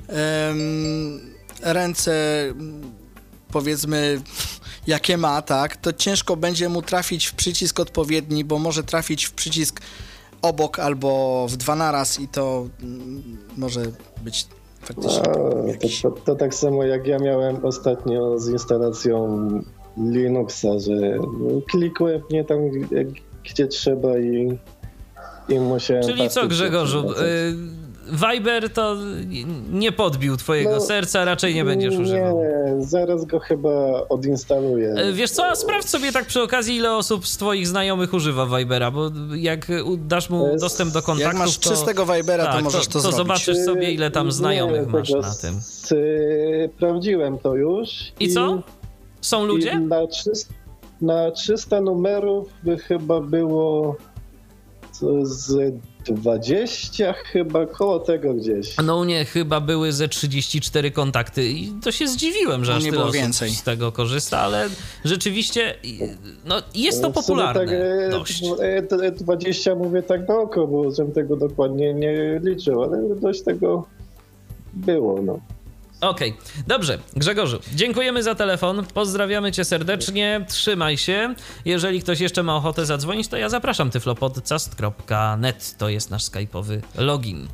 [0.08, 1.20] em,
[1.62, 2.14] ręce
[3.52, 4.22] powiedzmy
[4.88, 9.32] jakie ma, tak, to ciężko będzie mu trafić w przycisk odpowiedni, bo może trafić w
[9.32, 9.82] przycisk
[10.42, 13.82] obok albo w dwa naraz i to mm, może
[14.24, 14.48] być
[14.82, 16.02] faktycznie A, problem to, jakiś.
[16.02, 19.48] to, to tak samo jak ja miałem ostatnio z instalacją
[19.98, 21.18] Linuxa, że
[21.72, 22.58] klikłem nie tam,
[23.52, 24.58] gdzie trzeba i,
[25.50, 26.04] i musiałem...
[26.04, 27.12] Czyli co, Grzegorzu?
[27.12, 27.84] y,
[28.32, 28.96] Viber to
[29.72, 32.42] nie podbił twojego No, serca, raczej nie będziesz nie, używał.
[32.80, 33.70] zaraz go chyba
[34.10, 34.96] odinstaluję.
[35.10, 38.58] Y, Wiesz co, a sprawdź sobie tak przy okazji, ile osób z twoich znajomych używa
[38.58, 39.68] Vibera, bo jak
[39.98, 42.94] dasz mu Jest- dostęp do kontaktów, Jak masz to, czystego Vibera, tak, to możesz to,
[42.94, 43.18] to zrobić.
[43.18, 45.60] zobaczysz sobie, ile tam Nie, znajomych masz tego na tym.
[46.76, 47.90] Sprawdziłem to już.
[48.20, 48.62] I co?
[49.24, 49.80] Są I ludzie?
[49.80, 50.54] na, 300,
[51.02, 53.96] na 300 numerów by chyba było
[55.24, 55.74] z
[56.06, 58.76] 20 chyba, koło tego gdzieś.
[58.86, 62.82] No u mnie chyba były ze 34 kontakty i to się zdziwiłem, że U aż
[62.84, 63.50] mnie tyle było osób więcej.
[63.50, 64.70] z tego korzysta, ale
[65.06, 65.76] rzeczywiście
[66.46, 68.44] no, jest to popularne Tak, e, dość.
[68.44, 68.78] e,
[69.08, 73.86] e, 20 mówię tak na oko, bo żem tego dokładnie nie liczył, ale dość tego
[74.74, 75.40] było, no.
[76.02, 76.38] Okej,
[76.68, 77.00] dobrze.
[77.16, 78.86] Grzegorzu, dziękujemy za telefon.
[78.94, 80.46] Pozdrawiamy cię serdecznie.
[80.50, 81.36] Trzymaj się.
[81.66, 85.76] Jeżeli ktoś jeszcze ma ochotę zadzwonić, to ja zapraszam tyflopodcast.net.
[85.78, 87.48] To jest nasz skype'owy login.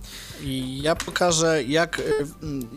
[0.43, 2.03] I ja pokażę, jak, y,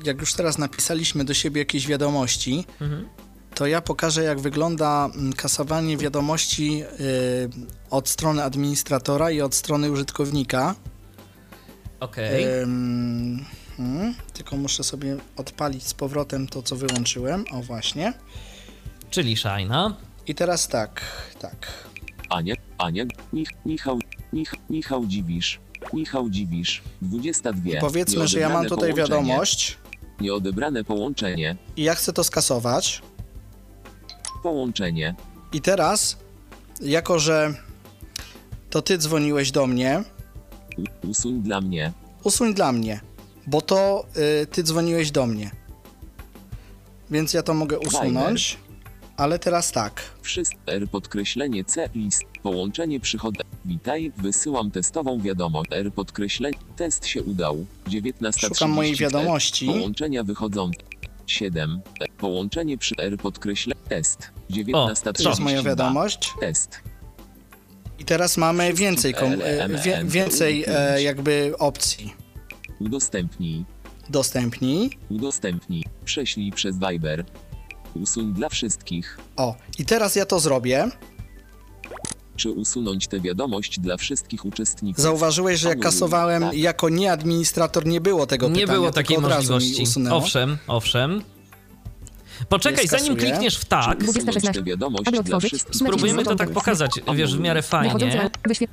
[0.04, 3.08] jak już teraz napisaliśmy do siebie jakieś wiadomości, Mhm.
[3.54, 7.50] to ja pokażę, jak wygląda mm, kasowanie wiadomości y,
[7.90, 10.74] od strony administratora i od strony użytkownika.
[12.00, 12.44] Okej.
[12.62, 13.44] Ym,
[13.76, 17.44] hmm, tylko muszę sobie odpalić z powrotem to, co wyłączyłem.
[17.50, 18.12] O, właśnie.
[19.10, 19.96] Czyli Shina.
[20.26, 21.00] I teraz tak,
[21.38, 21.66] tak.
[22.30, 23.98] Ania, Ania, Mich, Michał,
[24.32, 25.60] Mich, Michał Dziwisz,
[25.92, 27.70] Michał Dziwisz, 22.
[27.70, 29.08] I powiedzmy, że ja mam tutaj połączenie.
[29.08, 29.78] wiadomość
[30.20, 33.02] Nieodebrane połączenie, i ja chcę to skasować.
[34.42, 35.14] połączenie,
[35.52, 36.16] I teraz,
[36.80, 37.54] jako że
[38.70, 40.04] to ty dzwoniłeś do mnie,
[40.78, 41.92] U, usuń dla mnie,
[42.24, 43.00] usuń dla mnie,
[43.46, 44.06] bo to
[44.42, 45.50] y, ty dzwoniłeś do mnie.
[47.10, 48.58] Więc ja to mogę usunąć.
[49.16, 50.02] Ale teraz tak.
[50.22, 57.22] wszystko, R podkreślenie C, list, połączenie przychod, witaj, wysyłam testową wiadomość, R podkreślenie, test się
[57.22, 59.66] udał, 19.34, Szukam mojej wiadomości.
[59.66, 60.70] połączenia wychodzą,
[61.26, 61.80] 7,
[62.18, 66.32] połączenie przy R podkreślenie, test, 19.32, To jest moja wiadomość.
[66.40, 66.80] test,
[67.98, 69.30] I teraz mamy więcej, kom,
[70.04, 72.14] więcej e, jakby opcji.
[72.84, 73.64] Udostępnij,
[74.10, 74.90] Dostępnij.
[75.10, 77.24] udostępnij, prześlij przez Viber,
[77.94, 80.88] usuń dla wszystkich, O, i teraz ja to zrobię.
[82.36, 85.02] czy usunąć tę wiadomość dla wszystkich uczestników.
[85.02, 85.92] Zauważyłeś, że jak Anuluj.
[85.92, 86.54] kasowałem Tak.
[86.54, 88.72] jako nieadministrator, nie było tego Nie pytania.
[88.72, 89.82] było tylko takiej od razu mi możliwości.
[89.82, 90.16] usunęło.
[90.16, 91.22] Owszem, owszem.
[92.48, 94.52] Poczekaj, zanim klikniesz w tak, Czy usunąć 216.
[94.60, 97.62] tę wiadomość Aby dla otworzyć, wszystkich naciśnij spróbujmy to button tak pokazać, wiesz, w miarę
[97.62, 98.30] fajnie.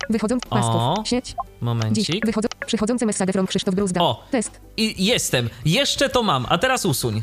[0.10, 0.50] wychodząc, O.
[0.50, 2.26] pasków, sieć, Momencik.
[2.26, 4.02] wychodzą, przychodzące message from Krzysztof Bruzda.
[4.02, 4.24] O.
[4.32, 5.50] Test, I jestem.
[5.66, 7.22] Jeszcze to mam, a teraz usuń.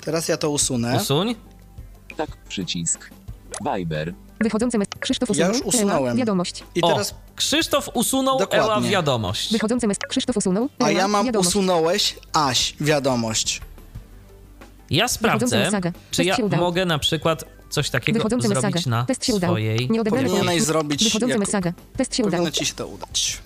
[0.00, 0.96] Teraz ja to usunę.
[0.96, 1.34] Usuń.
[2.16, 3.10] Tak, przycisk.
[3.76, 4.14] Viber.
[4.40, 6.16] wychodzące mes- Krzysztof Ja usunął, już usunąłem.
[6.16, 6.64] Wiadomość.
[6.74, 8.64] I O, teraz, Krzysztof usunął Dokładnie.
[8.66, 9.52] Ela wiadomość.
[9.52, 11.48] Wychodzące mes- Krzysztof usunął, a Eła, ja mam wiadomość.
[11.48, 13.60] usunąłeś Aś wiadomość.
[14.90, 15.70] Ja sprawdzę,
[16.10, 19.50] czy ja mogę na przykład coś takiego Wychodzące zrobić na Test się udał.
[19.50, 19.90] swojej...
[19.90, 21.72] Nieodebrane Powinieneś zrobić Wychodzące jako-.
[21.96, 22.38] Test się udał.
[22.40, 23.38] Powinno ci się to udać.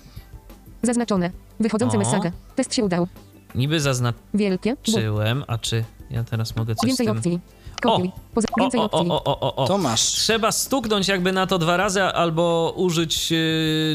[0.81, 1.31] Zaznaczone.
[1.59, 1.99] Wychodzące O.
[1.99, 2.31] message.
[2.55, 3.07] Test się udał.
[3.55, 7.17] Niby zaznaczyłem, a czy ja teraz mogę coś Więcej z tym...
[7.17, 7.39] opcji.
[7.81, 8.11] Kopiuj.
[8.35, 9.09] Poza- O, więcej o, opcji.
[9.09, 9.67] o, o, o, o.
[9.67, 10.01] To masz.
[10.01, 13.37] Trzeba stuknąć jakby na to dwa razy albo użyć yy,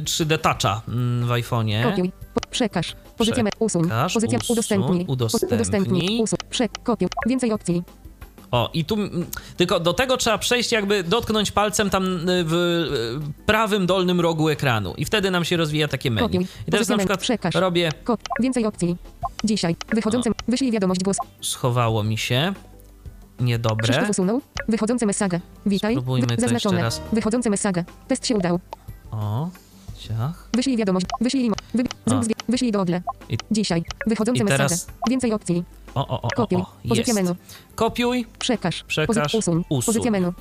[0.04, 1.90] 3D Toucha mm, w iPhone'ie.
[1.90, 2.12] Kopiuj.
[2.50, 2.96] Przekaż.
[3.18, 3.82] Pozycja me- usuń.
[3.82, 5.04] Przekaż, Pozycja usuń, udostępnij.
[5.08, 5.56] udostępnij.
[5.58, 6.20] Udostępnij.
[6.22, 6.38] Usuń.
[6.50, 7.08] Prze- kopiuj.
[7.26, 7.82] Więcej opcji.
[8.50, 8.96] O, i tu
[9.56, 14.48] tylko do tego trzeba przejść, jakby dotknąć palcem tam y, w y, prawym dolnym rogu
[14.48, 14.94] ekranu.
[14.96, 16.26] I wtedy nam się rozwija takie menu.
[16.26, 16.46] Kopiuj.
[16.68, 17.54] I teraz na przykład Przekaż.
[17.54, 18.20] robię, Kop.
[18.40, 18.96] Więcej opcji.
[19.44, 19.76] Dzisiaj.
[19.94, 20.30] Wychodzące.
[20.48, 21.16] Wyślij wiadomość głos.
[21.40, 22.52] schowało mi się.
[23.40, 23.84] Niedobre.
[23.84, 24.40] Krzysztof usunął.
[24.68, 25.40] Wychodzące message.
[25.66, 25.94] Witaj.
[25.94, 26.80] Spróbujmy Wy- Zaznaczone.
[26.80, 27.10] jeszcze raz.
[27.12, 27.84] Wychodzące message.
[28.08, 28.60] Test się udał.
[29.10, 29.48] O,
[29.98, 30.48] ciach.
[30.52, 31.06] Wyślij wiadomość.
[31.20, 31.50] Wyślij.
[31.74, 31.84] Wy...
[32.08, 32.34] Zrób zwie...
[32.48, 33.02] Wyślij do Odle.
[33.28, 33.82] I- Dzisiaj.
[34.06, 34.56] Wychodzące i message.
[34.68, 35.64] teraz- Więcej opcji.
[35.94, 36.60] O, o, o, Kopiuj.
[36.60, 36.88] o, o.
[36.88, 37.14] Pozycja jest.
[37.28, 37.34] menu.
[37.74, 38.26] Kopiuj.
[38.38, 38.84] Przekaż.
[38.84, 39.32] Przekaż.
[39.32, 39.64] Pozy- usuń.
[39.68, 39.86] Usuń.
[39.94, 40.32] Pozycja menu.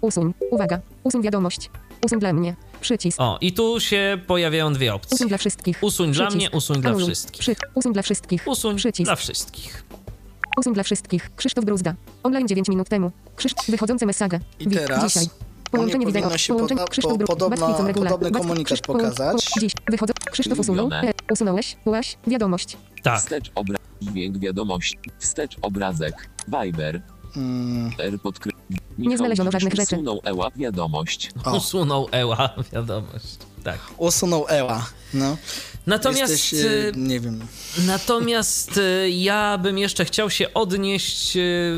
[0.00, 0.34] Usuń.
[0.50, 0.80] Uwaga.
[1.04, 1.70] Usuń wiadomość.
[2.06, 2.56] Usuń dla mnie.
[2.80, 3.20] Przycisk.
[3.20, 5.14] O, i tu się pojawiają dwie opcje.
[5.14, 5.78] Usuń dla wszystkich.
[5.82, 6.36] Usuń dla Przycisk.
[6.50, 7.06] mnie, usuń dla Anuluj.
[7.06, 7.40] wszystkich.
[7.40, 7.56] Przy...
[7.74, 8.42] Usuń dla wszystkich.
[8.46, 9.06] Usuń Przycisk.
[9.08, 9.84] dla wszystkich.
[10.58, 11.30] Usuń dla wszystkich.
[11.36, 11.94] Krzysztof Bruzda.
[12.22, 13.10] Online 9 minut temu.
[13.36, 13.66] Krzysztof.
[13.66, 14.40] Wychodzące message.
[14.60, 15.26] I Wi- teraz Dzisiaj.
[15.74, 16.30] Połączenie wideo.
[16.48, 19.50] Połączenie Krzysztof Bru- podobna- podobny komunikat pokazać.
[19.60, 19.72] Dziś.
[19.90, 20.12] Wychodzą.
[20.30, 20.90] Krzysztof usunął.
[20.92, 21.76] E, usunąłeś.
[21.84, 22.16] Ułaś.
[22.26, 22.76] Wiadomość.
[23.02, 23.18] Tak.
[23.20, 23.80] Wstecz obraz.
[24.02, 24.98] Dźwięk wiadomość.
[25.18, 26.28] Wstecz obrazek.
[26.48, 27.02] Viber.
[27.36, 28.52] Mm, R podkry...
[28.98, 29.94] Nie znaleziono żadnych rzeczy.
[29.96, 31.30] Usunął Eła wiadomość.
[31.44, 31.54] O.
[31.56, 33.38] Usunął Eła, wiadomość.
[33.64, 33.78] Tak.
[33.98, 34.86] usunął Eła.
[35.14, 35.36] No.
[35.86, 37.40] Natomiast, Jesteś, e, nie wiem.
[37.86, 41.72] natomiast y, ja bym jeszcze chciał się odnieść y,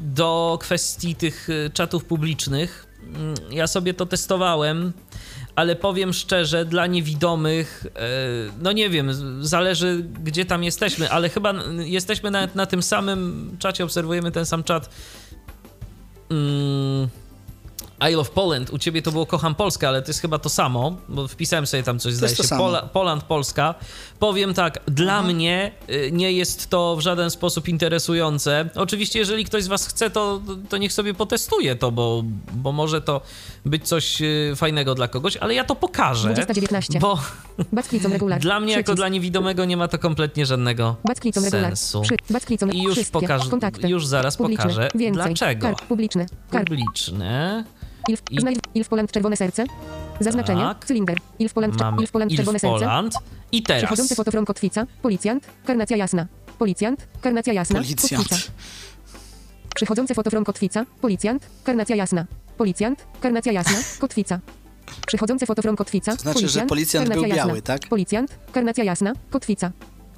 [0.00, 2.87] do kwestii tych czatów publicznych.
[3.14, 4.92] Mm, Ja sobie to testowałem,
[5.56, 7.90] ale powiem szczerze, dla niewidomych, y,
[8.62, 9.10] no nie wiem,
[9.44, 14.64] zależy gdzie tam jesteśmy, ale chyba jesteśmy nawet na tym samym czacie, obserwujemy ten sam
[14.64, 14.90] czat.
[16.30, 17.08] Mm,
[18.10, 18.70] I love Poland.
[18.70, 21.82] U ciebie to było Kocham Polskę, ale to jest chyba to samo, bo wpisałem sobie
[21.82, 22.58] tam coś, zdaje jest to się.
[22.58, 23.74] Pola, Poland Polska.
[24.18, 28.68] Powiem tak, dla mnie y, nie jest to w żaden sposób interesujące.
[28.74, 32.22] Oczywiście, jeżeli ktoś z was chce, to, to niech sobie potestuje to, bo,
[32.52, 33.20] bo może to
[33.64, 36.28] być coś y, fajnego dla kogoś, ale ja to pokażę.
[36.34, 36.98] 2019.
[37.00, 37.18] Bo.
[38.40, 40.96] Dla mnie jako dla niewidomego nie ma to kompletnie żadnego
[41.50, 42.02] sensu.
[42.72, 43.12] I już wszystkie.
[43.20, 43.88] pokaż- Kontakty.
[43.88, 45.24] już zaraz pokażę, Więcej.
[45.24, 45.66] dlaczego.
[45.66, 46.26] Karp publiczny.
[46.50, 46.68] Karp.
[46.68, 47.64] Publiczne.
[48.08, 49.64] Ilf, I- znajdź Ilf Poland czerwone serce.
[50.20, 50.60] Zaznaczenie.
[50.62, 50.84] Tak.
[50.84, 51.18] Cylinder.
[51.38, 52.78] Ilf Poland, Mamy Ilf Poland czerwone Ilf serce.
[52.78, 53.14] Poland.
[53.52, 53.82] I teraz.
[53.82, 54.86] Przechodzący fotofrom kotwica.
[55.02, 55.46] Policjant.
[55.64, 56.26] Karnacja jasna.
[56.58, 57.06] Policjant.
[57.20, 57.78] Karnacja jasna.
[57.78, 58.16] Kotwica.
[58.16, 58.50] Policjant.
[59.74, 60.84] Przychodzący fotofrom kotwica.
[61.00, 61.46] Policjant.
[61.64, 62.26] Karnacja jasna.
[62.56, 63.06] Policjant.
[63.20, 63.78] Karnacja jasna.
[63.98, 64.40] Kotwica.
[65.06, 66.16] Przychodzący fotofrom kotwica.
[66.16, 67.36] To znaczy, że policjant był jasna.
[67.36, 67.80] biały, tak?
[67.88, 68.38] Policjant.
[68.52, 69.12] Karnacja jasna.
[69.30, 69.70] Kotwica.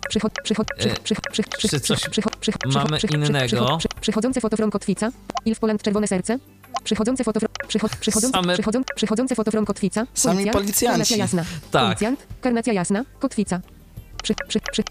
[0.09, 3.47] Przychod, przychod, przychod, E, przychod, przychod, przychod, przychod, przychod, mamy przychod, przychod, innego?
[3.47, 5.11] przychod, przy- Przychodzący fotofrom kotwica.
[5.45, 6.39] Ilf Poland czerwone serce.
[6.85, 10.07] Przychodzący fotofrom, przychod, przychodzący, Same- przychodzą, przychodzący fotofrom kotwica.
[10.15, 10.87] Sami Policjant, policjanci.
[10.91, 11.45] Karnacja jasna.
[11.71, 11.85] Tak.
[11.87, 12.27] Policjant.
[12.41, 13.05] Karnacja jasna.
[13.19, 13.61] Kotwica.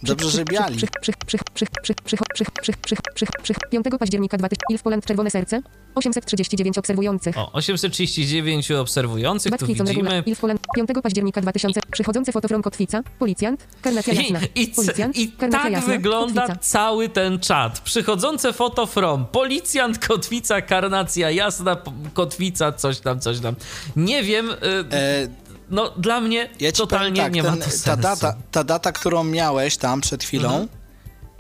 [0.04, 0.78] Dobrze, że biali.
[3.72, 5.62] 5 października 2000 Il w Poland Czerwone Serce.
[5.96, 7.38] 839 obserwujących.
[7.38, 10.24] O, 839 obserwujących, Bat tu widzimy.
[10.26, 11.82] Il w Poland 5 października 2000.
[11.92, 14.40] Przychodzące fotofrom Kotwica, policjant, karnacja jasna.
[14.56, 16.60] I, i, policjant, i tak jasna, wygląda Kotwica.
[16.64, 17.80] cały ten czat.
[17.80, 21.78] Przychodzące fotofrom, policjant, Kotwica, karnacja jasna,
[22.14, 23.56] Kotwica, coś tam, coś tam.
[23.96, 24.50] Nie wiem...
[24.50, 24.56] Y
[24.92, 27.86] e no dla mnie ja totalnie tak, nie ten, ma to sensu.
[27.86, 30.68] ta, data, ta data, którą miałeś tam przed chwilą, Mhm.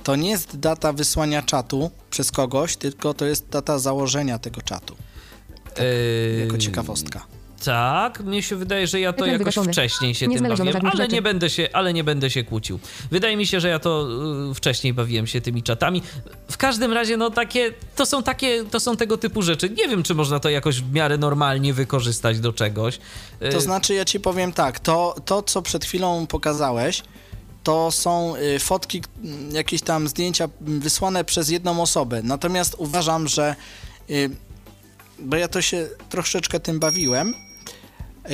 [0.04, 4.96] to nie jest data wysłania czatu przez kogoś, tylko to jest data założenia tego czatu.
[5.80, 7.26] Yy, Jako ciekawostka.
[7.66, 9.74] Tak, mnie się wydaje, że ja to Ekran jakoś wygaszony.
[9.74, 11.16] wcześniej się Nie tym bawiłem, ale rzeczy.
[11.16, 12.80] nie, będę się, ale nie będę się kłócił.
[13.12, 14.08] Wydaje mi się, że ja to
[14.52, 16.02] y, wcześniej bawiłem się tymi czatami.
[16.52, 19.70] W każdym razie, no takie, to są takie, to są tego typu rzeczy.
[19.70, 23.00] Nie wiem, czy można to jakoś w miarę normalnie wykorzystać do czegoś.
[23.42, 27.04] Y, To znaczy, ja ci powiem tak, to, to co przed chwilą pokazałeś,
[27.64, 29.02] to są y, fotki,
[29.52, 32.22] jakieś tam zdjęcia wysłane przez jedną osobę.
[32.24, 33.56] Natomiast uważam, że,
[34.10, 34.30] y,
[35.20, 37.34] bo ja to się troszeczkę tym bawiłem,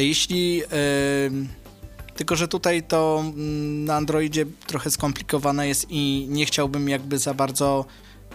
[0.02, 0.68] jeśli, y,
[2.16, 7.34] tylko że tutaj to mm, na Androidzie trochę skomplikowane jest i nie chciałbym jakby za
[7.34, 7.86] bardzo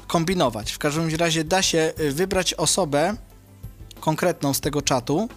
[0.07, 0.73] kombinować.
[0.73, 3.17] W każdym razie da się y, wybrać osobę
[4.01, 5.29] konkretną z tego czatu,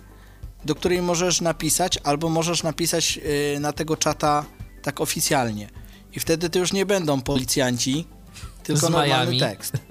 [0.66, 3.20] do której możesz napisać, albo możesz napisać
[3.56, 4.46] y, na tego czata
[4.82, 5.70] tak oficjalnie.
[6.14, 8.08] I wtedy to już nie będą policjanci,
[8.64, 9.40] tylko Z normalny Miami.
[9.40, 9.74] tekst.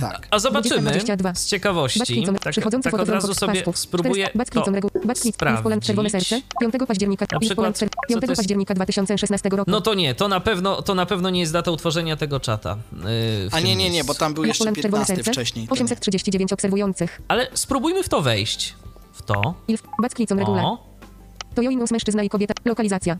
[0.00, 0.26] Tak.
[0.30, 1.34] A zobaczymy 22.
[1.34, 2.24] z ciekawości.
[2.42, 5.70] Tak, przychodzący tak od razu sobie spróbuję 400 Backlicom to sprawdzić.
[6.60, 8.40] 5 października, Na przykład, czer- co 5 to jest?
[8.40, 9.70] października 2016 roku.
[9.70, 12.76] No to nie, to na pewno, to na pewno nie jest data utworzenia tego czata.
[12.92, 13.08] yy,
[13.52, 15.32] A nie, nie, nie, bo tam był jeszcze Poland czerwone 15 serce.
[15.32, 15.68] wcześniej.
[15.68, 15.80] to nie.
[15.80, 17.20] 839 obserwujących.
[17.28, 18.74] Ale spróbujmy w to wejść.
[19.12, 19.54] W to.
[19.68, 19.82] Ilf,
[20.30, 20.64] regular.
[20.64, 20.78] O,
[21.54, 22.54] To Joinus mężczyzna i kobieta.
[22.64, 23.16] Lokalizacja.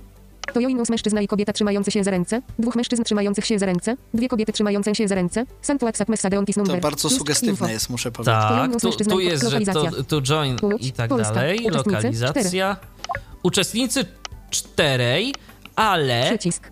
[0.55, 2.43] To Joinus mężczyzna i kobieta trzymający się za ręce.
[2.59, 3.97] Dwóch mężczyzn trzymających się za ręce.
[4.15, 5.45] Dwie kobiety trzymające się za ręce.
[5.63, 6.81] Santuak Sakmesadeontis To number.
[6.81, 8.35] bardzo Plus sugestywne jest, muszę powiedzieć.
[8.35, 11.35] tak, tu, tu jest, że to, tu join i tak Polska.
[11.35, 11.59] dalej.
[11.59, 12.77] Uczestnicy Lokalizacja.
[13.43, 14.05] Uczestnicy
[14.51, 15.35] czterej,
[15.77, 16.71] ale Przycisk.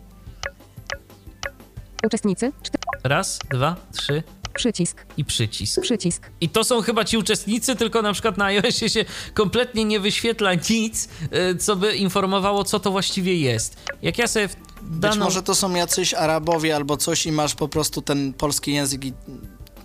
[2.07, 2.53] Uczestnicy.
[2.63, 2.83] Cztery.
[3.05, 4.23] raz, dwa, trzy
[4.61, 5.07] Przycisk.
[5.17, 5.81] i przycisk.
[5.83, 6.31] Przycisk.
[6.41, 9.05] I to są chyba ci uczestnicy, tylko na przykład na iOSie się
[9.35, 11.09] kompletnie nie wyświetla nic,
[11.53, 13.77] y, co by informowało, co to właściwie jest.
[14.03, 15.25] Jak ja sobie w Być daną...
[15.25, 19.13] może to są jacyś Arabowie albo coś i masz po prostu ten polski język i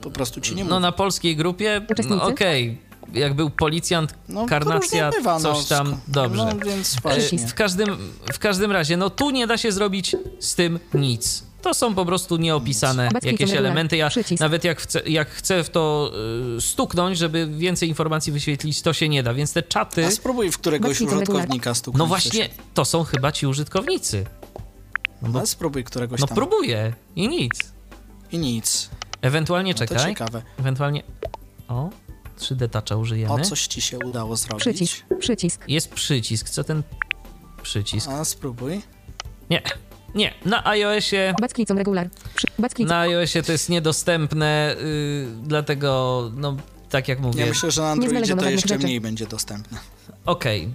[0.02, 0.70] po prostu ci nie mówi.
[0.70, 2.78] No na polskiej grupie, no, okej,
[3.14, 6.46] jak był policjant, No, karnacja, bywa, coś no, tam, dobrze.
[6.46, 7.48] No E.
[7.48, 7.98] W każdym,
[8.34, 11.44] w każdym razie, no tu nie da się zrobić z tym nic.
[11.66, 13.98] To są po prostu nieopisane Backlicom jakieś elementy.
[13.98, 14.40] Ja Przycisk.
[14.42, 16.12] nawet jak chcę, jak chcę w to
[16.58, 19.34] y, stuknąć, żeby więcej informacji wyświetlić, to się nie da.
[19.34, 22.00] Więc te czaty, A spróbuj w któregoś użytkownika stuknąć.
[22.00, 24.26] no właśnie, to są chyba ci użytkownicy.
[25.22, 26.36] No, bo, No spróbuj któregoś no tam.
[26.36, 27.52] próbuję i nic.
[28.32, 28.90] I nic.
[29.22, 30.06] Ewentualnie No to czekaj.
[30.10, 30.42] ciekawe.
[30.60, 31.04] Ewentualnie.
[31.68, 31.90] O,
[32.40, 33.34] 3D toucha użyjemy.
[33.34, 34.62] O coś ci się udało zrobić.
[34.62, 35.06] Przycisk.
[35.20, 35.62] Przycisk.
[35.68, 36.50] Jest przycisk.
[36.50, 36.84] Co ten
[37.64, 38.10] przycisk?
[38.10, 38.82] A spróbuj.
[39.50, 39.62] Nie.
[40.16, 40.34] Nie.
[40.46, 41.34] Na iOSie.
[41.42, 42.10] Backlicom regular.
[42.80, 46.58] Na iOSie to jest niedostępne, yy, dlatego, no,
[46.90, 47.42] tak jak mówię.
[47.42, 48.84] Ja myślę, że na Androidzie to jeszcze rzeczy.
[48.84, 49.78] mniej będzie dostępne.
[50.26, 50.70] Okej.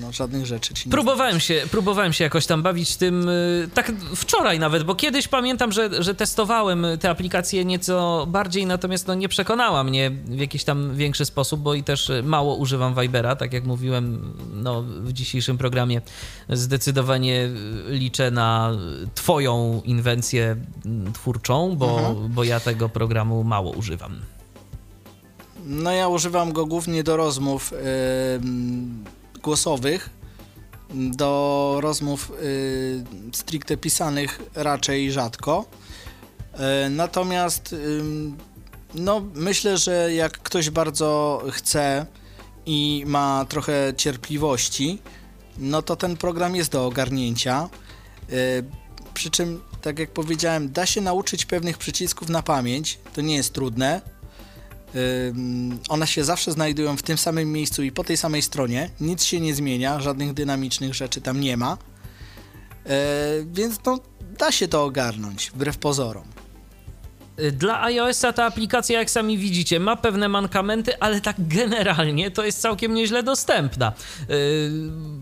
[0.00, 3.92] No żadnych rzeczy ci nie Próbowałem się, próbowałem się jakoś tam bawić tym, y, tak
[4.16, 9.28] wczoraj nawet, bo kiedyś pamiętam, że, że testowałem te aplikacje nieco bardziej, natomiast no nie
[9.28, 13.64] przekonała mnie w jakiś tam większy sposób, bo i też mało używam Vibera, tak jak
[13.64, 16.00] mówiłem no, w dzisiejszym programie.
[16.48, 17.48] Zdecydowanie
[17.88, 18.72] liczę na
[19.14, 20.56] twoją inwencję
[21.14, 24.20] twórczą, bo, bo ja tego programu mało używam.
[25.66, 27.72] No ja używam go głównie do rozmów
[28.36, 29.04] ym,
[29.38, 30.10] głosowych,
[30.94, 35.64] do rozmów y, stricte pisanych raczej rzadko.
[36.86, 38.36] Y, natomiast ym,
[38.94, 42.06] no myślę, że jak ktoś bardzo chce
[42.66, 44.98] i ma trochę cierpliwości,
[45.58, 47.68] no to ten program jest do ogarnięcia.
[48.32, 48.64] Y,
[49.14, 52.98] Przy czym, tak jak powiedziałem, da się nauczyć pewnych przycisków na pamięć.
[53.14, 54.00] To nie jest trudne.
[55.88, 58.90] One się zawsze znajdują w tym samym miejscu i po tej samej stronie.
[59.00, 61.78] Nic się nie zmienia, żadnych dynamicznych rzeczy tam nie ma.
[62.86, 62.88] E,
[63.52, 63.98] Więc no,
[64.38, 66.24] da się to ogarnąć, wbrew pozorom.
[67.40, 72.44] Y, Dla iOS-a ta aplikacja, jak sami widzicie, ma pewne mankamenty, ale tak generalnie to
[72.44, 73.92] jest całkiem nieźle dostępna.
[74.28, 74.36] Yy,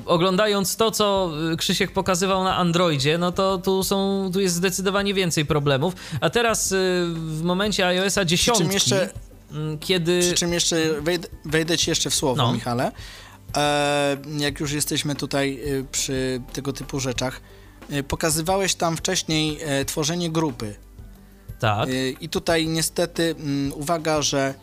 [0.06, 5.14] oglądając to, co y, Krzysiek pokazywał na Androidzie, no to tu, są, tu jest zdecydowanie
[5.14, 5.94] więcej problemów.
[6.20, 6.76] A teraz y,
[7.14, 9.08] w momencie iOS-a 10, jeszcze-
[9.80, 10.20] kiedy...
[10.20, 12.52] Przy czym jeszcze wejdę, wejdę ci jeszcze w słowo, No.
[12.52, 12.92] Michale.
[13.56, 17.40] E, jak już jesteśmy tutaj y, przy tego typu rzeczach,
[17.92, 20.74] y, pokazywałeś tam wcześniej e, tworzenie grupy.
[21.58, 21.88] Tak.
[22.20, 24.54] I tutaj niestety mm, uwaga, że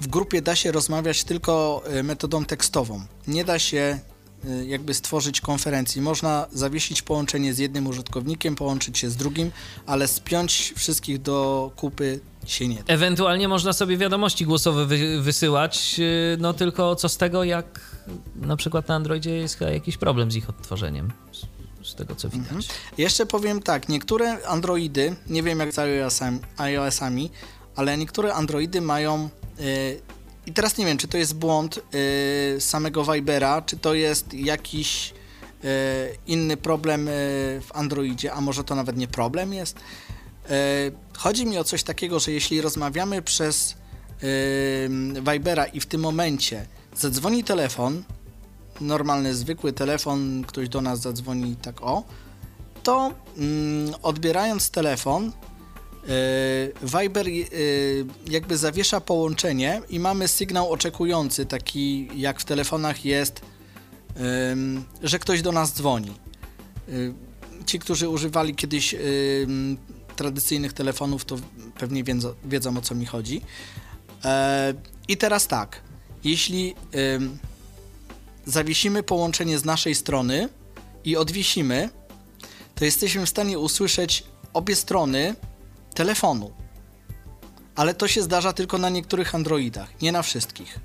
[0.00, 3.00] w grupie da się rozmawiać tylko metodą tekstową.
[3.26, 3.98] Nie da się
[4.66, 6.02] jakby stworzyć konferencji.
[6.02, 9.50] Można zawiesić połączenie z jednym użytkownikiem, połączyć się z drugim,
[9.86, 12.82] ale spiąć wszystkich do kupy się nie da.
[12.86, 17.80] Ewentualnie można sobie wiadomości głosowe wy, wysyłać, yy, no tylko co z tego, jak
[18.36, 21.12] na przykład na Androidzie jest jakiś problem z ich odtworzeniem,
[21.82, 22.48] z, tego co widać.
[22.48, 22.62] Mhm.
[22.98, 27.30] Jeszcze powiem tak, niektóre Androidy, nie wiem jak z iOS-ami, iOS-ami
[27.78, 29.28] ale niektóre Androidy mają
[29.60, 30.00] y,
[30.48, 35.10] i teraz nie wiem, czy to jest błąd y, samego Vibera, czy to jest jakiś
[35.64, 35.66] y,
[36.26, 37.10] inny problem y,
[37.66, 39.76] w Androidzie, a może to nawet nie problem jest.
[41.16, 43.74] Chodzi mi o coś takiego, że jeśli rozmawiamy przez
[45.32, 46.66] Vibera i w tym momencie
[46.96, 48.04] zadzwoni telefon,
[48.80, 52.04] normalny, zwykły telefon, ktoś do nas zadzwoni tak o,
[52.82, 55.32] to mm, odbierając telefon,
[56.82, 57.46] Viber yy,
[58.30, 63.40] jakby zawiesza połączenie i mamy sygnał oczekujący, taki jak w telefonach jest,
[65.02, 66.12] że ktoś do nas dzwoni.
[66.88, 67.14] Yy,
[67.66, 68.94] ci, którzy używali kiedyś
[70.16, 71.36] tradycyjnych telefonów, to
[71.78, 73.40] pewnie wiedzą, wiedzą o co mi chodzi.
[74.24, 74.74] E,
[75.08, 75.82] I teraz tak,
[76.24, 76.74] jeśli
[78.46, 80.48] zawiesimy połączenie z naszej strony
[81.04, 81.90] i odwiesimy,
[82.74, 85.34] to jesteśmy w stanie usłyszeć obie strony
[85.94, 86.52] telefonu.
[87.74, 90.78] Ale to się zdarza tylko na niektórych Androidach, nie na wszystkich.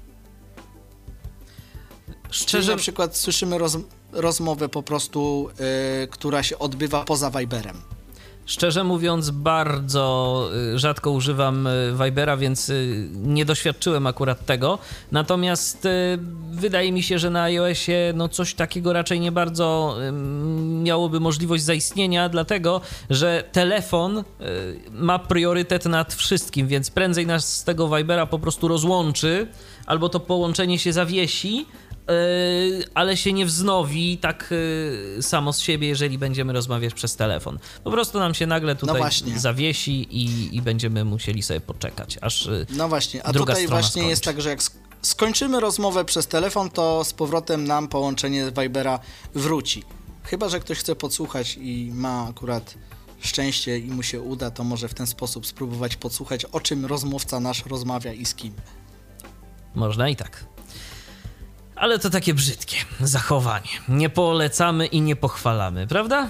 [2.06, 3.78] Czyli Szczerze, na przykład słyszymy roz,
[4.12, 5.50] rozmowę po prostu,
[6.04, 7.82] y, która się odbywa poza Viberem.
[8.46, 14.80] Szczerze mówiąc, bardzo y, rzadko używam y, Vibera, więc y, nie doświadczyłem akurat tego.
[15.12, 15.88] Natomiast
[16.52, 19.98] wydaje mi się, że na iOSie no coś takiego raczej nie bardzo
[20.84, 24.24] miałoby możliwość zaistnienia, dlatego że telefon
[24.92, 29.48] ma priorytet nad wszystkim, więc prędzej nas z tego Vibera po prostu rozłączy,
[29.86, 31.66] albo to połączenie się zawiesi.
[32.08, 34.54] Yy, ale się nie wznowi tak
[35.16, 37.60] yy, samo z siebie, jeżeli będziemy rozmawiać przez telefon.
[37.84, 39.40] Po prostu nam się nagle tutaj właśnie.
[39.40, 43.90] zawiesi i, i będziemy musieli sobie poczekać, aż yy, No właśnie, a druga tutaj właśnie
[43.92, 44.10] skończy.
[44.10, 49.00] jest tak, że jak sk- skończymy rozmowę przez telefon, to z powrotem nam połączenie Vibera
[49.36, 49.84] wróci.
[50.24, 52.74] Chyba, że ktoś chce podsłuchać i ma akurat
[53.20, 57.40] szczęście i mu się uda, to może w ten sposób spróbować podsłuchać, o czym rozmówca
[57.40, 58.54] nasz rozmawia i z kim.
[59.76, 60.46] można i tak.
[61.76, 63.70] Ale to takie brzydkie zachowanie.
[63.88, 66.30] Nie polecamy i nie pochwalamy, prawda?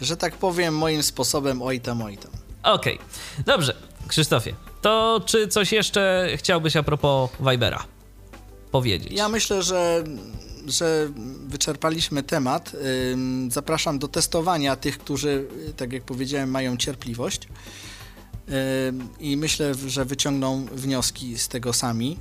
[0.00, 2.30] Że tak powiem, moim sposobem oj tam, oj tam.
[2.62, 2.98] Okej,
[3.46, 3.76] dobrze.
[4.08, 7.84] Krzysztofie, to czy coś jeszcze chciałbyś a propos Vibera
[8.70, 9.12] powiedzieć?
[9.12, 10.04] Ja myślę, że,
[10.66, 11.08] że
[11.46, 12.72] wyczerpaliśmy temat.
[13.48, 17.48] Zapraszam do testowania tych, którzy, y, tak jak powiedziałem, mają cierpliwość.
[19.20, 22.18] I myślę, że wyciągną wnioski z tego sami.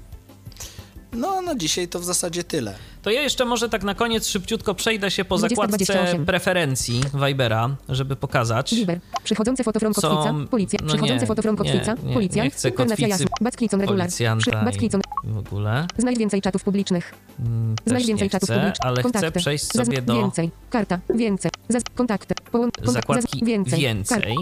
[1.13, 2.75] No, na dzisiaj to w zasadzie tyle.
[3.01, 6.25] To ja jeszcze może tak na koniec szybciutko przejdę się po zakładce 2028.
[6.25, 8.75] preferencji Vibera, żeby pokazać.
[8.75, 8.99] Viber.
[9.23, 10.47] Przychodzące foto from Są- kotwica.
[10.51, 10.79] Policja.
[10.81, 11.95] no Przychodzące nie, foto from nie, kotwica.
[12.03, 12.43] nie, Policja.
[12.43, 13.25] nie chcę kotwicy.
[13.41, 14.09] Backlicon regular.
[14.65, 15.01] Backlicon.
[15.23, 15.87] w ogóle.
[15.97, 17.13] Znajdź więcej czatów publicznych.
[17.39, 18.87] Mm, Znajdź więcej czatów chcę, publicznych.
[18.87, 19.29] ale Kontakty.
[19.31, 20.51] chcę przejść sobie do Więcej.
[20.69, 20.99] Karta.
[21.15, 21.51] Więcej.
[21.69, 22.35] Zaz- kontakty.
[22.51, 23.79] Połą- kontak- zakładki zaz- Więcej.
[23.79, 24.35] więcej.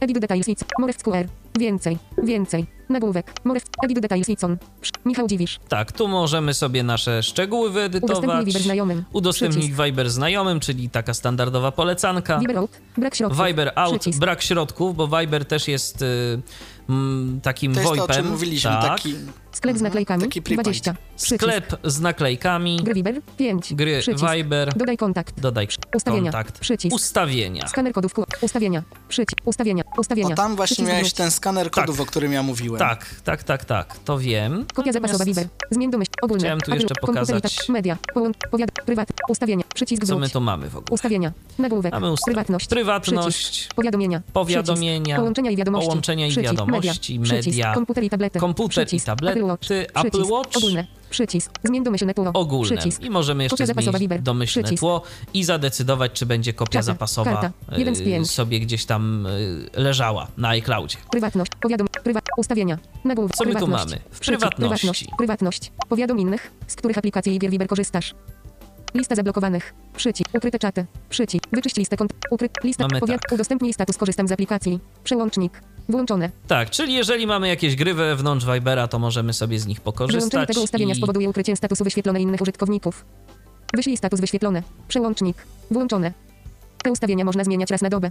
[0.00, 0.58] Edit details lic.
[0.78, 1.28] Moref Square.
[1.58, 1.98] Więcej.
[2.22, 2.66] Więcej.
[2.88, 3.32] Nagłówek.
[3.44, 3.62] Moref.
[3.84, 4.56] Edit details licon.
[4.80, 4.92] Psz.
[5.04, 5.58] Michał Dziwisz.
[5.68, 8.44] Tak, tu możemy sobie nasze szczegóły Udostępnij wyedytować.
[8.46, 9.04] Viber znajomym.
[9.12, 9.84] Udostępnić Przycisk.
[9.84, 12.38] Viber znajomym, czyli taka standardowa polecanka.
[12.38, 12.70] Viber out.
[12.98, 13.46] Brak środków.
[13.46, 14.18] Viber out, Przycisk.
[14.20, 16.40] brak środków, bo Viber też jest y,
[16.88, 18.16] mm, takim To jest to, o VoIPem.
[18.22, 18.82] czym mówiliśmy, tak.
[18.82, 19.14] taki
[19.60, 20.22] Sklep z naklejkami.
[20.22, 20.64] taki prepaid.
[20.64, 20.94] 20.
[21.16, 21.42] Przycisk.
[21.42, 23.20] Sklep z naklejkami, Gry Viber.
[23.36, 23.74] 5.
[23.74, 24.24] gry Przycisk.
[24.34, 25.40] Viber, Dodaj kontakt.
[25.40, 26.32] dodaj Ustawienia.
[26.32, 26.94] kontakt, Przycisk.
[26.96, 27.68] ustawienia.
[27.68, 28.12] Skaner kodów.
[28.40, 28.82] Ustawienia.
[29.08, 29.38] Przycisk.
[29.44, 29.82] Ustawienia.
[29.98, 30.32] Ustawienia.
[30.32, 32.78] O tam właśnie Przycisk miałeś ten skaner kodów, o którym ja mówiłem.
[32.78, 34.66] Tak, tak, tak, tak, to wiem.
[34.74, 35.46] Kopia zapasowa Viber.
[35.70, 36.10] Zmień domyśl.
[36.22, 36.40] Ogólne.
[36.40, 37.68] Chciałem tu jeszcze pokazać- tak.
[37.68, 37.96] Media.
[38.14, 38.36] Połącz.
[38.50, 38.70] Powiad.
[38.86, 39.08] Prywat.
[39.28, 39.64] Ustawienia.
[39.74, 40.88] Przycisk Co my tu mamy w ogóle?
[40.90, 41.32] Ustawienia.
[41.58, 41.92] Nagłówek.
[41.92, 42.66] Mamy ust- Prywatność.
[42.68, 43.74] prywatność, Przycisk.
[43.74, 44.22] Powiadomienia.
[44.32, 45.16] powiadomienia, Przycisk.
[45.16, 45.88] Połączenia i wiadomości.
[45.88, 47.74] połączenia i wiadomości, media.
[47.74, 48.38] Komputer i tablety.
[48.38, 49.70] komputer i tablety, Watch.
[49.70, 50.30] Apple Przycisk.
[50.30, 50.56] Watch.
[50.56, 50.86] Ogólne.
[51.10, 51.52] Przycisk.
[51.64, 52.30] Zmień domyślne tło.
[52.34, 52.76] ogólne.
[52.76, 53.02] Przycisk.
[53.02, 54.80] I możemy jeszcze Kopia zapasowa zmienić domyślne Przycisk.
[54.80, 55.02] tło
[55.34, 56.82] i zadecydować, czy będzie kopia Czapy.
[56.84, 57.52] zapasowa Karta.
[57.78, 58.30] Jeden z y, pięć.
[58.30, 60.96] sobie gdzieś tam y, leżała na iCloudzie.
[61.10, 61.52] Prywatność.
[61.60, 61.86] Powiadom.
[62.04, 62.24] Prywat.
[62.36, 62.78] Ustawienia.
[63.04, 63.36] Nagłówek.
[63.36, 63.98] Co my tu mamy?
[64.10, 64.56] W prywatności.
[64.58, 65.06] Prywatność.
[65.18, 65.72] Prywatność.
[65.88, 68.14] Powiadom innych, z których aplikacji Viber Viber korzystasz.
[68.94, 69.74] Lista zablokowanych.
[69.96, 70.30] Przycisk.
[70.34, 70.86] Ukryte czaty.
[71.10, 71.44] Przycisk.
[71.52, 72.12] Wyczyść listę kont.
[72.30, 72.52] Ukryt.
[72.64, 72.84] Lista.
[72.88, 73.20] Mamy Powiad.
[73.22, 73.32] tak.
[73.32, 73.96] Udostępnij status.
[73.96, 74.80] Korzystam z aplikacji.
[75.04, 75.62] Przełącznik.
[75.88, 76.30] Włączone.
[76.46, 80.48] Tak, czyli jeżeli mamy jakieś gry wewnątrz Vibera, to możemy sobie z nich Wyłączenie pokorzystać.
[80.48, 80.96] tego ustawienia i...
[80.96, 83.04] spowoduje ukrycie statusu wyświetlone innych użytkowników.
[83.74, 84.62] Wyślij status wyświetlone.
[84.88, 85.36] Przełącznik.
[85.70, 86.12] Włączone.
[86.82, 88.10] Te ustawienia można zmieniać raz na dobę.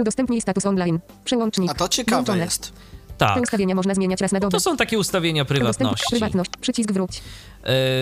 [0.00, 1.00] Udostępnij status online.
[1.24, 1.70] Przełącznik.
[1.70, 2.44] A to ciekawe Włączone.
[2.44, 2.72] jest.
[3.18, 4.50] Te Tak, ustawienia można zmieniać raz na dobę.
[4.50, 6.06] to są takie ustawienia Udostępnij prywatności.
[6.10, 6.50] Prywatność.
[6.60, 7.22] Przycisk wróć.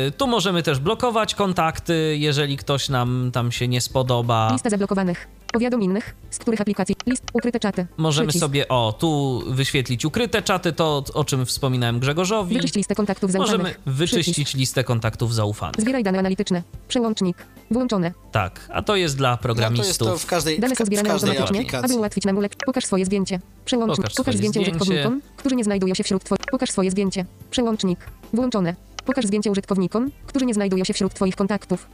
[0.08, 4.48] Y, Tu możemy też blokować kontakty, jeżeli ktoś nam tam się nie spodoba.
[4.52, 5.28] Lista zablokowanych.
[5.52, 6.96] Powiadom innych, z których aplikacji.
[7.06, 7.22] List.
[7.32, 7.86] Ukryte czaty.
[7.96, 8.44] Możemy Przycisk.
[8.44, 12.54] sobie, o, tu wyświetlić ukryte czaty, to o czym wspominałem Grzegorzowi.
[12.56, 13.58] Wyczyść listę kontaktów zaufanych.
[13.60, 14.54] Możemy wyczyścić Przycisk.
[14.58, 15.80] listę kontaktów zaufanych.
[15.80, 16.62] Zbieraj dane analityczne.
[16.88, 17.36] Przełącznik.
[17.70, 18.12] Włączone.
[18.32, 19.86] Tak, a to jest dla No to programistów.
[19.88, 21.96] jest to w każdej, Dane są zbierane każdej automatycznie, aby aplikacji.
[21.98, 22.54] ułatwić nam ulep.
[22.66, 23.40] Pokaż swoje zdjęcie.
[23.64, 23.96] Przełącznik.
[23.96, 24.76] Pokaż Pokaż, zdjęcie zdjęcie.
[24.80, 26.40] użytkownikom, którzy nie znajdują się wśród twoich.
[26.50, 27.26] Pokaż swoje zdjęcie.
[27.50, 27.98] Przełącznik.
[28.32, 28.76] Włączone.
[29.04, 31.88] Pokaż zdjęcie użytkownikom, którzy nie znajdują się wśród twoich kontaktów.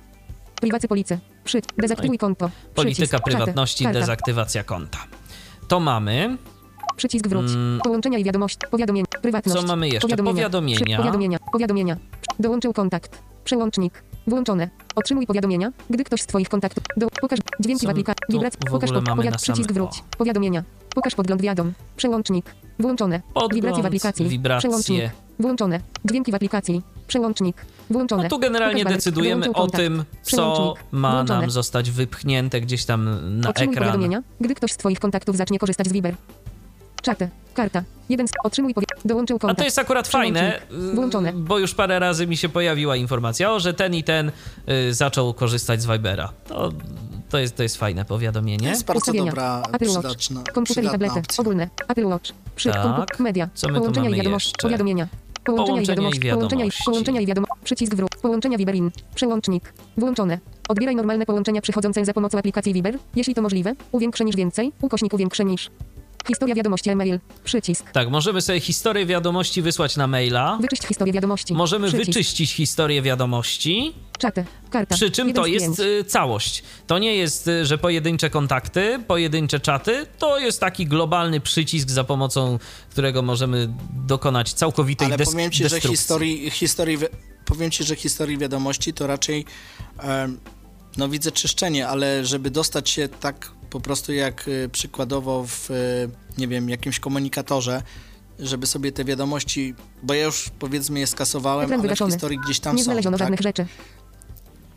[0.60, 1.18] Priwacy policy.
[1.44, 1.62] Przy.
[1.78, 2.50] Dezaktywuj konto.
[2.74, 3.24] Polityka Przycisk.
[3.24, 3.84] prywatności.
[3.84, 4.00] Karta.
[4.00, 4.98] dezaktywacja konta.
[5.68, 6.38] To mamy.
[6.96, 7.50] Przycisk wróć.
[7.50, 7.80] Mm.
[7.84, 8.58] Połączenia i wiadomości.
[8.70, 9.06] Powiadomienia.
[9.22, 9.60] Prywatność.
[9.60, 10.00] Co mamy jeszcze?
[10.00, 10.36] Powiadomienia.
[10.36, 10.96] Powiadomienia.
[10.96, 11.38] Powiadomienia.
[11.52, 11.96] Powiadomienia.
[12.38, 13.22] Dołączył kontakt.
[13.44, 14.02] Przełącznik.
[14.28, 14.68] Włączone.
[14.94, 16.84] Otrzymuj powiadomienia, gdy ktoś z twoich kontaktów.
[16.96, 18.24] Do, pokaż dźwięki w aplikacji.
[18.26, 18.54] tu Wibrac.
[18.54, 20.02] w Pokaż pod, powiad, przycisk wróć.
[20.18, 20.64] Powiadomienia.
[20.94, 21.72] Pokaż podgląd wiadom.
[21.96, 22.54] Przełącznik.
[22.78, 23.22] Włączone.
[23.34, 24.28] Podgląd, Wibracje w aplikacji.
[24.28, 24.68] wibracje.
[24.68, 25.10] Przełącznik.
[25.38, 25.80] Włączone.
[26.04, 26.82] Dźwięki w aplikacji.
[27.06, 27.56] Przełącznik.
[27.90, 28.22] Włączone.
[28.22, 31.40] No tu generalnie Pokaż decydujemy o tym, co ma Włączone.
[31.40, 33.04] nam zostać wypchnięte gdzieś tam
[33.40, 33.84] na Otrzymuj ekran.
[33.88, 36.14] powiadomienia, gdy ktoś z twoich kontaktów zacznie korzystać z Viber.
[37.02, 37.28] Czaty.
[37.54, 37.82] Karta.
[38.08, 38.30] Jeden z...
[38.44, 38.86] Otrzymuj powie...
[39.04, 39.58] Dołączył A kontakt.
[39.58, 40.60] to jest akurat fajne,
[40.94, 41.32] Włączone.
[41.32, 44.32] bo już parę razy mi się pojawiła informacja, o, że ten i ten
[44.88, 46.32] y, zaczął korzystać z Vibera.
[46.48, 46.72] To,
[47.30, 48.68] to, jest, to jest fajne To powiadomienie.
[48.68, 49.24] jest bardzo Ustawienia.
[49.30, 50.14] dobra, Apple Watch.
[50.16, 51.18] przydatna, Komputer i tablety.
[51.20, 51.42] opcja.
[51.42, 51.68] Ogólne.
[51.88, 52.30] Apple Watch.
[52.56, 52.70] Przy.
[52.70, 53.20] Tak.
[53.20, 53.48] Media.
[53.54, 54.48] Co my tu Połączenia i wiadomości.
[54.48, 54.62] jeszcze?
[54.62, 55.08] Powiadomienia.
[55.44, 55.66] Połączenia,
[55.96, 56.20] Połączenia i wiadomości.
[56.30, 56.84] Połączenia i, wiadomości.
[56.84, 57.54] połączenia i wiadomości.
[57.64, 58.10] Przycisk wróć.
[58.22, 58.90] Połączenia Viberin.
[59.14, 59.72] Przełącznik.
[59.96, 60.38] Włączone.
[60.68, 62.98] Odbieraj normalne połączenia przychodzące za pomocą aplikacji Viber.
[63.16, 64.72] Jeśli to możliwe, uwiększe niż więcej.
[64.82, 65.70] Ukośnik uwiększe niż.
[66.26, 67.20] Historia wiadomości e-mail.
[67.44, 67.90] Przycisk.
[67.92, 70.58] Tak, możemy sobie historię wiadomości wysłać na maila.
[70.60, 71.54] Wyczyść historię wiadomości.
[71.54, 72.06] Możemy Przycisk.
[72.06, 73.94] wyczyścić historię wiadomości.
[74.18, 74.44] Czaty.
[74.70, 74.94] Karta.
[74.94, 75.78] Przy czym to jest pięć.
[75.80, 76.62] y, całość.
[76.86, 80.06] To nie jest, y, że pojedyncze kontakty, pojedyncze czaty.
[80.18, 82.58] To jest taki globalny przycisk, za pomocą
[82.90, 83.68] którego możemy
[84.06, 85.90] dokonać całkowitej Ale des- powiem ci, że destrukcji.
[85.90, 87.06] historii, historii, wi-
[87.44, 89.44] powiem ci, że historii wiadomości to raczej,
[90.96, 96.10] no widzę czyszczenie, ale żeby dostać się tak po prostu jak y, przykładowo w, y,
[96.38, 97.82] nie wiem, jakimś komunikatorze,
[98.38, 102.60] żeby sobie te wiadomości, bo ja już powiedzmy je skasowałem, Ekran ale w historii gdzieś
[102.60, 103.26] tam Nie są, znaleziono tak?
[103.26, 103.66] żadnych rzeczy.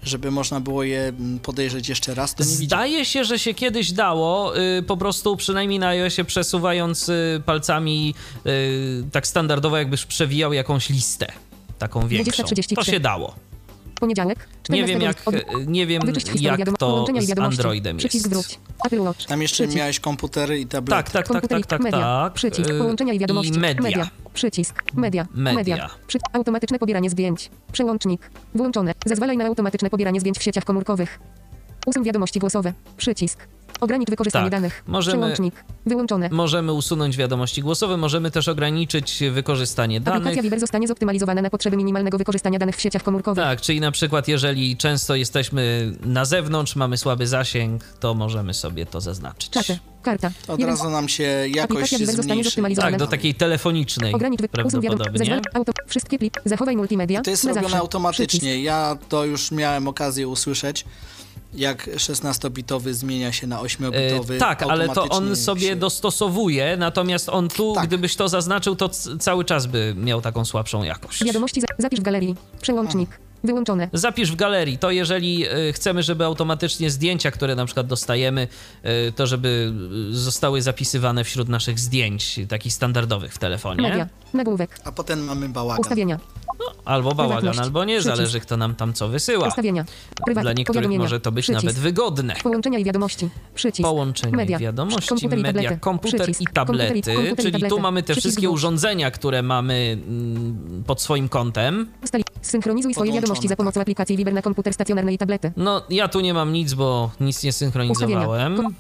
[0.04, 2.50] żeby można było je mm, podejrzeć jeszcze raz, to nie.
[2.50, 8.14] Zdaje się, że się kiedyś dało, y, po prostu przynajmniej na iOSie przesuwając y, palcami
[8.46, 11.28] y, tak standardowo, jakbyś przewijał jakąś listę.
[11.80, 12.44] Taką większą.
[12.44, 12.76] 20.33.
[12.76, 13.36] To się dało.
[14.02, 14.38] Poniedziałek.
[14.70, 15.24] Nie 14 wiem jak,
[15.68, 16.02] nie wiem
[16.44, 17.40] jak to z.
[17.40, 18.60] Androidem Przycisk jest.
[19.28, 19.78] Tam jeszcze Przycisk.
[19.78, 21.12] miałeś komputery i tablety.
[21.12, 22.00] Tak, tak, tak, tak, tak, i media.
[22.00, 22.34] tak.
[22.34, 22.70] Przycisk.
[22.70, 23.54] Y, Połączenia i wiadomości.
[23.54, 24.10] I media.
[24.34, 24.84] Przycisk.
[24.94, 25.28] Media.
[25.34, 25.90] Media.
[26.08, 26.20] Przy...
[26.34, 27.50] Automatyczne pobieranie zdjęć.
[27.72, 28.32] Przełącznik.
[28.56, 28.94] Włączone.
[29.06, 31.20] Zezwalaj na automatyczne pobieranie zdjęć w sieciach komórkowych.
[31.86, 32.74] Usuń wiadomości głosowe.
[32.98, 33.48] Przycisk.
[33.82, 34.52] Ogranicz wykorzystanie Tak.
[34.52, 34.84] danych.
[34.88, 35.64] Możemy- Przełącznik.
[35.86, 36.30] Wyłączone.
[36.32, 40.18] Możemy usunąć wiadomości głosowe, możemy też ograniczyć wykorzystanie danych.
[40.18, 43.44] Aplikacja Viber zostanie zoptymalizowana na potrzeby minimalnego wykorzystania danych w sieciach komórkowych.
[43.44, 48.86] Tak, czyli na przykład jeżeli często jesteśmy na zewnątrz, mamy słaby zasięg, to możemy sobie
[48.86, 49.50] to zaznaczyć.
[49.50, 49.80] Czaty.
[50.04, 50.32] Karta.
[50.48, 52.82] Od Jeden- razu nam się Aplikacja zostanie zmniejszy.
[52.82, 55.18] Tak, do takiej telefonicznej Ogranicz prawdopodobnie.
[55.18, 55.42] Zezwal...
[55.54, 55.72] Auto...
[55.88, 56.42] Wszystkie plik.
[56.46, 57.22] Zachowaj multimedia.
[57.22, 58.26] To jest na robione automatycznie.
[58.28, 58.64] Przycisk.
[58.64, 60.86] Ja to już miałem okazję usłyszeć,
[61.54, 64.34] jak 16-bitowy zmienia się na 8-bitowy.
[64.36, 67.88] E, tak, ale to on sobie się- dostosowuje, natomiast on tu, Tak.
[67.88, 71.24] gdybyś to zaznaczył, to cały czas by miał taką słabszą jakość.
[71.24, 71.68] Wiadomości za...
[71.78, 72.36] zapisz w galerii.
[72.62, 73.20] Przełącznik.
[73.44, 73.90] Wyłączone.
[73.94, 74.78] Zapisz w galerii.
[74.78, 78.48] To jeżeli y, chcemy, żeby automatycznie zdjęcia, które na przykład dostajemy,
[79.08, 79.74] y, to żeby
[80.12, 83.82] y, zostały zapisywane wśród naszych zdjęć, takich standardowych w telefonie.
[83.82, 84.08] Media.
[84.34, 84.80] Nagłówek.
[84.86, 85.82] A potem mamy bałagan.
[85.82, 86.20] Ustawienia.
[86.86, 88.16] Albo bałagan, albo nie, Przycisk.
[88.16, 89.48] zależy kto nam tam co wysyła.
[89.48, 89.86] Ustawienia.
[90.26, 90.44] Prywat.
[90.44, 91.64] Dla niektórych może to być Przycisk.
[91.64, 92.36] nawet wygodne.
[92.44, 93.30] Połączenia i wiadomości.
[93.56, 93.90] Przycisk.
[93.90, 94.60] Połączenie Media.
[94.60, 95.80] wiadomości, Komputer i media, tablety.
[95.82, 96.42] komputer Przycisk.
[96.42, 97.82] i Komputer tablety, i- komputer i czyli tu tablety.
[97.82, 101.88] mamy te Przycisk wszystkie urządzenia, które mamy mm, pod swoim kątem.
[102.42, 105.52] Synchronizuj swoje Podłączone, wiadomości za pomocą aplikacji Viber na komputer stacjonarny i tablety.
[105.58, 108.54] No, ja tu nie mam nic, bo nic nie synchronizowałem.
[108.54, 108.76] Ustawienia.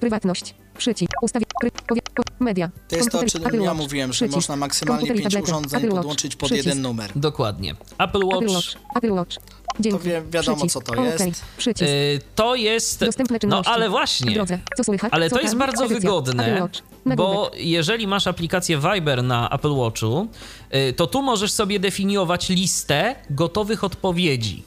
[0.00, 0.54] Prywatność.
[0.78, 1.12] Przycisk.
[1.22, 1.50] Ustawienia.
[1.60, 1.70] Pry...
[1.88, 2.00] Powie...
[2.14, 2.22] Po...
[2.40, 2.70] Media.
[2.88, 3.80] To jest to, o Komputer- czym Apple ja Watch.
[3.82, 4.34] mówiłem, że Przycisk.
[4.36, 5.52] można maksymalnie Komputer i 5 tablety.
[5.52, 5.96] urządzeń Apple Watch.
[5.98, 6.66] podłączyć pod Przycisk.
[6.66, 7.10] jeden numer.
[7.16, 7.70] Dokładnie.
[7.70, 8.66] Apple Apple Watch Watch.
[8.96, 9.36] Apple Watch.
[9.80, 10.08] Dzięki.
[10.08, 10.74] wie- wiadomo, Przycisk.
[10.74, 11.04] co to Okej.
[11.28, 11.44] jest.
[11.56, 11.90] Przycisk.
[11.90, 13.00] y, to jest.
[13.04, 13.72] Dostępne No czynności.
[13.72, 14.34] ale W właśnie.
[14.34, 14.58] drodze.
[14.76, 15.12] Co słychać?
[15.12, 15.58] Ale Co to jest tam?
[15.58, 16.00] bardzo Edycja.
[16.00, 16.68] wygodne,
[17.16, 20.28] Bo jeżeli masz aplikację Viber na Apple Watchu,
[20.74, 24.62] y, to tu możesz sobie definiować listę gotowych odpowiedzi.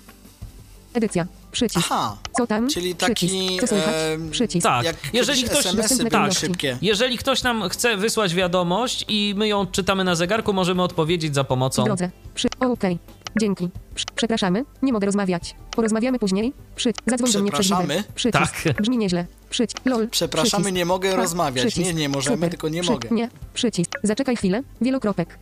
[0.93, 1.27] Edycja.
[1.51, 1.87] Przycisk.
[1.91, 2.69] Aha, Co tam?
[2.69, 3.73] czyli taki, Przycisk.
[3.73, 4.63] Em, Przycisk.
[4.63, 6.39] Tak, jak jeżeli ktoś- SMS-y czynności.
[6.39, 6.77] szybkie.
[6.81, 11.43] Jeżeli ktoś nam chce wysłać wiadomość i my ją czytamy na zegarku, możemy odpowiedzieć za
[11.43, 11.83] pomocą.
[11.83, 12.09] drodze.
[12.35, 12.47] Przy...
[12.59, 12.97] Okej.
[13.39, 13.69] Dzięki.
[14.15, 14.65] Przepraszamy.
[14.81, 15.55] Nie mogę rozmawiać.
[15.71, 16.53] Porozmawiamy później.
[16.75, 16.93] Przy...
[17.07, 18.03] Zadzwoń do mnie przez Przepraszamy?
[18.15, 18.63] Przycisk.
[18.63, 18.73] Tak.
[18.81, 19.25] Brzmi nieźle.
[19.49, 19.85] Przycisk.
[19.85, 20.07] LOL.
[20.09, 20.75] Przepraszamy, Przycisk.
[20.77, 21.19] nie mogę Tak.
[21.19, 21.65] rozmawiać.
[21.65, 21.87] Przycisk.
[21.87, 22.49] Nie, nie możemy, Super.
[22.49, 22.91] tylko nie Przy...
[22.91, 23.09] mogę.
[23.11, 23.29] Nie.
[23.53, 23.91] Przycisk.
[24.03, 24.63] Zaczekaj chwilę.
[24.81, 25.39] Wielokropek.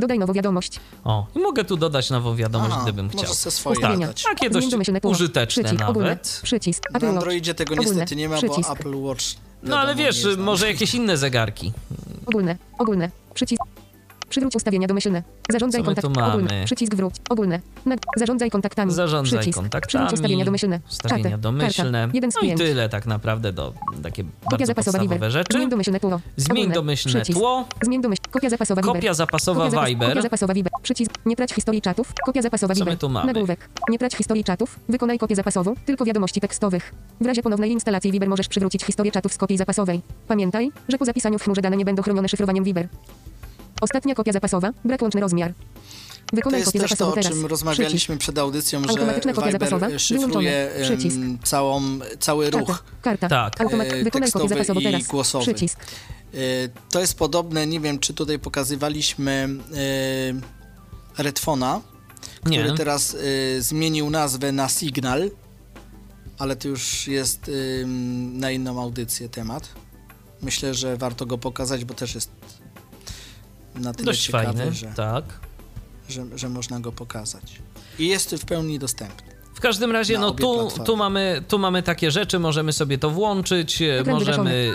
[0.00, 0.80] Dodaj nową wiadomość.
[1.04, 3.22] O, i mogę tu dodać nową wiadomość, Aha, gdybym chciał.
[3.22, 4.06] możesz se swoje Ustawienia.
[4.06, 4.22] dodać.
[4.22, 5.10] Takie dość domyślne tło.
[5.10, 5.88] użyteczne Przycisk.
[5.88, 6.08] Ogólne.
[6.08, 6.40] nawet.
[6.42, 6.82] Przycisk.
[6.90, 7.16] Na Apple Watch.
[7.16, 7.90] Androidzie tego Ogólne.
[7.90, 8.68] niestety nie ma, Przycisk.
[8.68, 9.24] bo Apple Watch.
[9.62, 11.72] No ale wiadomo, wiesz, nie jest może jakieś inne zegarki.
[12.26, 12.56] Ogólne.
[12.78, 13.10] Ogólne.
[13.34, 13.62] Przycisk.
[14.28, 15.22] Przywróć ustawienia domyślne.
[15.52, 16.14] Zarządzaj Co my kontakt.
[16.14, 16.32] tu mamy?
[16.34, 16.64] Ogólne.
[16.64, 17.14] Przycisk wróć.
[17.30, 17.60] Ogólne.
[17.86, 17.98] Nag...
[18.16, 18.92] Zarządzaj kontaktami.
[18.92, 19.58] Zarządzaj Przycisk.
[19.58, 19.88] kontaktami.
[20.06, 20.80] Przywróć ustawienia domyślne.
[20.90, 21.38] Ustawienia Czatę.
[21.38, 22.00] domyślne.
[22.00, 22.14] Karta.
[22.14, 23.72] Jeden z No i tyle tak naprawdę do
[24.02, 25.30] takie Kopia zapasowa Viber.
[25.30, 25.52] rzeczy.
[25.52, 26.20] Zmień domyślne tło.
[26.36, 26.74] Zmień Ogólne.
[26.74, 27.38] domyślne Przycisk.
[27.38, 27.64] tło.
[27.82, 28.22] Zmień domyśl.
[28.30, 28.94] Kopia zapasowa Viber.
[28.96, 30.08] Kopia zapasowa Kopia zapas- Viber.
[30.08, 30.72] Kopia zapasowa Viber.
[30.82, 31.10] Przycisk.
[31.26, 32.12] Nie trać historii czatów.
[32.26, 32.94] Kopia zapasowa Co Viber.
[32.94, 33.32] my tu mamy?
[33.32, 33.68] Nagłówek.
[33.88, 34.78] Nie trać historii czatów.
[34.88, 35.74] Wykonaj kopię zapasową.
[35.86, 36.94] Tylko wiadomości tekstowych.
[37.20, 40.02] W razie ponownej instalacji Viber możesz przywrócić historię czatów z kopii zapasowej.
[40.28, 42.88] Pamiętaj, że po zapisaniu w chmurze dane nie będą chronione szyfrowaniem Viber.
[43.80, 44.70] Ostatnia kopia zapasowa.
[44.84, 45.52] Brak łączny rozmiar.
[45.54, 47.32] To Wykonaj jest kopię też to, o teraz.
[47.32, 49.86] czym rozmawialiśmy przed audycją, że Automatyczna kopia zapasowa.
[49.86, 50.70] Viber szyfruje.
[50.82, 51.16] Przycisk.
[51.44, 51.82] całą,
[52.20, 52.58] cały Karta.
[52.58, 52.84] ruch.
[53.02, 53.28] Karta.
[53.28, 53.60] Tak.
[53.60, 53.86] Automat...
[53.86, 55.06] E, Wykonaj kopię tekstowy zapasową i teraz.
[55.06, 55.44] głosowy.
[55.44, 55.78] Przycisk.
[56.34, 56.36] E,
[56.90, 59.48] To jest podobne, nie wiem, czy tutaj pokazywaliśmy
[61.18, 61.80] e, Redfona,
[62.46, 62.58] Nie.
[62.58, 63.14] który teraz
[63.56, 65.30] e, zmienił nazwę na Signal,
[66.38, 67.50] ale to już jest
[68.32, 69.68] na inną audycję temat.
[70.42, 72.30] Myślę, że warto go pokazać, bo też jest
[73.78, 75.24] na tyle Dość ciekawy, fajny, że, tak.
[76.08, 77.62] że, że można go pokazać.
[77.98, 79.37] I jest w pełni dostępny.
[79.58, 83.82] W każdym razie, no tu, tu, mamy, tu mamy takie rzeczy, możemy sobie to włączyć,
[83.82, 84.72] e, możemy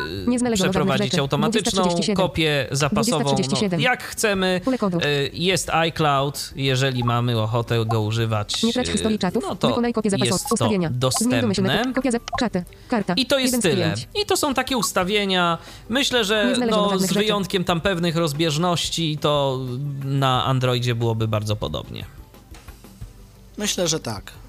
[0.53, 2.15] przeprowadzić automatyczną 2037.
[2.15, 3.81] kopię zapasową, no, 2037.
[3.81, 4.61] jak chcemy.
[5.01, 9.43] E, Jest iCloud, jeżeli mamy ochotę go używać, Nie trać e, historii czatów.
[9.49, 10.71] no to Wykonaj kopię zapasową.
[10.71, 11.83] jest to dostępne.
[11.83, 11.93] tło.
[11.93, 12.19] Kopia za...
[12.39, 12.63] Czaty.
[12.87, 13.13] Karta.
[13.13, 13.93] I to jest tyle.
[14.23, 15.57] I to są takie ustawienia.
[15.89, 19.59] Myślę, że no, z wyjątkiem tam pewnych rozbieżności, to
[20.05, 22.05] na Androidzie byłoby bardzo podobnie.
[23.57, 24.42] Myślę, że tak.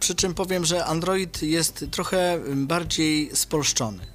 [0.00, 4.06] Przy czym powiem, że Android jest trochę bardziej spolszczony.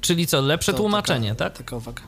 [0.00, 1.58] Czyli co, lepsze To tłumaczenie, taka, tak?
[1.58, 2.02] Taka uwaga.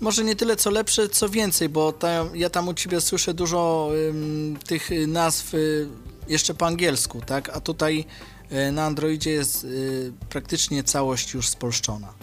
[0.00, 3.90] Może nie tyle co lepsze, co więcej, bo tam, ja tam u ciebie słyszę dużo
[4.08, 5.88] ym, tych y, nazw y,
[6.28, 7.48] jeszcze po angielsku, tak?
[7.48, 8.04] A tutaj
[8.52, 12.19] y, na Androidzie jest y, praktycznie całość już spolszczona.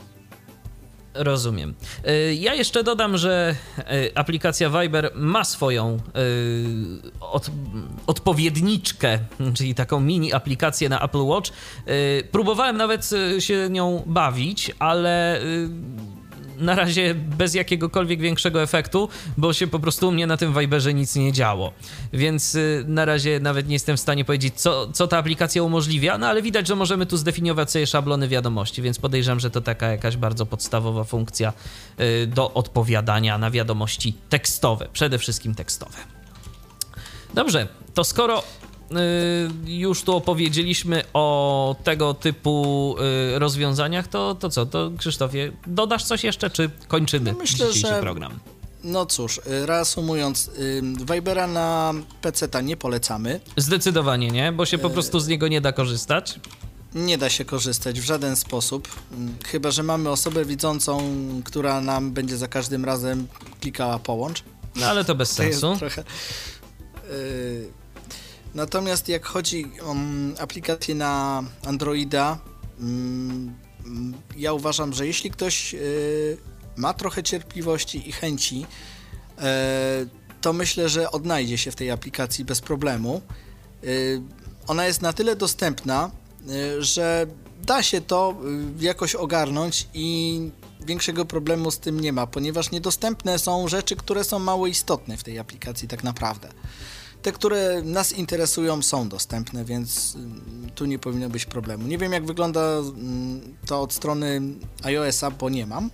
[1.17, 1.73] Rozumiem.
[2.07, 3.83] Y, Ja jeszcze dodam, że y,
[4.15, 7.49] aplikacja Viber ma swoją y, od,
[8.07, 9.19] odpowiedniczkę,
[9.53, 11.51] czyli taką mini aplikację na Apple Watch.
[12.31, 15.41] Próbowałem nawet się nią bawić, ale
[16.57, 20.93] na razie bez jakiegokolwiek większego efektu, bo się po prostu u mnie na tym Viberze
[20.93, 21.73] nic nie działo.
[22.13, 26.17] Więc y, na razie nawet nie jestem w stanie powiedzieć, co, co ta aplikacja umożliwia,
[26.17, 29.87] no ale widać, że możemy tu zdefiniować sobie szablony wiadomości, więc podejrzewam, że to taka
[29.87, 31.53] jakaś bardzo podstawowa funkcja
[31.99, 35.97] y, do odpowiadania na wiadomości tekstowe, przede wszystkim tekstowe.
[37.33, 38.43] Dobrze, to skoro
[39.65, 42.95] już tu opowiedzieliśmy o tego typu
[43.35, 47.95] y, rozwiązaniach, to, to co, to Krzysztofie, dodasz coś jeszcze, czy kończymy No myślę, dzisiejszy
[47.95, 48.39] że- program?
[48.83, 50.81] No cóż, y, reasumując, y,
[51.13, 53.39] Vibera na PC-ta nie polecamy.
[53.57, 56.39] Zdecydowanie nie, bo się po prostu z niego nie da korzystać.
[56.95, 58.87] Nie da się korzystać w żaden sposób,
[59.45, 61.01] chyba że mamy osobę widzącą,
[61.45, 63.27] która nam będzie za każdym razem
[63.61, 64.43] klikała połącz.
[64.75, 65.75] No ale to bez To sensu.
[65.79, 66.03] trochę.
[67.09, 67.69] Yy,
[68.57, 72.37] natomiast jak chodzi o mm, aplikację na Androida,
[72.79, 73.53] mm,
[74.37, 76.37] ja uważam, że jeśli ktoś yy,
[76.75, 79.45] ma trochę cierpliwości i chęci, yy,
[80.41, 83.21] to myślę, że odnajdzie się w tej aplikacji bez problemu.
[83.83, 84.21] Y,
[84.67, 86.11] ona jest na tyle dostępna,
[86.49, 87.27] y, że
[87.63, 88.35] da się to
[88.79, 90.39] y, jakoś ogarnąć i
[90.85, 95.23] większego problemu z tym nie ma, ponieważ niedostępne są rzeczy, które są mało istotne w
[95.23, 96.49] tej aplikacji tak naprawdę.
[97.27, 100.15] Te, które nas interesują, są dostępne, więc
[100.67, 101.87] y, tu nie powinno być problemu.
[101.87, 104.41] Nie wiem, jak wygląda mm, to od strony
[104.83, 105.89] iOS-a, bo nie mam,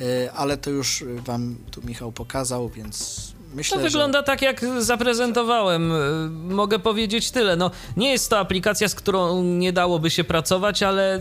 [0.00, 3.20] y, ale to już Wam tu Michał pokazał, więc
[3.54, 4.22] myślę, to wygląda że...
[4.22, 5.92] tak, jak zaprezentowałem.
[5.92, 7.56] Y, mogę powiedzieć tyle.
[7.56, 11.20] No, nie jest to aplikacja, z którą nie dałoby się pracować, ale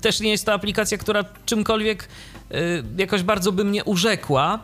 [0.00, 2.08] też nie jest to aplikacja, która czymkolwiek
[2.98, 4.58] jakoś bardzo by mnie urzekła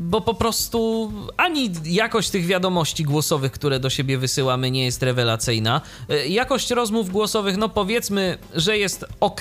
[0.00, 5.80] bo po prostu ani jakość tych wiadomości głosowych, które do siebie wysyłamy, nie jest rewelacyjna.
[6.08, 9.40] E, jakość rozmów głosowych, no powiedzmy, że jest ok,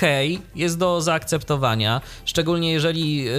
[0.56, 3.32] jest do zaakceptowania, szczególnie jeżeli e,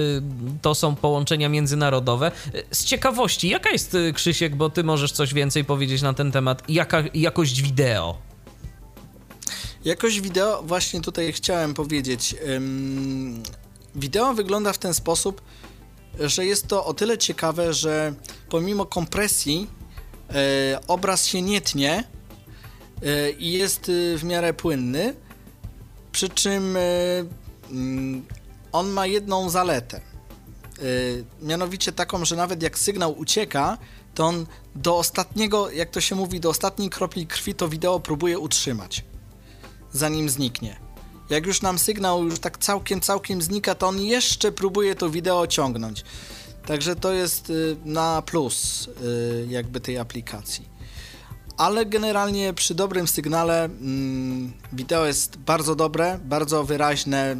[0.61, 2.31] to są połączenia międzynarodowe.
[2.53, 6.63] E, z ciekawości, jaka jest, Krzysiek, bo ty możesz coś więcej powiedzieć na ten temat,
[6.69, 8.17] jaka jakość wideo?
[9.85, 12.35] Jakość wideo, właśnie tutaj chciałem powiedzieć.
[13.95, 15.41] wideo wygląda w ten sposób,
[16.19, 18.13] że jest to o tyle ciekawe, że
[18.49, 19.67] pomimo kompresji
[20.29, 22.03] e, obraz się nie tnie
[23.03, 25.15] e, i jest e, w miarę płynny,
[26.11, 26.79] przy czym e,
[27.71, 28.25] mm,
[28.71, 29.97] on ma jedną zaletę.
[29.97, 30.83] E,
[31.41, 33.77] mianowicie taką, że nawet jak sygnał ucieka,
[34.13, 38.39] to on do ostatniego, jak to się mówi, do ostatniej kropli krwi to wideo próbuje
[38.39, 39.05] utrzymać,
[39.91, 40.90] zanim zniknie.
[41.31, 45.47] Jak już nam sygnał już tak całkiem, całkiem znika, to on jeszcze próbuje to wideo
[45.47, 46.03] ciągnąć.
[46.65, 50.69] Także to jest y, na plus y, jakby tej aplikacji.
[51.57, 57.35] Ale generalnie przy dobrym sygnale mm, wideo jest bardzo dobre, bardzo wyraźne.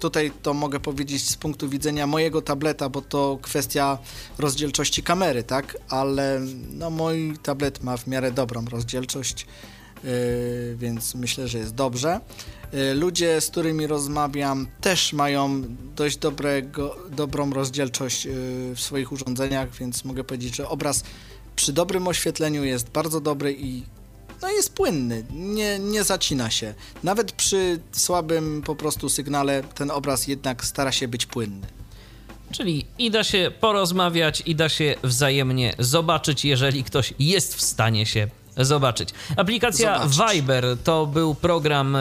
[0.00, 3.98] Tutaj to mogę powiedzieć z punktu widzenia mojego tableta, bo to kwestia
[4.38, 5.76] rozdzielczości kamery, tak?
[5.88, 6.40] Ale
[6.70, 9.46] no, mój tablet ma w miarę dobrą rozdzielczość,
[10.76, 12.20] więc myślę, że jest dobrze.
[12.74, 15.62] Y, ludzie, z którymi rozmawiam, też mają
[15.96, 18.30] dość dobrego, dobrą rozdzielczość y,
[18.74, 21.04] w swoich urządzeniach, więc mogę powiedzieć, że obraz
[21.56, 23.82] przy dobrym oświetleniu jest bardzo dobry i
[24.42, 26.74] no jest płynny, nie, nie zacina się.
[27.02, 31.66] Nawet przy słabym po prostu sygnale ten obraz jednak stara się być płynny.
[32.52, 38.06] Czyli i da się porozmawiać, i da się wzajemnie zobaczyć, jeżeli ktoś jest w stanie
[38.06, 38.28] się
[38.64, 39.10] zobaczyć.
[39.36, 40.36] Aplikacja Zobaczyć.
[40.36, 42.00] Viber to był program, e,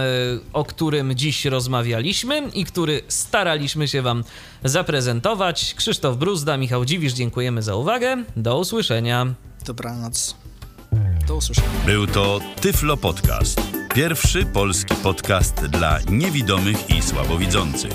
[0.54, 4.24] o którym dziś rozmawialiśmy i który staraliśmy się Wam
[4.64, 5.74] zaprezentować.
[5.76, 8.24] Krzysztof Bruzda, Michał Dziwisz, dziękujemy za uwagę.
[8.38, 9.28] Do usłyszenia.
[9.66, 10.36] Dobranoc.
[11.28, 11.68] Do usłyszenia.
[11.86, 13.62] Był to Tyflo Podcast.
[13.96, 17.94] Pierwszy polski podcast dla niewidomych i słabowidzących.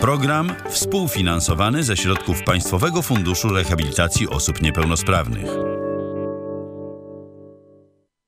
[0.00, 5.46] Program współfinansowany ze środków Państwowego Funduszu Rehabilitacji Osób Niepełnosprawnych.